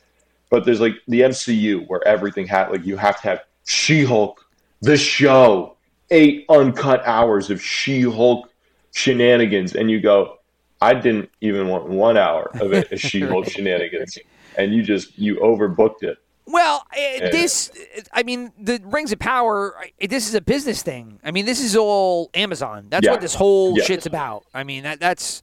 [0.55, 4.39] but there's like the MCU where everything had like you have to have She-Hulk,
[4.79, 5.75] the show,
[6.11, 8.49] eight uncut hours of She-Hulk
[8.93, 10.37] shenanigans, and you go,
[10.79, 14.17] I didn't even want one hour of it as She-Hulk shenanigans,
[14.57, 16.19] and you just you overbooked it.
[16.47, 17.69] Well, this,
[18.13, 21.19] I mean, the Rings of Power, this is a business thing.
[21.21, 22.85] I mean, this is all Amazon.
[22.89, 23.11] That's Yeah.
[23.11, 23.83] what this whole Yeah.
[23.83, 24.45] shit's about.
[24.53, 25.41] I mean, that, that's,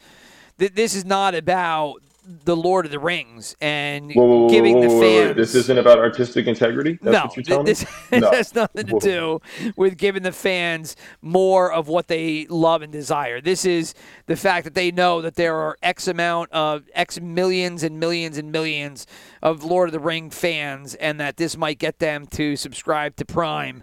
[0.56, 4.88] this is not about the Lord of the Rings and Whoa, whoa, whoa, giving the
[4.88, 5.36] fans.
[5.36, 6.98] This isn't about artistic integrity.
[7.02, 7.90] That's no, what you're telling this, me.
[8.10, 8.30] this No.
[8.30, 9.40] has nothing to do
[9.76, 13.40] with giving the fans more of what they love and desire.
[13.40, 13.94] This is
[14.26, 18.38] the fact that they know that there are X amount of X millions and millions
[18.38, 19.06] and millions
[19.42, 23.24] of Lord of the Ring fans, and that this might get them to subscribe to
[23.24, 23.82] Prime.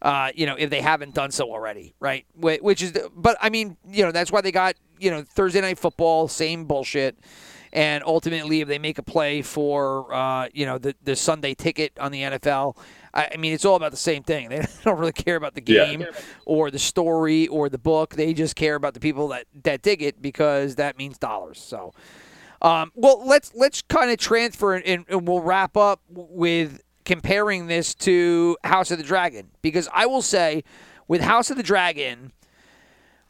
[0.00, 2.26] Uh, you know, if they haven't done so already, right?
[2.36, 5.60] Which is, the, but I mean, you know, that's why they got you know Thursday
[5.60, 7.18] night football, same bullshit
[7.74, 11.92] and ultimately if they make a play for uh, you know the, the Sunday ticket
[12.00, 12.76] on the NFL,
[13.12, 14.48] I, I mean it's all about the same thing.
[14.50, 15.84] They don't really care about the Yeah.
[15.86, 16.06] game
[16.46, 18.14] or the story or the book.
[18.14, 21.60] They just care about the people that that dig it because that means dollars.
[21.60, 21.92] So,
[22.62, 27.94] um, well let's let's kind of transfer and, and we'll wrap up with comparing this
[27.94, 30.64] to House of the Dragon because I will say
[31.08, 32.32] with House of the Dragon.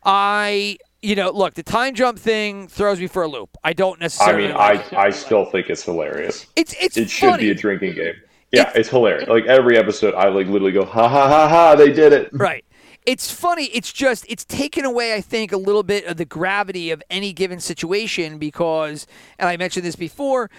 [0.07, 3.56] I, you know, look, the time jump thing throws me for a loop.
[3.62, 4.44] I don't necessarily.
[4.44, 4.97] I mean, like it.
[4.97, 6.47] I I still think it's hilarious.
[6.56, 7.44] It's it's It should funny.
[7.44, 8.14] be a drinking game.
[8.52, 9.28] Yeah, It's- it's, hilarious.
[9.28, 12.31] Like every episode, I like literally go, ha ha ha ha, they did it.
[12.32, 12.64] Right.
[13.06, 13.64] It's funny.
[13.66, 15.14] It's just it's taken away.
[15.14, 19.06] I think a little bit of the gravity of any given situation because,
[19.39, 20.51] and I mentioned this before.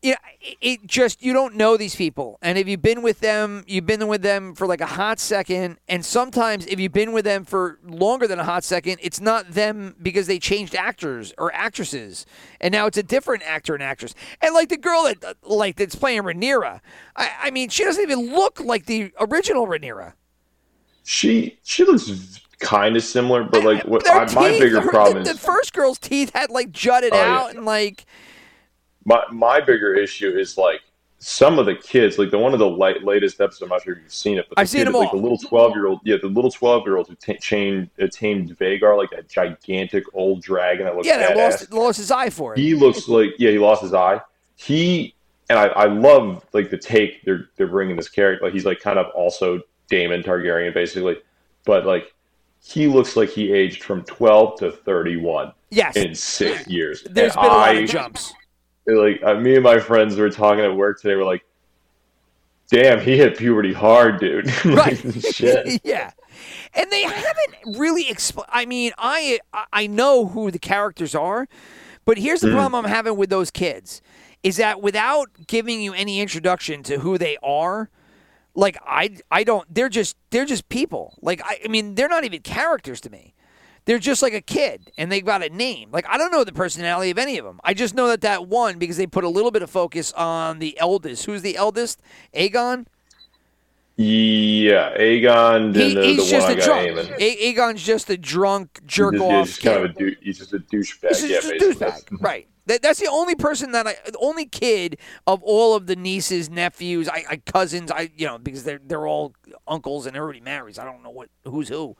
[0.00, 0.16] You know,
[0.60, 4.06] it- just you don't know these people, and if you've been with them, you've been
[4.06, 7.80] with them for like a hot second, and sometimes if you've been with them for
[7.84, 12.26] longer than a hot second, it's not them because they changed actors or actresses,
[12.60, 14.14] and now it's a different actor and actress.
[14.40, 16.80] And like the girl that like that's playing Rhaenyra,
[17.16, 20.12] I, I mean, she doesn't even look like the original Rhaenyra.
[21.02, 25.24] She she looks kind of similar, but like what I, my teeth, bigger her- problem
[25.24, 27.38] the, is the first girl's teeth had like jutted Oh, yeah.
[27.38, 28.04] out and like
[29.08, 30.82] my my bigger issue is like
[31.18, 33.62] some of the kids, like the one of the late, latest episodes.
[33.62, 35.16] I'm not sure if you've seen it, but I've seen them like all.
[35.16, 38.06] the little twelve year old, yeah, the little twelve year old who ta chained uh,
[38.12, 42.30] tamed Vhagar, like that gigantic old dragon that looks yeah, that lost lost his eye
[42.30, 42.58] for it.
[42.58, 44.20] he looks like yeah, he lost his eye.
[44.56, 45.14] He
[45.48, 48.44] and I, I love like the take they're they're bringing this character.
[48.44, 51.16] Like he's like kind of also Daemon Targaryen basically,
[51.64, 52.14] but like
[52.62, 57.02] he looks like he aged from twelve to thirty one yes, in six years.
[57.10, 58.34] there's And been a lot I, of jumps.
[58.88, 61.14] Like uh, me and my friends were talking at work today.
[61.14, 61.44] We're like,
[62.70, 65.24] "Damn, he hit puberty hard, dude." like, Right.
[65.32, 65.80] shit.
[65.84, 66.12] yeah.
[66.74, 68.48] And they haven't really explained.
[68.50, 69.40] I mean, I
[69.72, 71.48] I know who the characters are,
[72.04, 74.00] but here's the problem I'm having with those kids
[74.42, 77.90] is that without giving you any introduction to who they are,
[78.54, 81.18] like I I don't they're just they're just people.
[81.20, 83.34] Like I, I mean, they're not even characters to me.
[83.88, 85.88] They're just like a kid and they've got a name.
[85.90, 87.58] Like I don't know the personality of any of them.
[87.64, 90.58] I just know that that one because they put a little bit of focus on
[90.58, 91.24] the eldest.
[91.24, 92.02] Who's the eldest?
[92.34, 92.84] Aegon?
[93.96, 97.10] Yeah, Aegon He, the, he's the just one a drunk.
[97.18, 99.32] A- Aegon's just a drunk jerk He's just, off.
[99.32, 101.08] yeah, he's just kind of a dou- he's just a douchebag.
[101.08, 102.46] He's yeah, just a douchebag, right?
[102.66, 106.50] That, that's the only person that I, the only kid of all of the nieces,
[106.50, 109.34] nephews, I, I cousins, I you know because they're they're all
[109.66, 110.78] uncles and everybody marries.
[110.78, 111.96] I don't know what who's who.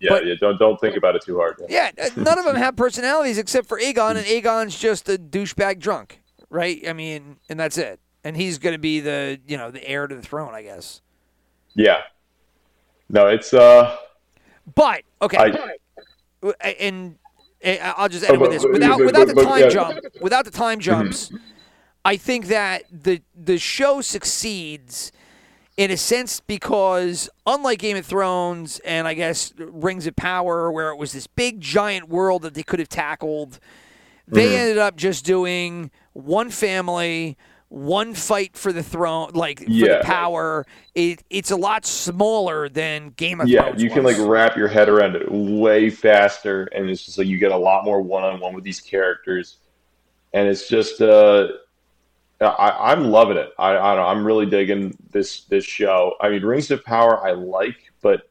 [0.00, 0.34] Yeah, But- yeah.
[0.40, 1.56] Don't don't think about it too hard.
[1.68, 6.20] Yeah, none of them have personalities except for Aegon, and Aegon's just a douchebag drunk,
[6.50, 6.82] right?
[6.88, 8.00] I mean, and that's it.
[8.24, 11.00] And he's going to be the you know the heir to the throne, I guess.
[11.74, 12.02] Yeah.
[13.08, 13.96] No, it's uh.
[14.74, 15.76] But okay, I,
[16.78, 17.16] and,
[17.60, 19.68] and I'll just end Oh, with but- this without but- without the time yeah.
[19.68, 20.00] jump.
[20.20, 21.30] Without the time jumps,
[22.04, 25.12] I think that the the show succeeds
[25.76, 30.90] in a sense because unlike Game of Thrones and I guess Rings of Power, where
[30.90, 33.58] it was this big giant world that they could have tackled,
[34.26, 34.54] they Mm-hmm.
[34.54, 37.36] ended up just doing one family.
[37.70, 40.64] One fight for the throne, like for the power.
[40.94, 43.82] It, it's a lot smaller than Game of yeah, Thrones.
[43.82, 44.04] Yeah, you can was.
[44.04, 47.56] like wrap your head around it way faster, and it's just like you get a
[47.56, 49.58] lot more one on one with these characters,
[50.32, 51.48] and it's just uh.
[52.48, 53.50] I, I'm loving it.
[53.58, 54.06] I, I don't know.
[54.06, 56.14] I'm really digging this this show.
[56.20, 58.28] I mean, Rings of Power, I like, but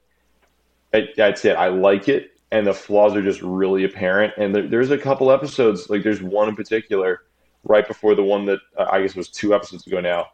[0.93, 1.55] I, that's it.
[1.55, 4.33] I like it, and the flaws are just really apparent.
[4.37, 7.23] And there, there's a couple episodes, like there's one in particular,
[7.63, 10.27] right before the one that uh, I guess was two episodes ago now.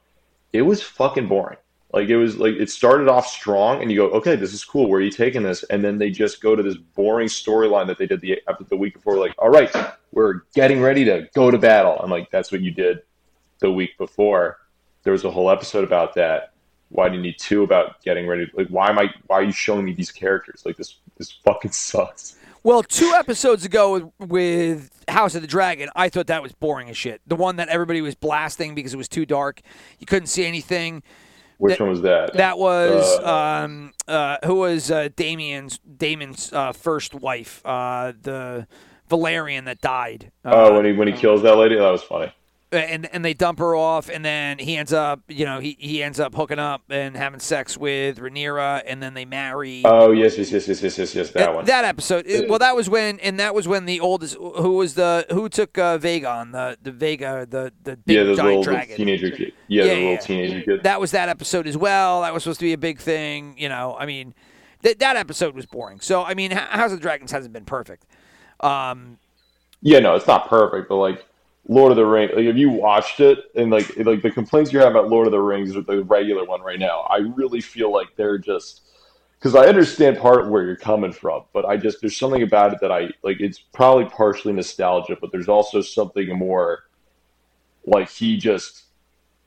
[0.51, 1.57] It was fucking boring.
[1.93, 4.89] Like it was like it started off strong, and you go, okay, this is cool.
[4.89, 5.63] Where are you taking this?
[5.63, 8.93] And then they just go to this boring storyline that they did the the week
[8.93, 9.17] before.
[9.17, 9.75] Like, all right,
[10.11, 11.99] we're getting ready to go to battle.
[11.99, 13.01] I'm like, that's what you did
[13.59, 14.57] the week before.
[15.03, 16.53] There was a whole episode about that.
[16.89, 18.49] Why do you need two about getting ready?
[18.53, 19.13] Like, why am I?
[19.27, 20.63] Why are you showing me these characters?
[20.65, 22.35] Like this, this fucking sucks.
[22.63, 26.97] Well, two episodes ago with, House of the Dragon, I thought that was boring as
[26.97, 27.21] shit.
[27.25, 29.61] The one that everybody was blasting because it was too dark.
[29.99, 31.01] You couldn't see anything.
[31.57, 32.33] Which That- one was that?
[32.33, 33.33] That was Uh,
[33.63, 38.67] um, uh, who was uh, Damien's Daemon's uh, first wife, uh, the
[39.09, 40.31] Velaryon that died.
[40.43, 42.33] Uh, oh, when he when he kills that lady, that was funny.
[42.71, 46.03] And and they dump her off, and then he ends up, you know, he, he
[46.03, 49.81] ends up hooking up and having sex with Rhaenyra, and then they marry.
[49.85, 51.65] Oh yes, yes, yes, yes, yes, yes, yes, that one.
[51.65, 52.27] That episode.
[52.47, 55.79] well, that was when, and that was when the oldest, who was the, who took
[55.79, 58.97] uh, Vhagar on the the Vhagar, the the big yeah, the giant little, dragon.
[58.97, 59.53] teenager kid.
[59.67, 60.17] Yeah, Yeah, the little yeah.
[60.19, 60.83] teenager kid.
[60.83, 62.21] That was that episode as well.
[62.21, 63.55] That was supposed to be a big thing.
[63.57, 64.35] You know, I mean,
[64.83, 66.01] th- that episode was boring.
[66.01, 68.05] So I mean, House of the Dragons hasn't been perfect.
[68.59, 69.17] Um,
[69.81, 71.25] Yeah, no, it's not perfect, but like
[71.69, 74.89] Lord of the Rings, like you watched it and like like the complaints you have
[74.89, 78.07] about Lord of the Rings or the regular one right now, I really feel like
[78.15, 78.81] they're just
[79.37, 82.73] because I understand part of where you're coming from, but I just there's something about
[82.73, 83.39] it that I like.
[83.39, 86.85] It's probably partially nostalgia, but there's also something more
[87.85, 88.85] like he just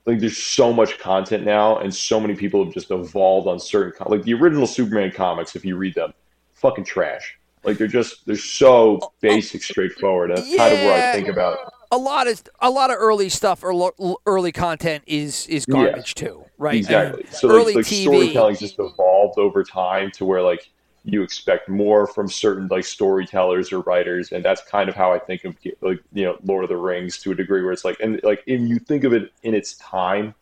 [0.07, 3.95] like there's so much content now, and so many people have just evolved on certain
[4.07, 5.57] like the original Superman comics.
[5.57, 6.15] If you read them,
[6.53, 7.37] fucking trash.
[7.65, 10.31] Like they're just they're so oh, oh, basic, straightforward.
[10.31, 11.59] That's kind of where I think about.
[11.93, 15.75] a lot of a lot of early stuff or lo- early content is is Yeah.
[15.75, 16.75] garbage too, right?
[16.77, 17.23] Exactly.
[17.25, 18.03] And So early like, like TV.
[18.03, 20.69] storytelling's just evolved over time to where like
[21.05, 25.19] you expect more from certain like storytellers or writers, and that's kind of how I
[25.19, 27.99] think of like you know Lord of the Rings to a degree where it's like
[28.01, 30.35] and like if you think of it in its time,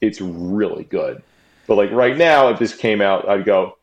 [0.00, 1.22] it's really good.
[1.66, 3.77] But like right now, if this came out, I'd go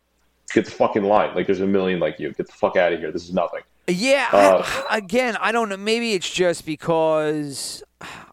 [0.55, 1.35] get the fucking line.
[1.35, 2.31] Like there's a million like you.
[2.33, 3.11] Get the fuck out of here.
[3.11, 3.61] This is nothing.
[3.87, 5.77] Yeah, Uh, I, again, I don't know.
[5.77, 7.83] Maybe it's just because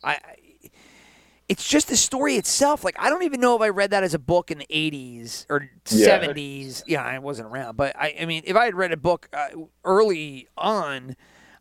[0.02, 0.18] I.
[1.48, 2.82] It's just the story itself.
[2.84, 5.44] Like I don't even know if I read that as a book in the '80s
[5.50, 6.18] or Yeah.
[6.24, 6.82] '70s.
[6.86, 9.48] Yeah, I wasn't around, but I, I mean, if I had read a book uh,
[9.84, 11.14] early on,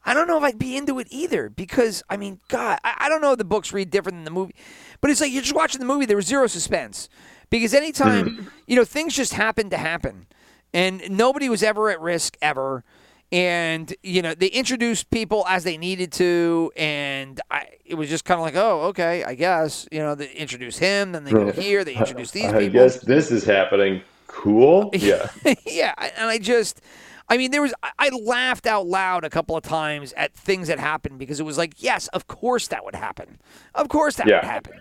[0.05, 1.49] I don't know if I'd be into it either.
[1.49, 4.31] Because I mean, God, I, I don't know if the books read different than the
[4.31, 4.55] movie,
[5.01, 6.05] but it's like you're just watching the movie.
[6.05, 7.09] There was zero suspense
[7.49, 10.25] because anytime you know things just happened to happen,
[10.73, 12.83] and nobody was ever at risk ever.
[13.33, 16.71] And you know they introduced people as they needed to.
[16.75, 20.31] And I, it was just kind of like oh okay i guess you know they
[20.31, 22.81] introduce him then they go here they introduce these I people.
[22.81, 24.01] guess this is happening.
[24.27, 24.89] Cool.
[24.95, 25.29] Yeah.
[25.65, 25.93] yeah.
[26.17, 26.81] And i just
[27.29, 30.79] i mean there was I, laughed out loud a couple of times at things that
[30.79, 33.39] happened because it was like yes of course that would happen.
[33.75, 34.79] Of course that would happen.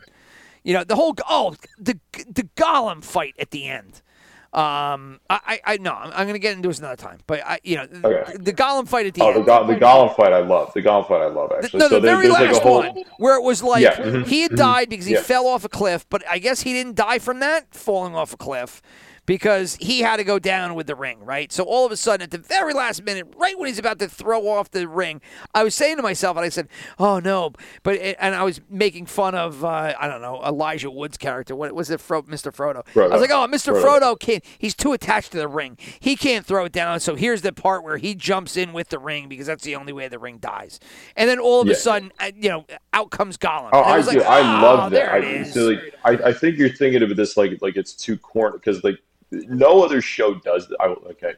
[0.64, 1.98] You know the whole oh the
[2.28, 4.02] the Gollum fight at the end
[4.52, 7.76] um, I, I, no, I'm, I'm gonna get into this another time, but I, you
[7.76, 8.32] know, Okay.
[8.36, 9.36] the Gollum fight at the Oh, end.
[9.42, 10.72] the, go- the Gollum fight I love.
[10.74, 11.78] The Gollum fight I love actually.
[11.78, 14.24] No, so the there- very like last a whole one where it was like Yeah,
[14.24, 15.22] he had died because he Yeah.
[15.22, 18.36] fell off a cliff, but I guess he didn't die from that falling off a
[18.36, 18.82] cliff
[19.30, 21.52] because he had to go down with the ring, right?
[21.52, 24.08] So all of a sudden, at the very last minute, right when he's about to
[24.08, 25.20] throw off the ring,
[25.54, 26.66] I was saying to myself, and I said,
[26.98, 27.52] "Oh no!"
[27.84, 31.54] But and I was making fun of uh, I don't know Elijah Wood's character.
[31.54, 32.52] What was it, Fro- Mr.
[32.52, 32.82] Frodo?
[33.00, 33.72] I was like, "Oh, Mr.
[33.72, 34.00] Frodo.
[34.00, 34.44] Frodo can't.
[34.58, 35.78] He's too attached to the ring.
[36.00, 38.98] He can't throw it down." So here's the part where he jumps in with the
[38.98, 40.80] ring because that's the only way the ring dies.
[41.14, 43.70] And then all of a sudden, uh, you know, out comes Gollum.
[43.72, 44.18] Oh, I was do.
[44.18, 44.96] like, I "Oh, love that.
[44.96, 45.54] There I, it is.
[45.54, 48.82] so, like, I, I think you're thinking of this like like it's too corny because
[48.82, 48.98] like
[49.30, 50.76] no other show does that.
[50.80, 51.34] I, okay,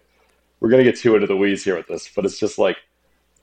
[0.61, 2.77] we're gonna get too into the weeds here with this, but it's just like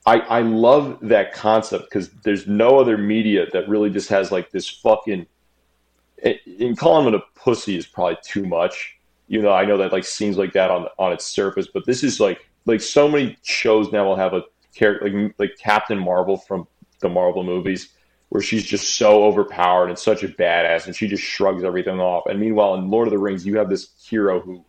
[0.06, 4.52] I I love that concept because there's no other media that really just has like
[4.52, 5.26] this fucking.
[6.24, 8.98] Eh, In calling him a pussy is probably too much.
[9.28, 12.04] You know, I know that like seems like that on on its surface, but this
[12.04, 14.44] is like like so many shows now will have a
[14.74, 16.68] character like like Captain Marvel from
[17.02, 17.90] the Marvel movies
[18.30, 22.26] where she's just so overpowered and such a badass and she just shrugs everything off.
[22.28, 24.64] And meanwhile, in Lord of the Rings, you have this hero who,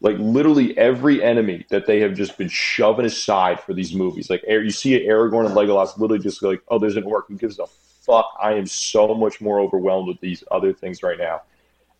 [0.00, 4.30] like, literally every enemy that they have just been shoving aside for these movies.
[4.30, 7.28] Like, you see Aragorn and Legolas literally just like, oh, there's an orc.
[7.28, 8.32] Who gives a fuck?
[8.40, 11.42] I am so much more overwhelmed with these other things right now.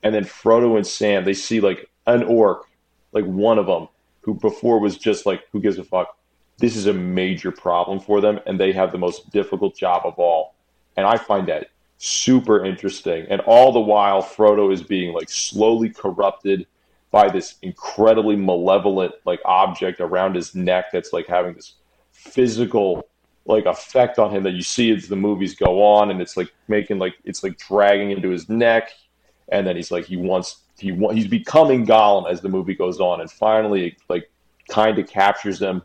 [0.03, 2.67] And then Frodo and Sam, they see like an orc,
[3.13, 3.89] like one of them,
[4.21, 6.17] who before was just like, who gives a fuck?
[6.59, 10.19] This is a major problem for them, and they have the most difficult job of
[10.19, 10.54] all
[10.97, 11.69] and I find that
[11.99, 13.27] super interesting.
[13.31, 16.67] And all the while, Frodo is being like slowly corrupted
[17.11, 21.75] by this incredibly malevolent like object around his neck that's like having this
[22.11, 23.07] physical
[23.47, 26.53] like effect on him that you see as the movies go on, and it's like
[26.69, 28.91] making like it's like dragging into his neck,
[29.51, 33.01] and then he's like he wants he wa- he's becoming Gollum as the movie goes
[33.01, 34.31] on, and finally like
[34.69, 35.83] kind of captures him,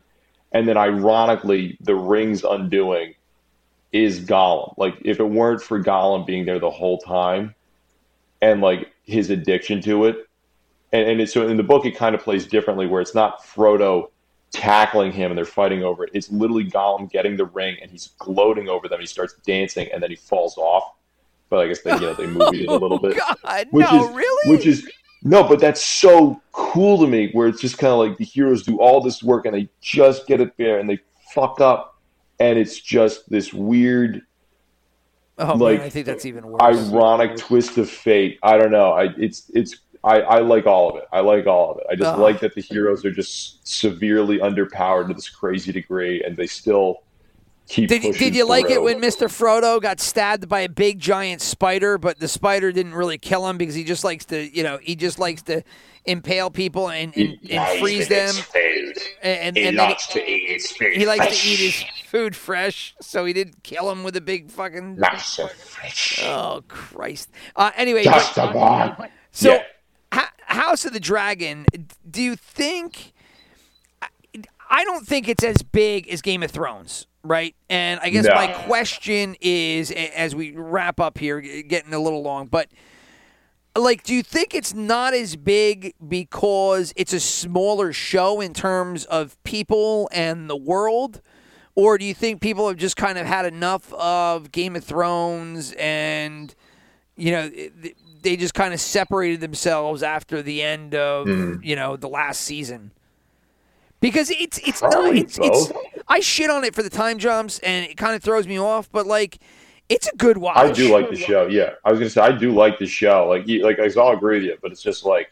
[0.52, 3.14] and then ironically, the ring's undoing
[3.92, 4.74] is Gollum.
[4.76, 7.54] Like if it weren't for Gollum being there the whole time,
[8.40, 10.28] and like his addiction to it,
[10.92, 13.44] and, and it's, so in the book it kind of plays differently, where it's not
[13.44, 14.10] Frodo
[14.52, 16.10] tackling him and they're fighting over it.
[16.12, 19.00] It's literally Gollum getting the ring and he's gloating over them.
[19.00, 20.92] He starts dancing and then he falls off.
[21.48, 23.66] But I guess they you know they moved it a little oh, bit, Oh, God,
[23.70, 24.56] which no, is really?
[24.56, 24.88] which is
[25.22, 27.30] no, but that's so cool to me.
[27.32, 30.26] Where it's just kind of like the heroes do all this work and they just
[30.26, 30.98] get it there and they
[31.34, 31.89] fuck up,
[32.40, 34.22] and it's just this weird
[35.38, 36.60] oh like, man, I think that's even worse.
[36.62, 38.38] ironic twist of fate.
[38.42, 38.92] I don't know.
[38.92, 41.04] I it's it's I, I like all of it.
[41.12, 41.84] I like all of it.
[41.90, 46.36] I just like that the heroes are just severely underpowered to this crazy degree, and
[46.36, 47.02] they still
[47.68, 47.88] keep.
[47.88, 49.26] Did, did you like it when Mr.
[49.28, 53.58] Frodo got stabbed by a big giant spider, but the spider didn't really kill him
[53.58, 55.62] because he just likes to, you know, he just likes to
[56.06, 58.34] impale people and, and, and freeze them.
[58.54, 60.92] And, and, and then he, to eat his food.
[60.94, 64.50] he likes to eat his food fresh, so he didn't kill him with a big
[64.50, 64.96] fucking.
[64.96, 66.20] Nice and fresh.
[66.24, 67.30] Oh Christ!
[67.54, 69.08] Uh, anyway, Just but- a one.
[69.30, 69.62] so Yeah.
[70.12, 71.66] Ha- House of the Dragon.
[72.10, 73.12] Do you think?
[74.72, 77.54] I don't think it's as big as Game of Thrones, right?
[77.68, 78.34] And I guess No.
[78.34, 82.68] my question is, as we wrap up here, getting a little long, but
[83.76, 89.04] like, do you think it's not as big because it's a smaller show in terms
[89.04, 91.20] of people and the world?
[91.76, 95.72] Or do you think people have just kind of had enough of Game of Thrones
[95.78, 96.54] and,
[97.16, 97.50] you know,
[98.22, 101.62] they just kind of separated themselves after the end of, mm-hmm.
[101.62, 102.90] you know, the last season?
[104.00, 105.72] Because it's it's not Probably it's, it's both.
[106.08, 108.90] I shit on it for the time jumps and it kind of throws me off,
[108.90, 109.38] but like
[109.90, 110.56] it's a good watch.
[110.56, 111.46] I do like the show.
[111.46, 113.28] Yeah, I was gonna say I do like the show.
[113.28, 115.30] Like, you, like I all agree with you, but it's just like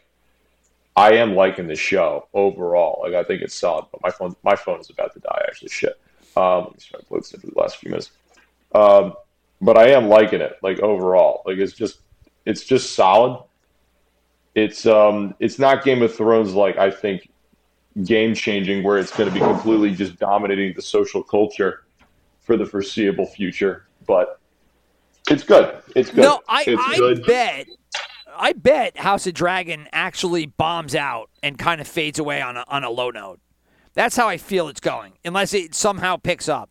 [0.95, 3.01] I am liking the show overall.
[3.01, 3.85] Like, I think it's solid.
[3.89, 5.45] But my phone, my phone is about to die.
[5.47, 5.97] Actually, shit.
[6.35, 8.11] Um, let me try to plug this in for the last few minutes.
[8.75, 9.13] Um,
[9.61, 10.57] but I am liking it.
[10.61, 11.99] Like overall, like it's just
[12.45, 13.41] it's just solid.
[14.55, 17.29] It's um it's not Game of Thrones like I think
[18.05, 21.83] game changing where it's going to be completely just dominating the social culture
[22.41, 24.39] for the foreseeable future, but
[25.29, 25.77] it's good.
[25.95, 26.21] It's good.
[26.21, 27.25] No, I, it's I good.
[27.25, 27.67] bet.
[28.35, 32.63] I bet House of Dragon actually bombs out and kind of fades away on a,
[32.67, 33.39] on a low note.
[33.93, 36.69] That's how I feel it's going, unless it somehow picks up.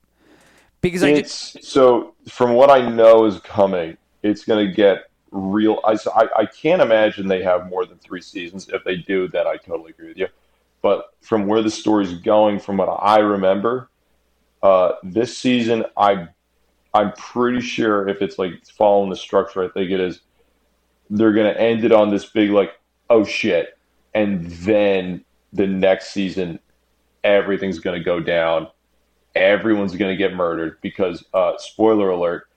[0.80, 5.10] Because I just, It's so from what I know is coming, it's going to get
[5.30, 5.80] real.
[5.84, 8.68] I, I I can't imagine they have more than three seasons.
[8.72, 10.28] If they do, then I totally agree with you.
[10.82, 13.90] But from where the story's going, from what I remember,
[14.62, 16.28] uh, this season, I
[16.94, 20.20] I'm pretty sure if it's like following the structure, I think it is.
[21.10, 22.72] They're going to end it on this big like,
[23.10, 23.78] oh shit,
[24.14, 26.58] and then the next season,
[27.24, 28.68] everything's going to go down
[29.38, 32.48] everyone's going to get murdered because, uh, spoiler alert,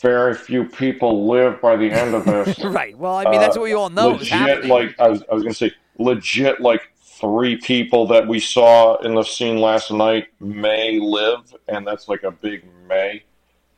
[0.00, 2.58] very few people live by the end of this.
[2.64, 2.96] right.
[2.98, 5.54] Well, I mean, that's what we all know legit, like I was, I was going
[5.54, 10.98] to say, legit, like three people that we saw in the scene last night may
[11.00, 13.22] live, and that's like a big may.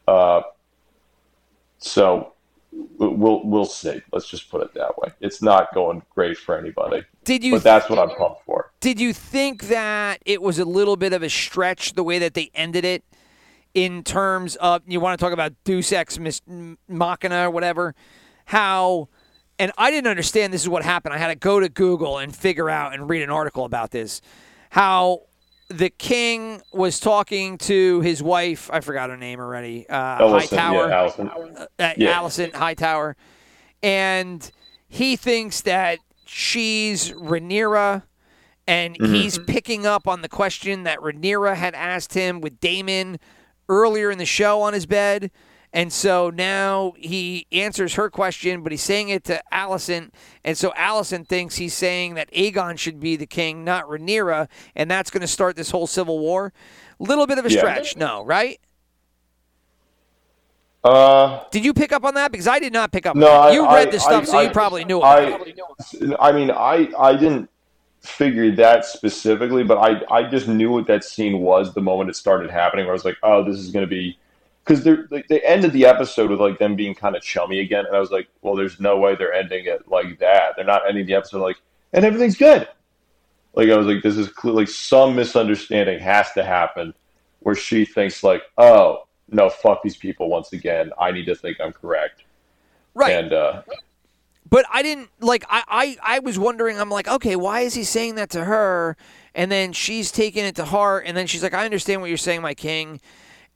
[0.06, 0.43] Uh,
[1.78, 2.32] so
[2.73, 4.01] we'll we'll see.
[4.12, 5.10] Let's just put it that way.
[5.20, 8.73] It's not going great for anybody, did you but that's what I'm pumped for.
[8.81, 12.35] did you think that it was a little bit of a stretch the way that
[12.35, 13.05] they ended it
[13.74, 16.19] in terms of you want to talk about Deus Ex
[16.89, 17.94] Machina or whatever
[18.47, 19.09] how
[19.59, 22.35] and I didn't understand this is what happened I had to go to Google and
[22.35, 24.21] figure out and read an article about this
[24.71, 25.23] how
[25.69, 30.89] the king was talking to his wife I forgot her name already uh, Ellison, Hightower
[30.89, 31.67] yeah, Alicent.
[31.79, 32.19] uh, Yeah.
[32.21, 33.17] Alicent Hightower,
[33.83, 34.51] and
[34.89, 38.03] he thinks that she's Rhaenyra,
[38.67, 39.15] and Mm-hmm.
[39.15, 43.19] he's picking up on the question that Rhaenyra had asked him with Daemon
[43.69, 45.31] earlier in the show on his bed.
[45.73, 50.11] And so now he answers her question, but he's saying it to Alicent.
[50.43, 54.90] And so Alicent thinks he's saying that Aegon should be the king, not Rhaenyra, and
[54.90, 56.55] that's going to start this whole civil war.
[56.99, 57.59] Little bit of a Yeah.
[57.59, 58.59] stretch, no, right?
[60.82, 62.31] Uh, Did you pick up on that?
[62.32, 63.16] Because I did not pick up.
[63.16, 63.51] No, on that.
[63.51, 66.16] I- you read I- this stuff, I- so you probably knew I- it.
[66.20, 67.51] I mean, I I didn't
[68.01, 72.16] figure that specifically, but I I just knew what that scene was the moment it
[72.16, 72.86] started happening.
[72.86, 74.16] Where I was like, oh, this is going to be
[74.69, 77.86] because they like, they ended the episode with like them being kind of chummy again,
[77.86, 80.55] and I was like, well, there's no way they're ending it like that.
[80.57, 81.57] They're not ending the episode like,
[81.93, 82.69] and everything's good.
[83.55, 86.93] Like I was like, this is clearly some misunderstanding has to happen,
[87.40, 90.93] where she thinks like, oh no, fuck these people once again.
[91.01, 92.24] I need to think I'm correct,
[92.95, 93.12] Right.
[93.12, 93.62] and uh,
[94.51, 95.45] but I didn't like.
[95.49, 96.78] I, I I was wondering.
[96.78, 98.97] I'm like, okay, why is he saying that to her?
[99.35, 101.05] And then she's taking it to heart.
[101.07, 103.01] And then she's like, I understand what you're saying, my king.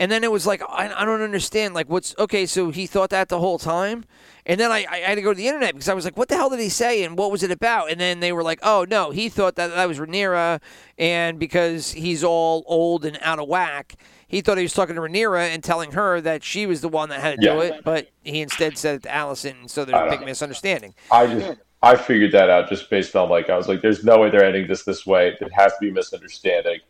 [0.03, 1.75] And then it was like, I, I don't understand.
[1.75, 2.45] Like, what's okay?
[2.45, 4.05] So he thought that the whole time.
[4.45, 6.29] And then I, I had to go to the internet because I was like, what
[6.29, 7.89] the hell did he say and what was it about?
[7.89, 10.61] And then they were like, oh, no, he thought that that was Rhaenyra.
[10.99, 13.95] And because he's all old and out of whack,
[14.27, 17.09] he thought he was talking to Rhaenyra and telling her that she was the one
[17.11, 17.85] that had to do it.
[17.85, 19.71] But he instead said it to Alicent.
[19.71, 20.95] So there's a big misunderstanding.
[21.13, 24.19] I just I figured that out just based on like I was like, there's no
[24.19, 25.37] way they're ending this this way.
[25.41, 26.81] It has to be a misunderstanding,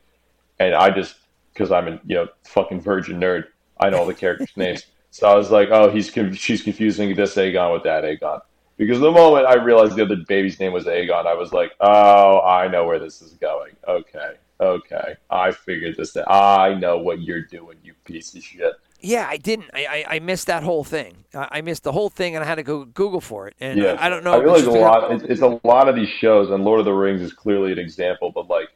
[0.59, 1.17] and I just
[1.53, 3.45] because I'm a you know fucking virgin nerd,
[3.79, 4.87] I know all the characters' names.
[5.11, 8.41] So I was like, oh, he's she's confusing this Aegon with that Aegon.
[8.79, 12.41] Because the moment I realized the other baby's name was Aegon, I was like, oh,
[12.41, 13.73] I know where this is going.
[13.87, 16.31] Okay, okay, I figured this out.
[16.31, 18.73] I know what you're doing, you piece of shit.
[19.03, 19.69] Yeah, I didn't.
[19.75, 21.25] I, I, I missed that whole thing.
[21.35, 23.55] I, I missed the whole thing, and I had to go Google for it.
[23.61, 24.33] And Yeah, I, I don't know.
[24.33, 25.13] I feel like a lot.
[25.13, 27.79] It's, it's a lot of these shows, and Lord of the Rings is clearly an
[27.79, 28.31] example.
[28.31, 28.69] But like,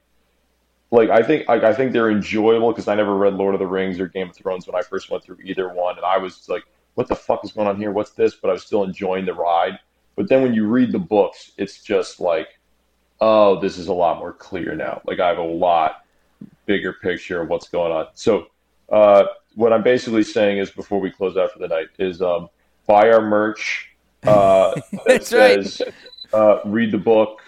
[0.90, 3.66] like I think like, I think they're enjoyable because I never read Lord of the
[3.66, 6.48] Rings or Game of Thrones when I first went through either one, and I was
[6.48, 6.64] like,
[6.94, 7.90] "What the fuck is going on here?
[7.90, 9.78] What's this?" But I was still enjoying the ride.
[10.14, 12.48] But then when you read the books, it's just like,
[13.20, 16.04] "Oh, this is a lot more clear now." Like I have a lot
[16.66, 18.08] bigger picture of what's going on.
[18.14, 18.46] So,
[18.90, 19.24] uh,
[19.56, 22.48] what I'm basically saying is, before we close out for the night, is um,
[22.86, 23.90] buy our merch.
[24.22, 25.94] Uh, that That's right.
[26.32, 27.40] uh, read the book.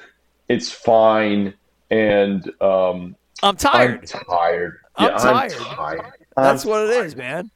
[0.48, 1.54] It's fine,
[1.90, 4.10] and um, I'm tired.
[4.14, 4.78] I'm tired.
[4.96, 5.52] I'm tired.
[5.52, 6.12] I'm tired.
[6.36, 7.50] That's what it is, man.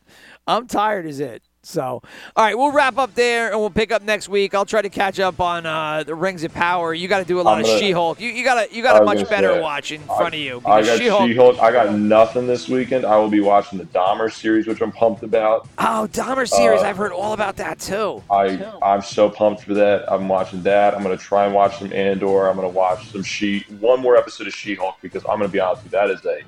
[0.47, 1.43] I'm tired is it.
[1.65, 2.03] So,
[2.35, 4.53] all right, we'll wrap up there and we'll pick up next week.
[4.53, 6.93] I'll try to catch up on uh, the Rings of Power.
[6.93, 8.21] You got to do a lot I'm of She-Hulk.
[8.21, 10.83] You, you got to you got a much better watch in front of you I
[10.83, 11.29] got She-Hulk.
[11.29, 11.59] She-Hulk.
[11.61, 13.05] I got nothing this weekend.
[13.05, 15.69] I will be watching the Dahmer series, which I'm pumped about.
[15.79, 16.81] Oh, Dahmer series.
[16.81, 18.23] Uh, I've heard all about that too.
[18.29, 20.11] I I'm so pumped for that.
[20.13, 20.95] I'm watching that.
[20.97, 22.49] I'm gonna try and watch some Andor.
[22.49, 25.85] I'm gonna watch some She one more episode of She-Hulk because I'm gonna be honest
[25.85, 26.41] with you, that is a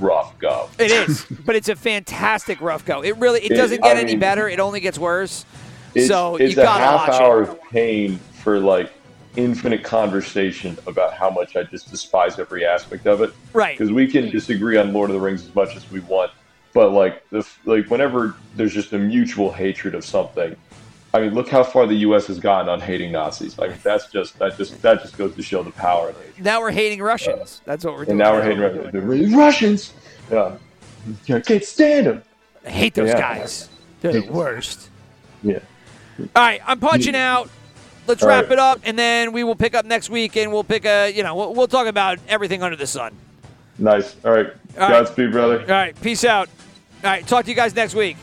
[0.00, 0.68] rough go.
[0.78, 3.02] It is, but it's a fantastic rough go.
[3.02, 4.48] It really it It- doesn't get I any mean- better.
[4.48, 5.44] It only gets worse.
[5.94, 7.48] It's, so it's you a gotta half watch hour it.
[7.48, 8.92] of pain for like
[9.36, 13.32] infinite conversation about how much I just despise every aspect of it.
[13.52, 13.76] Right.
[13.78, 16.32] Because we can disagree on Lord of the Rings as much as we want,
[16.74, 20.54] but like the like whenever there's just a mutual hatred of something.
[21.16, 22.26] I mean, look how far the U.S.
[22.26, 23.58] has gotten on hating Nazis.
[23.58, 26.44] Like that's just that just that just goes to show the power of hatred.
[26.44, 27.62] Now we're hating Russians.
[27.64, 28.10] That's what we're doing.
[28.10, 28.58] And now we're hating
[29.02, 29.92] Ru- the Russians.
[30.30, 30.56] Yeah,
[31.30, 32.22] I can't stand them.
[32.66, 33.18] I hate those Yeah.
[33.20, 33.68] guys.
[34.02, 34.90] They're the worst.
[35.42, 35.60] Yeah.
[36.20, 37.48] All right, I'm punching out.
[38.06, 38.52] Let's All wrap right.
[38.52, 41.22] it up, and then we will pick up next week, and we'll pick a, you
[41.22, 43.12] know, we'll, we'll talk about everything under the sun.
[43.78, 44.14] Nice.
[44.24, 44.46] All right.
[44.78, 44.90] All right.
[45.04, 45.60] Godspeed, brother.
[45.60, 46.48] All right, peace out.
[47.04, 48.16] All right, talk to you guys next week.